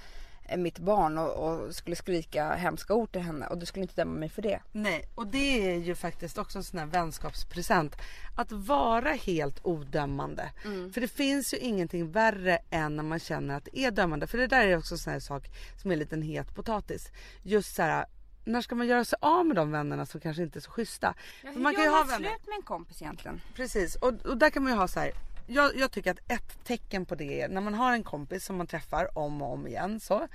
eh, 0.45 0.57
mitt 0.57 0.79
barn 0.79 1.17
och, 1.17 1.31
och 1.31 1.75
skulle 1.75 1.95
skrika 1.95 2.53
hemska 2.55 2.93
ord 2.93 3.11
till 3.11 3.21
henne 3.21 3.47
och 3.47 3.57
du 3.57 3.65
skulle 3.65 3.81
inte 3.83 3.95
döma 3.95 4.19
mig 4.19 4.29
för 4.29 4.41
det. 4.41 4.59
Nej, 4.71 5.09
och 5.15 5.27
det 5.27 5.71
är 5.71 5.77
ju 5.77 5.95
faktiskt 5.95 6.37
också 6.37 6.57
en 6.57 6.63
sån 6.63 6.79
här 6.79 6.85
vänskapspresent. 6.85 7.95
Att 8.35 8.51
vara 8.51 9.11
helt 9.11 9.59
odömande. 9.65 10.51
För 10.93 11.01
det 11.01 11.07
finns 11.07 11.53
ju 11.53 11.57
ingenting 11.57 12.11
värre 12.11 12.59
än 12.69 12.95
när 12.95 13.03
man 13.03 13.19
känner 13.19 13.55
att 13.57 13.65
det 13.65 13.79
är 13.79 13.91
dömande. 13.91 14.27
För 14.27 14.37
det 14.37 14.47
där 14.47 14.67
är 14.67 14.77
också 14.77 14.93
en 14.95 14.99
sån 14.99 15.13
här 15.13 15.19
sak 15.19 15.43
som 15.81 15.91
är 15.91 15.95
en 15.95 15.99
liten 15.99 16.21
het 16.21 16.55
potatis. 16.55 17.11
Just 17.43 17.75
så 17.75 17.81
här, 17.81 18.05
när 18.45 18.61
ska 18.61 18.75
man 18.75 18.87
göra 18.87 19.05
sig 19.05 19.17
av 19.21 19.45
med 19.45 19.55
de 19.55 19.71
vännerna 19.71 20.05
som 20.05 20.21
kanske 20.21 20.43
inte 20.43 20.59
är 20.59 20.61
så 20.61 20.71
schyssta? 20.71 21.13
Ja, 21.43 21.51
För 21.51 21.59
man 21.59 21.75
kan 21.75 21.83
ju 21.83 21.89
ha 21.89 22.03
vänner. 22.03 22.29
slut 22.29 22.47
med 22.47 22.55
en 22.55 22.61
kompis 22.63 23.01
egentligen? 23.01 23.41
Precis, 23.55 23.95
och, 23.95 24.13
och 24.25 24.37
där 24.37 24.49
kan 24.49 24.63
man 24.63 24.71
ju 24.71 24.77
ha 24.77 24.87
så 24.87 24.99
här. 24.99 25.11
Jag, 25.51 25.75
jag 25.75 25.91
tycker 25.91 26.11
att 26.11 26.31
ett 26.31 26.63
tecken 26.63 27.05
på 27.05 27.15
det 27.15 27.41
är 27.41 27.49
när 27.49 27.61
man 27.61 27.73
har 27.73 27.93
en 27.93 28.03
kompis 28.03 28.45
som 28.45 28.57
man 28.57 28.67
träffar 28.67 29.17
om 29.17 29.41
och 29.41 29.53
om 29.53 29.67
igen 29.67 29.99
så. 29.99 30.27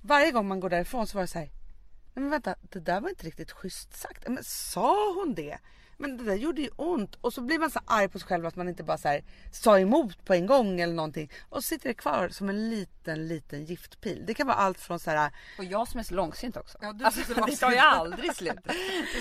Varje 0.00 0.30
gång 0.30 0.48
man 0.48 0.60
går 0.60 0.70
därifrån 0.70 1.06
så 1.06 1.18
var 1.18 1.22
det 1.22 1.28
så 1.28 1.38
här. 1.38 1.50
Nej 2.14 2.22
men 2.22 2.30
vänta, 2.30 2.54
det 2.62 2.80
där 2.80 3.00
var 3.00 3.08
inte 3.08 3.26
riktigt 3.26 3.52
schysst 3.52 3.96
sagt. 3.96 4.28
Men 4.28 4.44
sa 4.44 5.14
hon 5.14 5.34
det? 5.34 5.58
Men 6.00 6.16
det 6.16 6.24
där 6.24 6.34
gjorde 6.34 6.60
ju 6.62 6.70
ont 6.76 7.14
och 7.20 7.32
så 7.32 7.40
blir 7.40 7.58
man 7.58 7.70
så 7.70 7.80
arg 7.86 8.08
på 8.08 8.18
sig 8.18 8.28
själv 8.28 8.46
att 8.46 8.56
man 8.56 8.68
inte 8.68 8.82
bara 8.82 8.98
så 8.98 9.08
här, 9.08 9.24
sa 9.52 9.78
emot 9.78 10.24
på 10.24 10.34
en 10.34 10.46
gång 10.46 10.80
eller 10.80 10.94
någonting 10.94 11.30
och 11.48 11.56
så 11.56 11.62
sitter 11.62 11.88
det 11.88 11.94
kvar 11.94 12.28
som 12.28 12.48
en 12.48 12.70
liten 12.70 13.28
liten 13.28 13.64
giftpil. 13.64 14.24
Det 14.26 14.34
kan 14.34 14.46
vara 14.46 14.56
allt 14.56 14.80
från 14.80 14.98
så 14.98 15.10
här. 15.10 15.30
Och 15.58 15.64
jag 15.64 15.88
som 15.88 16.00
är 16.00 16.04
så 16.04 16.14
långsint 16.14 16.56
också. 16.56 16.78
Ja, 16.80 16.92
du 16.92 17.04
alltså, 17.04 17.34
det 17.34 17.56
tar 17.56 17.70
ju 17.70 17.78
aldrig 17.78 18.34
slut. 18.36 18.58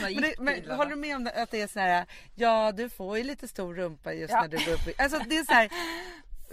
Men, 0.01 0.21
det, 0.21 0.35
men 0.39 0.71
håller 0.71 0.89
du 0.89 0.95
med 0.95 1.15
om 1.15 1.29
att 1.35 1.51
det 1.51 1.61
är 1.61 1.67
så 1.67 1.79
här, 1.79 2.05
ja 2.35 2.71
du 2.71 2.89
får 2.89 3.17
ju 3.17 3.23
lite 3.23 3.47
stor 3.47 3.75
rumpa 3.75 4.13
just 4.13 4.33
Ja. 4.33 4.41
när 4.41 4.47
du 4.47 4.65
går 4.65 4.73
upp 4.73 4.79
Alltså 5.01 5.19
det 5.29 5.37
är 5.37 5.43
så 5.45 5.53
här 5.53 5.69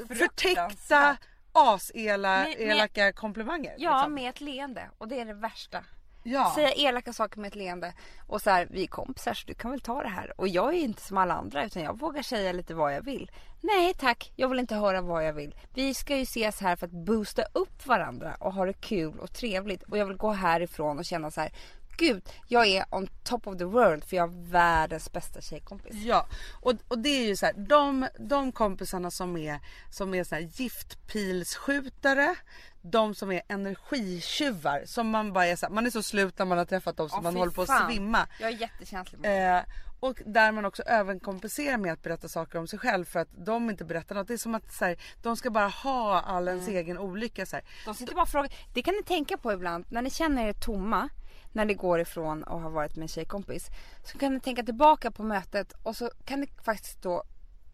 förtäckta 0.08 1.16
aselaka 1.52 3.00
Med- 3.04 3.14
komplimanger. 3.14 3.74
Ja, 3.78 3.96
liksom. 3.98 4.14
med 4.14 4.30
ett 4.30 4.40
leende. 4.40 4.90
Och 4.98 5.08
det 5.08 5.20
är 5.20 5.24
det 5.24 5.34
värsta 5.34 5.84
ja. 6.26 6.52
Säga 6.54 6.72
elaka 6.72 7.12
saker 7.12 7.40
med 7.40 7.48
ett 7.48 7.54
leende. 7.54 7.92
Och 8.26 8.42
så 8.42 8.50
här, 8.50 8.68
vi 8.70 8.82
är 8.82 8.86
kompisar 8.86 9.34
så 9.34 9.46
du 9.46 9.54
kan 9.54 9.70
väl 9.70 9.80
ta 9.80 10.02
det 10.02 10.08
här. 10.08 10.40
Och 10.40 10.48
jag 10.48 10.74
är 10.74 10.78
inte 10.78 11.02
som 11.02 11.18
alla 11.18 11.34
andra 11.34 11.64
utan 11.64 11.82
jag 11.82 11.98
vågar 11.98 12.22
säga 12.22 12.52
lite 12.52 12.74
vad 12.74 12.94
jag 12.94 13.02
vill. 13.02 13.30
Nej 13.60 13.94
tack, 13.94 14.32
jag 14.36 14.48
vill 14.48 14.58
inte 14.58 14.74
höra 14.74 15.00
vad 15.00 15.26
jag 15.26 15.32
vill. 15.32 15.54
Vi 15.74 15.94
ska 15.94 16.16
ju 16.16 16.22
ses 16.22 16.60
här 16.60 16.76
för 16.76 16.86
att 16.86 16.92
boosta 16.92 17.42
upp 17.52 17.86
varandra 17.86 18.36
och 18.40 18.52
ha 18.52 18.66
det 18.66 18.72
kul 18.72 19.20
och 19.20 19.32
trevligt. 19.32 19.82
Och 19.82 19.98
jag 19.98 20.06
vill 20.06 20.16
gå 20.16 20.30
härifrån 20.30 20.98
och 20.98 21.04
känna 21.04 21.30
så 21.30 21.40
här. 21.40 21.52
Gud, 21.96 22.22
jag 22.48 22.66
är 22.66 22.84
on 22.90 23.08
top 23.24 23.46
of 23.46 23.58
the 23.58 23.64
world 23.64 24.04
för 24.04 24.16
jag 24.16 24.22
har 24.28 24.50
världens 24.50 25.12
bästa 25.12 25.40
tjejkompis. 25.40 25.94
Ja, 25.94 26.26
och, 26.60 26.72
och 26.88 26.98
det 26.98 27.08
är 27.08 27.24
ju 27.26 27.36
så 27.36 27.46
här, 27.46 27.52
de, 27.56 28.08
de 28.18 28.52
kompisarna 28.52 29.10
som 29.10 29.36
är, 29.36 29.60
som 29.90 30.14
är 30.14 30.24
så 30.24 30.34
här 30.34 30.42
giftpilsskjutare, 30.52 32.34
de 32.82 33.14
som 33.14 33.32
är 33.32 33.42
energitjuvar, 33.48 34.82
som 34.86 35.08
man 35.10 35.32
bara 35.32 35.46
är 35.46 35.56
så 35.56 35.66
här, 35.66 35.72
man 35.72 35.86
är 35.86 35.90
så 35.90 36.02
slut 36.02 36.38
när 36.38 36.46
man 36.46 36.58
har 36.58 36.64
träffat 36.64 36.96
dem 36.96 37.08
så 37.08 37.16
Ja, 37.16 37.20
man 37.20 37.36
håller 37.36 37.52
på 37.52 37.62
att 37.62 37.68
fan. 37.68 37.90
svimma. 37.92 38.28
Jag 38.40 38.50
är 38.50 38.56
jättekänslig. 38.56 39.20
Eh, 39.24 39.60
och 40.06 40.22
där 40.26 40.52
man 40.52 40.64
också 40.64 40.82
överkompenserar 40.82 41.78
med 41.78 41.92
att 41.92 42.02
berätta 42.02 42.28
saker 42.28 42.58
om 42.58 42.66
sig 42.66 42.78
själv 42.78 43.04
för 43.04 43.20
att 43.20 43.28
de 43.32 43.70
inte 43.70 43.84
berättar 43.84 44.14
något. 44.14 44.28
Det 44.28 44.34
är 44.34 44.38
som 44.38 44.54
att 44.54 44.72
så 44.72 44.84
här, 44.84 44.96
de 45.22 45.36
ska 45.36 45.50
bara 45.50 45.68
ha 45.68 46.20
all 46.20 46.48
ens 46.48 46.68
egen 46.68 46.98
olycka. 46.98 47.46
Så 47.46 47.56
här. 47.56 47.64
De 47.84 47.94
sitter 47.94 48.14
bara 48.14 48.22
och 48.22 48.28
frågar. 48.28 48.52
Det 48.74 48.82
kan 48.82 48.94
ni 48.94 49.02
tänka 49.02 49.36
på 49.36 49.52
ibland 49.52 49.84
när 49.88 50.02
ni 50.02 50.10
känner 50.10 50.48
er 50.48 50.52
tomma. 50.52 51.08
När 51.52 51.64
ni 51.64 51.74
går 51.74 52.00
ifrån 52.00 52.42
och 52.42 52.60
har 52.60 52.70
varit 52.70 52.96
med 52.96 53.02
en 53.02 53.08
tjejkompis. 53.08 53.66
Så 54.04 54.18
kan 54.18 54.34
ni 54.34 54.40
tänka 54.40 54.62
tillbaka 54.62 55.10
på 55.10 55.22
mötet 55.22 55.72
och 55.82 55.96
så 55.96 56.10
kan 56.24 56.40
ni 56.40 56.48
faktiskt 56.64 57.02
då 57.02 57.22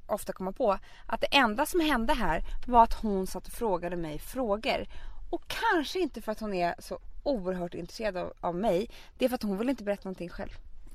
ofta 0.07 0.33
komma 0.33 0.53
på 0.53 0.79
att 1.07 1.21
det 1.21 1.37
enda 1.37 1.67
som 1.67 1.81
hände 1.81 2.13
här 2.13 2.45
var 2.67 2.83
att 2.83 3.03
hon 3.03 3.27
satt 3.27 3.47
och 3.47 3.53
frågade 3.53 3.97
mig 3.97 4.19
frågor. 4.19 4.87
Och 5.31 5.43
kanske 5.47 5.99
inte 5.99 6.23
för 6.23 6.33
att 6.33 6.41
hon 6.41 6.55
är 6.55 6.75
så 6.79 6.99
oerhört 7.23 7.75
intresserad 7.75 8.17
av, 8.17 8.33
av 8.41 8.55
mig. 8.55 8.91
Det 9.19 9.25
är 9.25 9.29
för 9.29 9.35
att 9.35 9.43
hon 9.43 9.59
vill 9.59 9.69
inte 9.69 9.85
berätta 9.85 10.09
någonting 10.09 10.29
själv. 10.29 10.53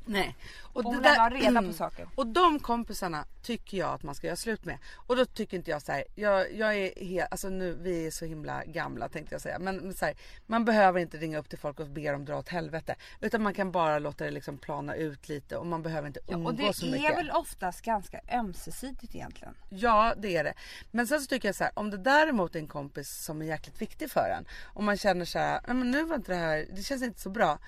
Nej. 0.07 0.35
Och, 0.73 0.83
Hon 0.83 0.95
det 0.95 1.01
där- 1.03 1.29
reda 1.29 1.45
på 1.51 1.57
Mm. 1.57 1.73
saker. 1.73 2.07
och 2.15 2.27
de 2.27 2.59
kompisarna 2.59 3.25
tycker 3.41 3.77
jag 3.77 3.89
att 3.93 4.03
man 4.03 4.15
ska 4.15 4.27
göra 4.27 4.35
slut 4.37 4.65
med. 4.65 4.77
Och 4.95 5.15
då 5.15 5.25
tycker 5.25 5.57
inte 5.57 5.71
jag 5.71 5.81
så 5.81 5.91
här, 5.91 6.03
jag, 6.15 6.53
jag 6.53 6.75
är 6.75 7.05
helt, 7.05 7.31
alltså 7.31 7.49
nu, 7.49 7.73
vi 7.81 8.07
är 8.07 8.11
så 8.11 8.25
himla 8.25 8.65
gamla 8.65 9.09
tänkte 9.09 9.35
jag 9.35 9.41
säga. 9.41 9.59
Men, 9.59 9.93
så 9.93 10.05
här, 10.05 10.15
man 10.45 10.65
behöver 10.65 10.99
inte 10.99 11.17
ringa 11.17 11.37
upp 11.39 11.49
till 11.49 11.59
folk 11.59 11.79
och 11.79 11.87
be 11.87 12.11
dem 12.11 12.25
dra 12.25 12.37
åt 12.37 12.49
helvete. 12.49 12.95
Utan 13.21 13.43
man 13.43 13.53
kan 13.53 13.71
bara 13.71 13.99
låta 13.99 14.25
det 14.25 14.31
liksom 14.31 14.57
plana 14.57 14.95
ut 14.95 15.29
lite 15.29 15.57
och 15.57 15.65
man 15.65 15.83
behöver 15.83 16.07
inte 16.07 16.19
Ja, 16.27 16.33
umgås 16.33 16.51
och 16.51 16.57
det 16.57 16.73
så 16.73 16.85
mycket. 16.85 17.11
är 17.11 17.15
väl 17.15 17.31
oftast 17.31 17.81
ganska 17.81 18.19
ömsesidigt 18.33 19.15
egentligen. 19.15 19.53
Ja 19.69 20.13
det 20.17 20.37
är 20.37 20.43
det. 20.43 20.53
Men 20.91 21.07
sen 21.07 21.21
så 21.21 21.27
tycker 21.27 21.47
jag 21.47 21.55
så 21.55 21.63
här, 21.63 21.73
om 21.75 21.89
det 21.89 21.97
däremot 21.97 22.55
är 22.55 22.59
en 22.59 22.67
kompis 22.67 23.09
som 23.25 23.41
är 23.41 23.45
jäkligt 23.45 23.81
viktig 23.81 24.11
för 24.11 24.29
en. 24.37 24.45
Om 24.73 24.85
man 24.85 24.97
känner 24.97 25.25
så 25.25 25.39
här, 25.39 25.61
nej 25.67 25.75
men 25.75 25.91
nu 25.91 26.03
var 26.03 26.15
inte 26.15 26.31
det 26.31 26.37
här, 26.37 26.65
det 26.75 26.81
känns 26.83 27.03
inte 27.03 27.19
så 27.21 27.29
bra. 27.29 27.59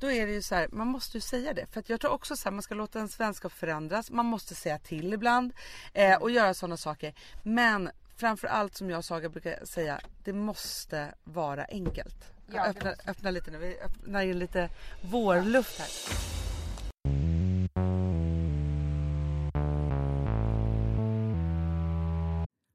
Då 0.00 0.10
är 0.10 0.26
det 0.26 0.32
ju 0.32 0.42
så 0.42 0.54
här, 0.54 0.68
man 0.72 0.86
måste 0.86 1.16
ju 1.16 1.20
säga 1.20 1.54
det. 1.54 1.66
För 1.66 1.80
att 1.80 1.88
jag 1.88 2.00
tror 2.00 2.10
också 2.10 2.36
så 2.36 2.48
här, 2.48 2.52
man 2.52 2.62
ska 2.62 2.74
låta 2.74 2.98
ens 2.98 3.20
vänskap 3.20 3.52
förändras. 3.52 4.10
Man 4.10 4.26
måste 4.26 4.54
säga 4.54 4.78
till 4.78 5.12
ibland. 5.12 5.52
Eh, 5.92 6.22
och 6.22 6.30
göra 6.30 6.54
sådana 6.54 6.76
saker. 6.76 7.14
Men 7.42 7.90
framför 8.16 8.48
allt 8.48 8.76
som 8.76 8.90
jag 8.90 8.98
och 8.98 9.04
Saga 9.04 9.28
brukar 9.28 9.64
säga, 9.64 10.00
det 10.24 10.32
måste 10.32 11.14
vara 11.24 11.64
enkelt. 11.64 12.16
Ja, 12.52 12.66
öppna, 12.66 12.94
öppna 13.06 13.30
lite 13.30 13.50
nu, 13.50 13.58
vi 13.58 13.78
öppnar 13.80 14.22
in 14.22 14.38
lite 14.38 14.70
vårluft 15.02 15.78
här. 15.78 15.88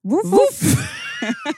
Woof, 0.04 0.26
Woof! 0.26 1.05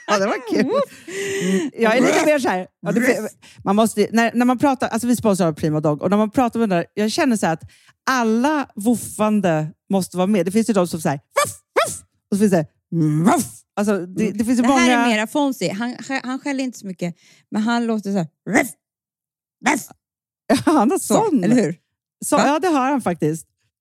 Ja, 0.06 0.18
det 0.18 0.26
var 0.26 0.48
kul. 0.50 0.60
Mm, 0.60 1.70
jag 1.78 1.96
är 1.96 2.00
lite 2.00 2.26
mer 2.26 2.38
så 2.38 2.48
här. 2.48 2.66
Ja, 2.80 2.92
det, 2.92 3.28
man 3.64 3.76
måste, 3.76 4.08
när, 4.12 4.32
när 4.34 4.44
man 4.44 4.58
pratar, 4.58 4.88
alltså 4.88 5.08
vi 5.08 5.16
sponsrar 5.16 5.52
Prima 5.52 5.80
Dog 5.80 6.02
och 6.02 6.10
när 6.10 6.16
man 6.16 6.30
pratar 6.30 6.60
med 6.60 6.68
den 6.68 6.78
där, 6.78 6.86
jag 6.94 7.10
känner 7.10 7.36
så 7.36 7.46
att 7.46 7.62
alla 8.10 8.68
woofande 8.74 9.72
måste 9.90 10.16
vara 10.16 10.26
med. 10.26 10.46
Det 10.46 10.52
finns 10.52 10.70
ju 10.70 10.74
de 10.74 10.88
som 10.88 11.00
säger 11.00 11.16
woof, 11.16 11.54
woof, 11.86 12.02
och 12.30 12.36
så 12.36 12.40
finns 12.40 12.52
det 12.52 12.66
woof. 13.24 13.44
Alltså, 13.76 14.06
det, 14.06 14.30
det 14.30 14.44
finns 14.44 14.58
ju 14.58 14.62
Det 14.62 14.68
många... 14.68 14.80
här 14.80 15.06
är 15.06 15.14
mera 15.14 15.26
Fonzie. 15.26 15.72
Han, 15.72 15.96
han 16.22 16.38
skäller 16.38 16.64
inte 16.64 16.78
så 16.78 16.86
mycket, 16.86 17.14
men 17.50 17.62
han 17.62 17.86
låter 17.86 18.12
så 18.12 18.18
här. 18.18 18.28
Ruff, 18.50 18.68
Han 20.64 20.90
har 20.90 20.98
så, 20.98 21.14
sån. 21.14 21.44
eller 21.44 21.54
hur? 21.54 21.76
Så, 22.24 22.36
ja, 22.36 22.58
det 22.58 22.68
har 22.68 22.90
han 22.90 23.02
faktiskt. 23.02 23.46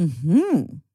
Mm-hmm. 0.00 0.76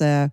eh, 0.00 0.28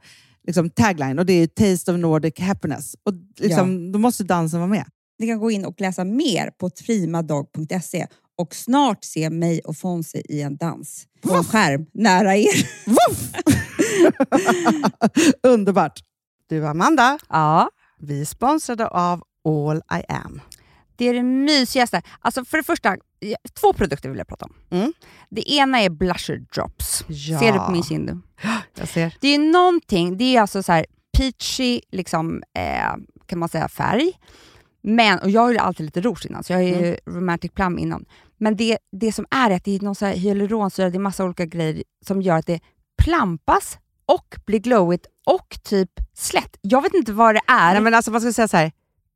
liksom 0.47 0.69
tagline 0.69 1.19
och 1.19 1.25
det 1.25 1.34
är 1.34 1.47
Taste 1.47 1.91
of 1.91 1.97
Nordic 1.99 2.39
Happiness. 2.39 2.95
Och 3.04 3.13
liksom, 3.39 3.91
Då 3.91 3.99
måste 3.99 4.23
dansen 4.23 4.60
vara 4.60 4.69
med. 4.69 4.86
Ni 5.19 5.27
kan 5.27 5.39
gå 5.39 5.51
in 5.51 5.65
och 5.65 5.82
läsa 5.82 6.04
mer 6.04 6.51
på 6.60 6.69
primadog.se 6.69 8.08
och 8.38 8.56
snart 8.56 9.04
se 9.04 9.30
mig 9.30 9.60
och 9.60 9.77
Fonzie 9.77 10.21
i 10.30 10.41
en 10.41 10.58
dans 10.58 11.08
på 11.21 11.36
en 11.36 11.43
skärm 11.43 11.86
nära 11.93 12.36
er. 12.38 12.67
Underbart! 15.47 15.99
Du 16.49 16.67
Amanda, 16.67 17.19
Ja. 17.30 17.69
vi 17.99 18.21
är 18.21 18.25
sponsrade 18.25 18.88
av 18.88 19.23
All 19.45 19.77
I 19.77 20.04
Am. 20.08 20.41
Det 20.95 21.05
är 21.09 21.13
det 21.13 21.24
mysigaste. 21.24 22.01
Alltså 22.20 22.45
för 22.45 22.57
det 22.57 22.63
första, 22.63 22.97
två 23.61 23.74
produkter 23.74 24.09
vill 24.09 24.17
jag 24.17 24.28
prata 24.28 24.45
om. 24.45 24.53
Mm. 24.69 24.93
Det 25.30 25.51
ena 25.51 25.82
är 25.82 25.89
blusher 25.89 26.38
drops. 26.55 27.05
Ja. 27.07 27.39
Ser 27.39 27.51
du 27.53 27.59
på 27.59 27.72
min 27.72 27.84
kind? 27.84 28.22
Jag 28.80 28.88
ser. 28.88 29.15
Det 29.22 29.28
är 29.28 29.39
någonting, 29.39 30.17
det 30.17 30.36
är 30.36 30.41
alltså 30.41 30.63
så 30.63 30.72
här 30.72 30.86
peachy 31.17 31.82
liksom, 31.91 32.43
eh, 32.57 32.95
kan 33.26 33.39
man 33.39 33.49
säga 33.49 33.67
färg. 33.67 34.11
Men, 34.84 35.19
och 35.19 35.30
jag 35.30 35.41
har 35.41 35.51
ju 35.51 35.57
alltid 35.57 35.86
lite 35.86 36.01
rouge 36.01 36.26
innan, 36.26 36.43
så 36.43 36.53
jag 36.53 36.57
har 36.57 36.63
ju 36.63 36.76
Mm. 36.76 36.97
romantic 37.05 37.51
plum 37.51 37.80
innan. 37.80 38.05
Men 38.38 38.55
det, 38.55 38.78
det 38.91 39.11
som 39.11 39.26
är 39.30 39.51
att 39.51 39.63
det 39.63 39.76
är 39.76 39.80
någon 39.80 39.95
så 39.95 40.05
här 40.05 40.13
hyaluronsyra, 40.13 40.89
det 40.89 40.97
är 40.97 40.99
massa 40.99 41.26
olika 41.26 41.45
grejer 41.45 41.84
som 42.05 42.22
gör 42.22 42.36
att 42.36 42.45
det 42.47 42.59
plampas 43.03 43.78
och 44.05 44.36
blir 44.45 44.59
glowigt 44.59 45.05
och 45.26 45.57
typ 45.63 45.89
slätt. 46.13 46.57
Jag 46.61 46.82
vet 46.82 46.93
inte 46.93 47.13
vad 47.13 47.36
det 47.36 47.41
är. 47.47 47.74
Nej, 47.74 47.82
men 47.82 47.93
alltså, 47.93 48.11
man 48.11 48.22
ska 48.22 48.34
säga 48.34 48.47
så 48.47 48.57
här. 48.57 48.72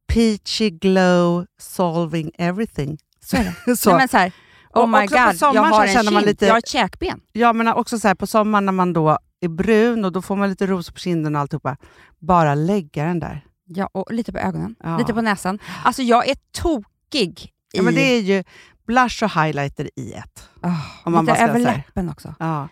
Peachy 0.07 0.69
glow 0.69 1.45
solving 1.59 2.31
everything. 2.37 2.97
Så 3.25 3.37
är 3.37 3.53
det. 3.65 3.75
så. 3.77 3.89
Nej, 3.89 3.99
men 3.99 4.07
så 4.07 4.17
här, 4.17 4.31
Oh 4.73 4.87
my 4.87 5.07
god, 5.07 5.17
jag 5.55 5.63
har 5.63 5.85
en 5.85 5.93
känner 5.93 6.11
man 6.11 6.21
kind, 6.21 6.25
lite- 6.25 6.45
jag 6.45 6.53
har 6.53 6.59
ett 6.59 6.67
käkben. 6.67 7.19
Ja 7.31 7.53
men 7.53 7.67
också 7.67 7.99
så 7.99 8.07
här 8.07 8.15
på 8.15 8.27
sommaren 8.27 8.65
när 8.65 8.71
man 8.73 8.93
då 8.93 9.17
är 9.41 9.47
brun 9.47 10.05
och 10.05 10.11
då 10.11 10.21
får 10.21 10.35
man 10.35 10.49
lite 10.49 10.67
rosor 10.67 10.93
på 10.93 10.99
kinden 10.99 11.35
och 11.35 11.41
alltihopa. 11.41 11.77
Bara 12.19 12.55
lägga 12.55 13.05
den 13.05 13.19
där. 13.19 13.45
Ja, 13.67 13.89
och 13.93 14.13
lite 14.13 14.31
på 14.31 14.39
ögonen, 14.39 14.75
Ja. 14.83 14.97
lite 14.97 15.13
på 15.13 15.21
näsan. 15.21 15.59
Alltså 15.83 16.01
jag 16.01 16.29
är 16.29 16.35
tokig 16.51 17.39
i... 17.41 17.77
Ja, 17.77 17.81
men 17.83 17.95
det 17.95 18.01
är 18.01 18.21
ju 18.21 18.43
blush 18.87 19.23
och 19.23 19.31
highlighter 19.31 19.89
i 19.95 20.13
ett. 20.13 20.49
Om 21.03 21.11
man 21.13 21.25
lite 21.25 21.37
över 21.37 21.59
läppen 21.59 22.09
också. 22.09 22.35
Ja. 22.39 22.67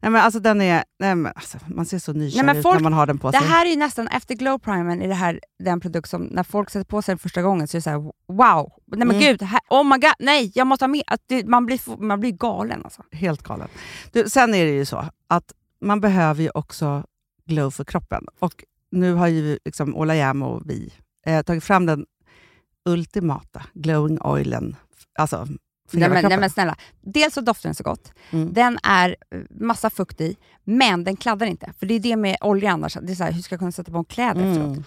Nej, 0.00 0.10
men 0.12 0.22
alltså 0.22 0.40
den 0.40 0.60
är, 0.60 0.84
nej, 0.98 1.14
men 1.14 1.32
alltså, 1.36 1.58
man 1.66 1.86
ser 1.86 1.98
så 1.98 2.12
nykär 2.12 2.54
ut 2.58 2.64
när 2.64 2.80
man 2.80 2.92
har 2.92 3.06
den 3.06 3.18
på 3.18 3.30
Det 3.30 3.38
sig. 3.38 3.48
här 3.48 3.66
är 3.66 3.70
ju 3.70 3.76
nästan, 3.76 4.08
efter 4.08 4.34
glow 4.34 4.58
primern, 4.58 5.02
är 5.02 5.08
det 5.08 5.14
här 5.14 5.40
den 5.58 5.80
produkt 5.80 6.08
som 6.10 6.22
när 6.22 6.42
folk 6.42 6.70
sätter 6.70 6.84
på 6.84 7.02
sig 7.02 7.12
den 7.12 7.18
första 7.18 7.42
gången 7.42 7.68
så 7.68 7.76
är 7.76 7.78
det 7.78 7.82
såhär 7.82 7.98
wow, 8.28 8.72
nej 8.86 8.98
men 9.06 9.10
Mm. 9.10 9.20
gud, 9.20 9.42
här, 9.42 9.60
oh 9.70 9.84
my 9.84 9.98
god, 9.98 10.12
nej 10.18 10.52
jag 10.54 10.66
måste 10.66 10.82
ha 10.84 10.88
mer. 10.88 11.02
Att 11.06 11.20
det, 11.26 11.46
man, 11.46 11.66
blir, 11.66 12.02
man 12.02 12.20
blir 12.20 12.32
galen 12.32 12.80
alltså. 12.84 13.02
Helt 13.12 13.42
galen. 13.42 13.68
Du, 14.12 14.28
sen 14.30 14.54
är 14.54 14.64
det 14.64 14.72
ju 14.72 14.84
så 14.84 15.04
att 15.28 15.52
man 15.80 16.00
behöver 16.00 16.42
ju 16.42 16.50
också 16.54 17.04
glow 17.46 17.70
för 17.70 17.84
kroppen. 17.84 18.26
Och 18.38 18.64
nu 18.90 19.14
har 19.14 19.26
ju 19.28 19.58
liksom 19.64 19.96
Ola 19.96 20.14
Jäm 20.16 20.42
och 20.42 20.62
vi 20.70 20.92
eh, 21.26 21.42
tagit 21.42 21.64
fram 21.64 21.86
den 21.86 22.06
ultimata 22.84 23.62
glowing 23.74 24.20
oilen. 24.20 24.76
Alltså 25.18 25.46
för 25.90 25.98
Nej 25.98 26.08
men, 26.08 26.24
nej 26.28 26.38
men 26.38 26.50
snälla, 26.50 26.76
dels 27.00 27.34
så 27.34 27.40
doftar 27.40 27.68
den 27.68 27.74
så 27.74 27.84
gott, 27.84 28.12
Mm. 28.30 28.52
den 28.52 28.78
är 28.82 29.16
eh, 29.30 29.40
massa 29.50 29.90
fukt 29.90 30.20
i, 30.20 30.36
men 30.64 31.04
den 31.04 31.16
kladdar 31.16 31.46
inte. 31.46 31.72
För 31.78 31.86
det 31.86 31.94
är 31.94 32.00
det 32.00 32.16
med 32.16 32.36
olja 32.40 32.70
annars, 32.72 32.96
det 33.02 33.12
är 33.12 33.14
så 33.16 33.24
här, 33.24 33.32
hur 33.32 33.42
ska 33.42 33.52
jag 33.52 33.60
kunna 33.60 33.72
sätta 33.72 33.92
på 33.92 33.98
en 33.98 34.04
kläder 34.04 34.50
efteråt? 34.50 34.78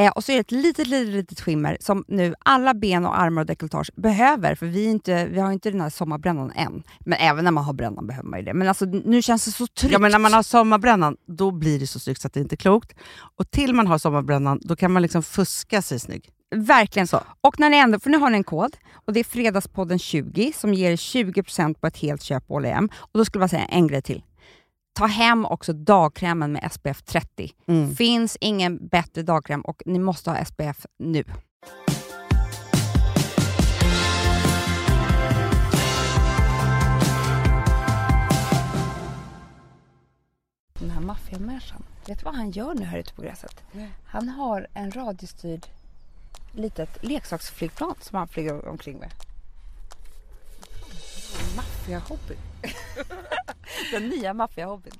Eh, 0.00 0.10
och 0.10 0.24
så 0.24 0.32
är 0.32 0.36
det 0.36 0.40
ett 0.40 0.50
litet, 0.50 0.86
litet, 0.86 1.14
litet 1.14 1.40
skimmer 1.40 1.76
som 1.80 2.04
nu 2.08 2.34
alla 2.38 2.74
ben 2.74 3.06
och 3.06 3.18
armar 3.18 3.42
och 3.42 3.46
dekolletage 3.46 3.90
behöver, 3.96 4.54
för 4.54 4.66
vi, 4.66 4.84
inte, 4.84 5.26
vi 5.26 5.40
har 5.40 5.52
inte 5.52 5.70
den 5.70 5.80
här 5.80 5.90
sommarbrännan 5.90 6.52
än. 6.52 6.82
Men 7.00 7.18
även 7.18 7.44
när 7.44 7.50
man 7.50 7.64
har 7.64 7.72
brännan 7.72 8.06
behöver 8.06 8.28
man 8.28 8.38
ju 8.38 8.44
det. 8.44 8.54
Men 8.54 8.68
alltså, 8.68 8.84
nu 8.84 9.22
känns 9.22 9.44
det 9.44 9.50
så 9.50 9.66
tryggt. 9.66 9.92
Ja, 9.92 9.98
men 9.98 10.10
när 10.10 10.18
man 10.18 10.32
har 10.32 10.42
sommarbrännan, 10.42 11.16
då 11.26 11.50
blir 11.50 11.78
det 11.78 11.86
så 11.86 11.98
snyggt 11.98 12.20
så 12.20 12.26
att 12.26 12.32
det 12.32 12.40
inte 12.40 12.54
är 12.54 12.56
klokt. 12.56 12.94
Och 13.36 13.50
till 13.50 13.74
man 13.74 13.86
har 13.86 13.98
sommarbrännan, 13.98 14.60
då 14.62 14.76
kan 14.76 14.92
man 14.92 15.02
liksom 15.02 15.22
fuska 15.22 15.82
sig 15.82 16.00
snygg. 16.00 16.30
Verkligen 16.54 17.06
Så. 17.06 17.20
Och 17.40 17.60
när 17.60 17.70
ni 17.70 17.76
ändå, 17.76 18.00
för 18.00 18.10
nu 18.10 18.18
har 18.18 18.30
ni 18.30 18.36
en 18.36 18.44
kod 18.44 18.76
och 19.06 19.12
det 19.12 19.20
är 19.20 19.24
Fredagspodden 19.24 19.98
20 19.98 20.52
som 20.56 20.74
ger 20.74 20.96
20% 20.96 21.74
på 21.74 21.86
ett 21.86 21.96
helt 21.96 22.22
köp 22.22 22.46
på 22.46 22.54
H&M. 22.54 22.88
Och 22.94 23.18
då 23.18 23.24
skulle 23.24 23.42
jag 23.42 23.50
bara 23.50 23.58
säga 23.58 23.64
en 23.64 23.86
grej 23.86 24.02
till. 24.02 24.22
Ta 24.96 25.06
hem 25.06 25.46
också 25.46 25.72
dagkrämen 25.72 26.52
med 26.52 26.72
SPF 26.72 27.02
30. 27.02 27.52
Mm. 27.66 27.94
Finns 27.94 28.36
ingen 28.40 28.88
bättre 28.88 29.22
dagkräm 29.22 29.60
och 29.60 29.82
ni 29.86 29.98
måste 29.98 30.30
ha 30.30 30.44
SPF 30.44 30.86
nu. 30.98 31.24
Den 40.78 40.90
här 40.90 41.00
maffiamänniskan, 41.00 41.82
vet 42.06 42.18
du 42.18 42.24
vad 42.24 42.34
han 42.34 42.50
gör 42.50 42.74
nu 42.74 42.84
här 42.84 42.98
ute 42.98 43.14
på 43.14 43.22
gräset? 43.22 43.62
Nej. 43.72 43.90
Han 44.06 44.28
har 44.28 44.66
en 44.74 44.90
radiostyrd 44.90 45.66
litet 46.52 47.04
leksaksflygplan 47.04 47.94
som 48.00 48.18
han 48.18 48.28
flyger 48.28 48.68
omkring 48.68 48.98
med. 48.98 49.10
Maffiahobby. 51.56 52.34
Den 53.90 54.08
nya 54.08 54.34
maffiahobbyn. 54.34 54.92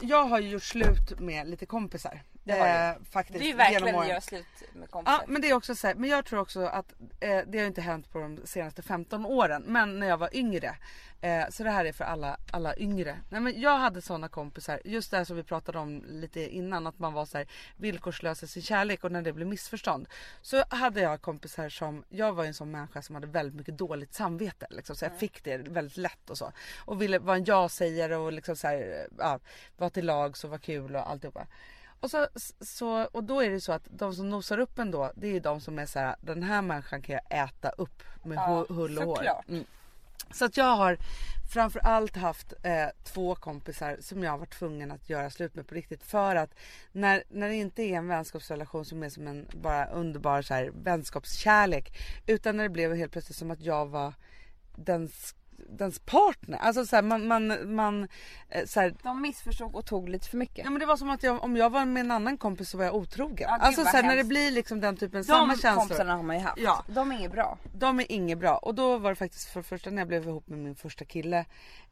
Jag 0.00 0.24
har 0.24 0.40
ju 0.40 0.48
gjort 0.48 0.62
slut 0.62 1.20
med 1.20 1.48
lite 1.48 1.66
kompisar. 1.66 2.22
Det 2.44 2.52
har 2.52 2.66
du. 2.66 2.72
Eh, 2.72 2.94
faktiskt. 3.10 3.38
Det 3.38 3.50
är 3.50 3.54
verkligen 3.54 4.08
göra 4.08 4.20
slut 4.20 4.46
med 4.72 4.90
kompisar. 4.90 5.12
Ja 5.12 5.24
men 5.26 5.42
det 5.42 5.50
är 5.50 5.54
också 5.54 5.74
så 5.74 5.86
här, 5.86 5.94
men 5.94 6.10
jag 6.10 6.24
tror 6.24 6.40
också 6.40 6.64
att 6.64 6.92
eh, 7.20 7.40
det 7.46 7.58
har 7.58 7.66
inte 7.66 7.80
hänt 7.80 8.12
på 8.12 8.18
de 8.18 8.40
senaste 8.44 8.82
15 8.82 9.26
åren. 9.26 9.62
Men 9.66 9.98
när 9.98 10.06
jag 10.06 10.16
var 10.16 10.36
yngre. 10.36 10.76
Eh, 11.20 11.48
så 11.50 11.64
det 11.64 11.70
här 11.70 11.84
är 11.84 11.92
för 11.92 12.04
alla, 12.04 12.36
alla 12.50 12.76
yngre. 12.76 13.18
Nej, 13.30 13.40
men 13.40 13.60
jag 13.60 13.78
hade 13.78 14.02
såna 14.02 14.28
kompisar, 14.28 14.80
just 14.84 15.10
det 15.10 15.16
här 15.16 15.24
som 15.24 15.36
vi 15.36 15.42
pratade 15.42 15.78
om 15.78 16.04
lite 16.08 16.48
innan. 16.56 16.86
Att 16.86 16.98
man 16.98 17.12
var 17.12 17.24
så 17.24 17.38
här 17.38 17.46
villkorslös 17.76 18.42
i 18.42 18.46
sin 18.46 18.62
kärlek 18.62 19.04
och 19.04 19.12
när 19.12 19.22
det 19.22 19.32
blev 19.32 19.48
missförstånd. 19.48 20.08
Så 20.40 20.64
hade 20.68 21.00
jag 21.00 21.22
kompisar 21.22 21.68
som, 21.68 22.04
jag 22.08 22.32
var 22.32 22.44
en 22.44 22.54
sån 22.54 22.70
människa 22.70 23.02
som 23.02 23.14
hade 23.14 23.26
väldigt 23.26 23.54
mycket 23.54 23.78
dåligt 23.78 24.14
samvete. 24.14 24.66
Liksom, 24.70 24.96
så 24.96 25.04
jag 25.04 25.18
fick 25.18 25.44
det 25.44 25.56
väldigt 25.56 25.96
lätt 25.96 26.30
och 26.30 26.38
så. 26.38 26.52
Och 26.84 27.02
ville 27.02 27.18
vara 27.18 27.36
en 27.36 27.44
ja-sägare 27.44 28.16
och 28.16 28.32
liksom 28.32 28.56
så 28.56 28.66
här, 28.66 29.08
ja, 29.18 29.40
vara 29.76 29.90
till 29.90 30.06
lag 30.06 30.36
så 30.36 30.48
var 30.48 30.58
kul 30.58 30.96
och 30.96 31.10
alltihopa. 31.10 31.46
Och, 32.02 32.10
så, 32.10 32.26
så, 32.60 33.04
och 33.04 33.24
då 33.24 33.40
är 33.40 33.50
det 33.50 33.60
så 33.60 33.72
att 33.72 33.86
de 33.90 34.14
som 34.14 34.30
nosar 34.30 34.58
upp 34.58 34.78
en 34.78 34.90
då, 34.90 35.12
det 35.14 35.26
är 35.26 35.32
ju 35.32 35.40
de 35.40 35.60
som 35.60 35.78
är 35.78 35.86
så 35.86 35.98
här, 35.98 36.16
den 36.20 36.42
här 36.42 36.62
människan 36.62 37.02
kan 37.02 37.12
jag 37.14 37.44
äta 37.44 37.68
upp 37.70 38.02
med 38.24 38.36
Ja, 38.36 38.64
hu- 38.68 38.74
hull 38.74 38.98
och 38.98 39.04
hår. 39.04 39.26
Mm. 39.48 39.64
Så 40.30 40.44
att 40.44 40.56
jag 40.56 40.76
har 40.76 40.98
framförallt 41.52 42.16
haft 42.16 42.52
eh, 42.62 42.86
två 43.04 43.34
kompisar 43.34 43.96
som 44.00 44.22
jag 44.22 44.30
har 44.30 44.38
varit 44.38 44.58
tvungen 44.58 44.90
att 44.90 45.10
göra 45.10 45.30
slut 45.30 45.54
med 45.54 45.66
på 45.66 45.74
riktigt. 45.74 46.02
För 46.02 46.36
att 46.36 46.54
när, 46.92 47.22
när 47.28 47.48
det 47.48 47.54
inte 47.54 47.82
är 47.82 47.96
en 47.96 48.08
vänskapsrelation 48.08 48.84
som 48.84 49.02
är 49.02 49.08
som 49.08 49.26
en 49.26 49.46
bara 49.54 49.86
underbar 49.86 50.42
så 50.42 50.54
här, 50.54 50.70
vänskapskärlek. 50.74 51.98
Utan 52.26 52.56
när 52.56 52.64
det 52.64 52.70
blev 52.70 52.94
helt 52.94 53.12
plötsligt 53.12 53.36
som 53.38 53.50
att 53.50 53.60
jag 53.60 53.86
var 53.86 54.14
dens, 54.76 55.34
dens 55.68 55.98
partner. 55.98 56.58
Alltså 56.58 56.86
så 56.86 56.96
här, 56.96 57.02
man, 57.02 57.26
man, 57.26 57.74
man 57.74 58.08
eh, 58.48 58.64
så 58.66 58.80
här, 58.80 58.94
De 59.02 59.22
missförstod 59.22 59.74
och 59.74 59.86
tog 59.86 60.08
lite 60.08 60.28
för 60.28 60.36
mycket. 60.36 60.64
Ja 60.64 60.70
men 60.70 60.80
det 60.80 60.86
var 60.86 60.96
som 60.96 61.10
att 61.10 61.22
jag, 61.22 61.42
om 61.44 61.56
jag 61.56 61.70
var 61.70 61.84
med 61.84 62.00
en 62.00 62.10
annan 62.10 62.38
kompis 62.38 62.70
så 62.70 62.78
var 62.78 62.84
jag 62.84 62.94
otrogen. 62.94 63.36
Ja, 63.50 63.56
alltså 63.60 63.82
vad 63.82 63.90
sen 63.90 64.06
när 64.06 64.16
det 64.16 64.24
blir 64.24 64.50
liksom 64.50 64.80
den 64.80 64.96
typen 64.96 65.20
De 65.20 65.24
samma 65.24 65.52
känslor. 65.52 65.74
kompisarna 65.74 66.16
har 66.16 66.22
man 66.22 66.36
ju 66.36 66.42
haft. 66.42 66.58
Ja. 66.62 66.84
De 66.88 67.12
är 67.12 67.18
inget 67.18 67.32
bra. 67.32 67.58
De 67.74 68.00
är 68.00 68.12
inget 68.12 68.38
bra. 68.38 68.56
Och 68.56 68.74
då 68.74 68.98
var 68.98 69.10
det 69.10 69.16
faktiskt 69.16 69.48
för 69.48 69.60
det 69.60 69.64
första 69.64 69.90
när 69.90 69.98
jag 69.98 70.08
blev 70.08 70.28
ihop 70.28 70.48
med 70.48 70.58
min 70.58 70.74
första 70.74 71.04
kille. 71.04 71.44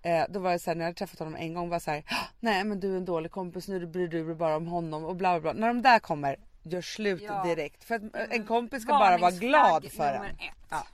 Eh, 0.03 0.25
då 0.29 0.39
var 0.41 0.53
det 0.53 0.59
såhär 0.59 0.75
när 0.75 0.83
jag 0.85 0.87
hade 0.89 0.99
träffat 0.99 1.19
honom 1.19 1.35
en 1.37 1.55
gång 1.55 1.69
var 1.69 1.79
så 1.79 1.91
här. 1.91 2.05
Nej 2.41 2.65
men 2.65 2.81
du 2.81 2.93
är 2.93 2.97
en 2.97 3.05
dålig 3.05 3.31
kompis 3.31 3.69
nu 3.69 3.87
bryr 3.87 4.09
du 4.09 4.25
dig 4.27 4.35
bara 4.35 4.57
om 4.57 4.67
honom 4.67 5.05
och 5.05 5.17
bla 5.17 5.41
bla 5.41 5.53
bla. 5.53 5.61
När 5.61 5.69
de 5.69 5.83
där 5.83 5.99
kommer, 5.99 6.37
gör 6.63 6.81
slut 6.83 7.23
Ja. 7.27 7.45
direkt. 7.45 7.85
För 7.85 7.95
att 7.95 8.03
eh, 8.03 8.21
en 8.31 8.47
kompis 8.47 8.83
ska 8.83 8.93
bara 8.93 9.19
vara 9.19 9.31
glad 9.31 9.93
för 9.93 10.13
en. 10.15 10.25
Ja. 10.71 10.87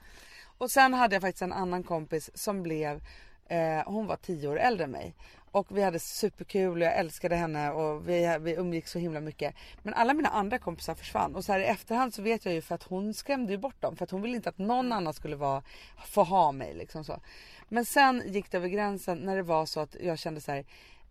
Och 0.58 0.70
sen 0.70 0.94
hade 0.94 1.14
jag 1.14 1.22
faktiskt 1.22 1.42
en 1.42 1.52
annan 1.52 1.82
kompis 1.82 2.30
som 2.34 2.62
blev, 2.62 3.00
eh, 3.48 3.82
hon 3.86 4.06
var 4.06 4.16
tio 4.16 4.48
år 4.48 4.58
äldre 4.58 4.84
än 4.84 4.90
mig. 4.90 5.14
Och 5.50 5.66
vi 5.76 5.82
hade 5.82 5.98
superkul 5.98 6.82
och 6.82 6.86
jag 6.86 6.96
älskade 6.96 7.36
henne 7.36 7.70
och 7.70 8.08
vi, 8.08 8.38
vi 8.40 8.54
umgicks 8.54 8.90
så 8.90 8.98
himla 8.98 9.20
mycket. 9.20 9.54
Men 9.82 9.94
alla 9.94 10.14
mina 10.14 10.28
andra 10.28 10.58
kompisar 10.58 10.94
försvann 10.94 11.34
och 11.34 11.44
så 11.44 11.52
här 11.52 11.60
i 11.60 11.64
efterhand 11.64 12.14
så 12.14 12.22
vet 12.22 12.44
jag 12.44 12.54
ju 12.54 12.62
för 12.62 12.74
att 12.74 12.82
hon 12.82 13.14
skrämde 13.14 13.52
ju 13.52 13.58
bort 13.58 13.80
dem. 13.82 13.96
För 13.96 14.04
att 14.04 14.10
hon 14.10 14.22
ville 14.22 14.36
inte 14.36 14.48
att 14.48 14.58
någon 14.58 14.92
annan 14.92 15.14
skulle 15.14 15.36
vara, 15.36 15.62
få 16.06 16.22
ha 16.22 16.52
mig 16.52 16.74
liksom 16.74 17.04
så. 17.04 17.20
Men 17.68 17.84
sen 17.84 18.22
gick 18.26 18.50
det 18.50 18.56
över 18.56 18.68
gränsen 18.68 19.18
när 19.18 19.36
det 19.36 19.42
var 19.42 19.66
så 19.66 19.80
att 19.80 19.96
jag 20.00 20.18
kände 20.18 20.40
så 20.40 20.52
här 20.52 20.64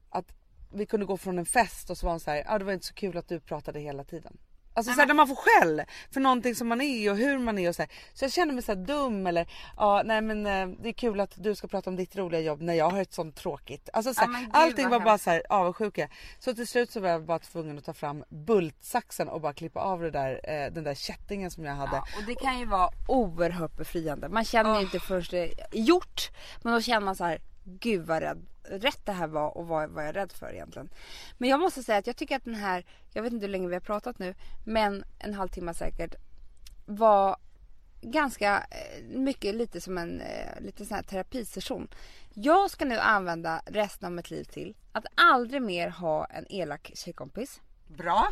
att 0.09 0.35
vi 0.73 0.85
kunde 0.85 1.05
gå 1.05 1.17
från 1.17 1.39
en 1.39 1.45
fest 1.45 1.89
och 1.89 1.97
så 1.97 2.05
var 2.05 2.13
hon 2.13 2.19
så 2.19 2.31
här, 2.31 2.43
ah, 2.47 2.59
det 2.59 2.65
var 2.65 2.73
inte 2.73 2.85
så 2.85 2.93
kul 2.93 3.17
att 3.17 3.27
du 3.27 3.39
pratade 3.39 3.79
hela 3.79 4.03
tiden. 4.03 4.37
Alltså 4.77 4.93
såhär, 4.93 5.07
när 5.07 5.13
man 5.13 5.27
får 5.27 5.35
skäll 5.35 5.81
för 6.11 6.19
någonting 6.19 6.55
som 6.55 6.67
man 6.67 6.81
är 6.81 7.11
och 7.11 7.17
hur 7.17 7.37
man 7.37 7.57
är 7.59 7.69
och 7.69 7.75
så 7.75 7.81
här. 7.81 7.91
Så 8.13 8.25
jag 8.25 8.31
känner 8.31 8.53
mig 8.53 8.63
så 8.63 8.71
här 8.71 8.79
dum 8.85 9.27
eller 9.27 9.47
ja 9.77 10.01
nej 10.05 10.21
men 10.21 10.45
eh, 10.45 10.67
det 10.81 10.89
är 10.89 10.93
kul 10.93 11.19
att 11.19 11.31
du 11.35 11.55
ska 11.55 11.67
prata 11.67 11.89
om 11.89 11.95
ditt 11.95 12.15
roliga 12.15 12.41
jobb 12.41 12.61
när 12.61 12.73
jag 12.73 12.89
har 12.89 13.01
ett 13.01 13.13
sånt 13.13 13.35
tråkigt. 13.35 13.89
Alltså 13.93 14.13
så 14.13 14.21
här, 14.21 14.29
Ja, 14.53 14.59
allting 14.59 14.89
var 14.89 14.99
bara 14.99 15.09
hemskt. 15.09 15.23
så 15.23 15.29
här 15.29 15.43
avundsjuka. 15.49 16.09
Så 16.39 16.53
till 16.55 16.67
slut 16.67 16.91
så 16.91 16.99
var 16.99 17.09
jag 17.09 17.23
bara 17.25 17.39
tvungen 17.39 17.77
att 17.77 17.85
ta 17.85 17.93
fram 17.93 18.23
bultsaxen 18.29 19.27
och 19.29 19.41
bara 19.41 19.53
klippa 19.53 19.79
av 19.79 20.01
det 20.01 20.11
där, 20.11 20.39
eh, 20.43 20.71
den 20.73 20.83
där 20.83 20.93
kättingen 20.95 21.51
som 21.51 21.65
jag 21.65 21.73
hade. 21.75 21.95
Ja, 21.95 22.05
och 22.17 22.23
det 22.27 22.35
kan 22.35 22.59
ju 22.59 22.65
vara 22.65 22.89
oerhört 23.07 23.77
befriande. 23.77 24.29
Man 24.29 24.45
känner 24.45 24.69
Ah. 24.75 24.81
inte 24.81 24.99
först 24.99 25.31
det 25.31 25.43
är 25.43 25.51
gjort, 25.71 26.31
men 26.63 26.73
då 26.73 26.81
känner 26.81 27.05
man 27.05 27.15
så 27.15 27.23
här, 27.23 27.39
gud 27.63 28.05
vad 28.07 28.21
rädd, 28.21 28.45
rätt 28.69 29.05
det 29.05 29.11
här 29.11 29.27
var 29.27 29.57
och 29.57 29.67
vad 29.67 29.89
var 29.89 30.03
jag 30.03 30.15
rädd 30.15 30.31
för 30.31 30.53
egentligen. 30.53 30.89
Men 31.37 31.49
jag 31.49 31.59
måste 31.59 31.83
säga 31.83 31.97
att 31.97 32.07
jag 32.07 32.15
tycker 32.15 32.35
att 32.35 32.45
den 32.45 32.55
här, 32.55 32.85
jag 33.13 33.23
vet 33.23 33.33
inte 33.33 33.45
hur 33.45 33.51
länge 33.51 33.67
vi 33.67 33.73
har 33.73 33.81
pratat 33.81 34.19
nu, 34.19 34.35
men 34.65 35.03
en 35.19 35.33
halvtimme 35.33 35.73
säkert, 35.73 36.15
var 36.85 37.37
ganska 38.01 38.57
eh, 38.71 39.03
mycket 39.03 39.55
lite 39.55 39.81
som 39.81 39.97
en 39.97 40.21
eh, 40.21 40.61
lite 40.61 40.85
sån 40.85 40.95
här 40.95 41.03
terapisession. 41.03 41.87
Jag 42.33 42.71
ska 42.71 42.85
nu 42.85 42.97
använda 42.97 43.61
resten 43.65 44.05
av 44.05 44.11
mitt 44.11 44.31
liv 44.31 44.43
till 44.43 44.75
att 44.91 45.05
aldrig 45.15 45.61
mer 45.61 45.89
ha 45.89 46.25
en 46.25 46.45
elak 46.49 46.91
tjejkompis. 46.95 47.61
Bra. 47.87 48.27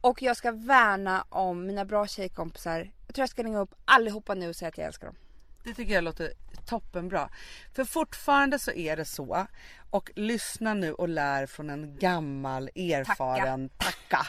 Och 0.00 0.22
jag 0.22 0.36
ska 0.36 0.52
värna 0.52 1.24
om 1.28 1.66
mina 1.66 1.84
bra 1.84 2.06
tjejkompisar. 2.06 2.90
Jag 3.06 3.14
tror 3.14 3.22
jag 3.22 3.28
ska 3.28 3.42
ringa 3.42 3.60
upp 3.60 3.74
allihopa 3.84 4.34
nu 4.34 4.48
och 4.48 4.56
säga 4.56 4.68
att 4.68 4.78
jag 4.78 4.86
älskar 4.86 5.06
dem. 5.06 5.16
Det 5.64 5.74
tycker 5.74 5.94
jag 5.94 6.04
låter 6.04 6.32
toppenbra. 6.66 7.28
För 7.72 7.84
fortfarande 7.84 8.58
så 8.58 8.72
är 8.72 8.96
det 8.96 9.04
så 9.04 9.46
och 9.90 10.10
lyssna 10.16 10.74
nu 10.74 10.92
och 10.92 11.08
lär 11.08 11.46
från 11.46 11.70
en 11.70 11.98
gammal 11.98 12.70
erfaren 12.74 13.68
tacka. 13.68 14.26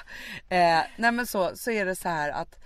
Eh, 0.49 0.83
nej 0.97 1.11
men 1.11 1.27
så, 1.27 1.55
så 1.55 1.71
är 1.71 1.85
det 1.85 1.95
så 1.95 2.09
här 2.09 2.29
att 2.29 2.59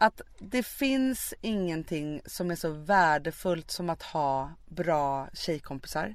att 0.00 0.20
det 0.38 0.62
finns 0.62 1.34
ingenting 1.40 2.20
som 2.26 2.50
är 2.50 2.54
så 2.54 2.70
värdefullt 2.70 3.70
som 3.70 3.90
att 3.90 4.02
ha 4.02 4.52
bra 4.66 5.28
tjejkompisar. 5.32 6.14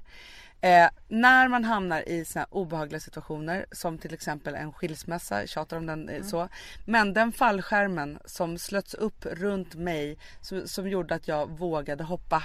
Eh, 0.63 0.89
när 1.07 1.47
man 1.47 1.63
hamnar 1.63 2.09
i 2.09 2.25
såna 2.25 2.45
obehagliga 2.49 2.99
situationer 2.99 3.65
som 3.71 3.97
till 3.97 4.13
exempel 4.13 4.55
en 4.55 4.73
skilsmässa, 4.73 5.47
tjatar 5.47 5.77
om 5.77 5.85
den 5.85 6.09
eh, 6.09 6.23
så. 6.23 6.49
Men 6.85 7.13
den 7.13 7.31
fallskärmen 7.31 8.19
som 8.25 8.57
slöts 8.57 8.93
upp 8.93 9.25
runt 9.25 9.75
mig 9.75 10.17
som, 10.41 10.67
som 10.67 10.87
gjorde 10.89 11.15
att 11.15 11.27
jag 11.27 11.49
vågade 11.57 12.03
hoppa. 12.03 12.43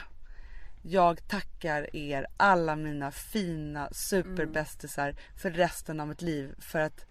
Jag 0.82 1.28
tackar 1.28 1.96
er 1.96 2.26
alla 2.36 2.76
mina 2.76 3.10
fina 3.10 3.88
superbästisar 3.92 5.14
för 5.36 5.50
resten 5.50 6.00
av 6.00 6.08
mitt 6.08 6.22
liv 6.22 6.54
för 6.58 6.78
att 6.78 7.06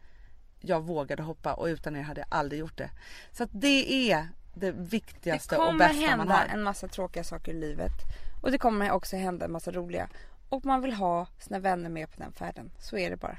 jag 0.59 0.81
vågade 0.81 1.23
hoppa 1.23 1.53
och 1.53 1.65
utan 1.65 1.95
er 1.95 2.01
hade 2.01 2.21
jag 2.21 2.27
aldrig 2.31 2.59
gjort 2.59 2.77
det. 2.77 2.89
Så 3.31 3.43
att 3.43 3.49
det 3.53 4.11
är 4.11 4.27
det 4.53 4.71
Det 4.71 4.71
viktigaste 4.71 5.57
och 5.57 5.65
kommer 5.65 5.79
bästa 5.79 5.99
man 5.99 6.09
hända 6.09 6.33
har. 6.35 6.45
en 6.53 6.63
massa 6.63 6.87
tråkiga 6.87 7.23
saker 7.23 7.51
i 7.51 7.59
livet. 7.59 7.93
Och 8.41 8.51
det 8.51 8.57
kommer 8.57 8.91
också 8.91 9.15
hända 9.15 9.45
en 9.45 9.51
massa 9.51 9.71
roliga. 9.71 10.09
Och 10.49 10.65
man 10.65 10.81
vill 10.81 10.93
ha 10.93 11.27
sina 11.39 11.59
vänner 11.59 11.89
med 11.89 12.11
på 12.11 12.19
den 12.19 12.31
färden. 12.31 12.71
Så 12.79 12.97
är 12.97 13.09
det 13.09 13.17
bara. 13.17 13.37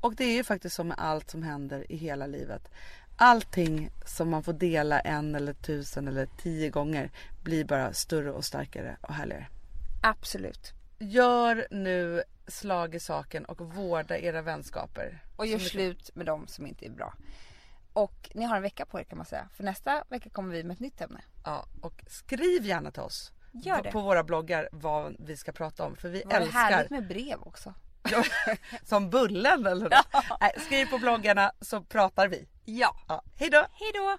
Och 0.00 0.14
det 0.14 0.24
är 0.24 0.34
ju 0.34 0.44
faktiskt 0.44 0.76
så 0.76 0.84
med 0.84 0.98
allt 0.98 1.30
som 1.30 1.42
händer 1.42 1.92
i 1.92 1.96
hela 1.96 2.26
livet. 2.26 2.68
Allting 3.16 3.90
som 4.06 4.30
man 4.30 4.42
får 4.42 4.52
dela 4.52 5.00
en 5.00 5.34
eller 5.34 5.52
tusen 5.52 6.08
eller 6.08 6.26
tio 6.26 6.70
gånger 6.70 7.10
blir 7.42 7.64
bara 7.64 7.92
större 7.92 8.32
och 8.32 8.44
starkare 8.44 8.96
och 9.00 9.14
härligare. 9.14 9.46
Absolut. 10.02 10.72
Gör 10.98 11.66
nu 11.70 12.22
slag 12.46 12.94
i 12.94 13.00
saken 13.00 13.44
och 13.44 13.60
vårda 13.60 14.18
era 14.18 14.42
vänskaper. 14.42 15.22
Och 15.36 15.46
gör 15.46 15.58
slut 15.58 16.10
med 16.14 16.26
dem 16.26 16.46
som 16.46 16.66
inte 16.66 16.86
är 16.86 16.90
bra. 16.90 17.14
Och 17.92 18.30
ni 18.34 18.44
har 18.44 18.56
en 18.56 18.62
vecka 18.62 18.86
på 18.86 19.00
er 19.00 19.04
kan 19.04 19.18
man 19.18 19.26
säga. 19.26 19.48
För 19.54 19.64
nästa 19.64 20.04
vecka 20.08 20.30
kommer 20.30 20.54
vi 20.54 20.64
med 20.64 20.74
ett 20.74 20.80
nytt 20.80 21.00
ämne. 21.00 21.20
Ja, 21.44 21.66
och 21.80 22.04
skriv 22.06 22.66
gärna 22.66 22.90
till 22.90 23.02
oss. 23.02 23.32
Gör 23.52 23.82
det. 23.82 23.90
På 23.90 24.00
våra 24.00 24.24
bloggar 24.24 24.68
vad 24.72 25.16
vi 25.18 25.36
ska 25.36 25.52
prata 25.52 25.84
om. 25.84 25.96
För 25.96 26.08
vi 26.08 26.22
var 26.26 26.32
älskar 26.32 26.58
härligt 26.60 26.90
med 26.90 27.08
brev 27.08 27.38
också. 27.40 27.74
som 28.84 29.10
bullen 29.10 29.66
eller 29.66 29.84
något. 29.84 30.06
Nej, 30.40 30.52
Skriv 30.66 30.86
på 30.86 30.98
bloggarna 30.98 31.52
så 31.60 31.80
pratar 31.80 32.28
vi. 32.28 32.48
Ja. 32.64 32.96
Ja, 33.08 33.22
hej 33.36 33.50
då! 33.50 33.66
Hej 33.72 33.90
då! 33.94 34.18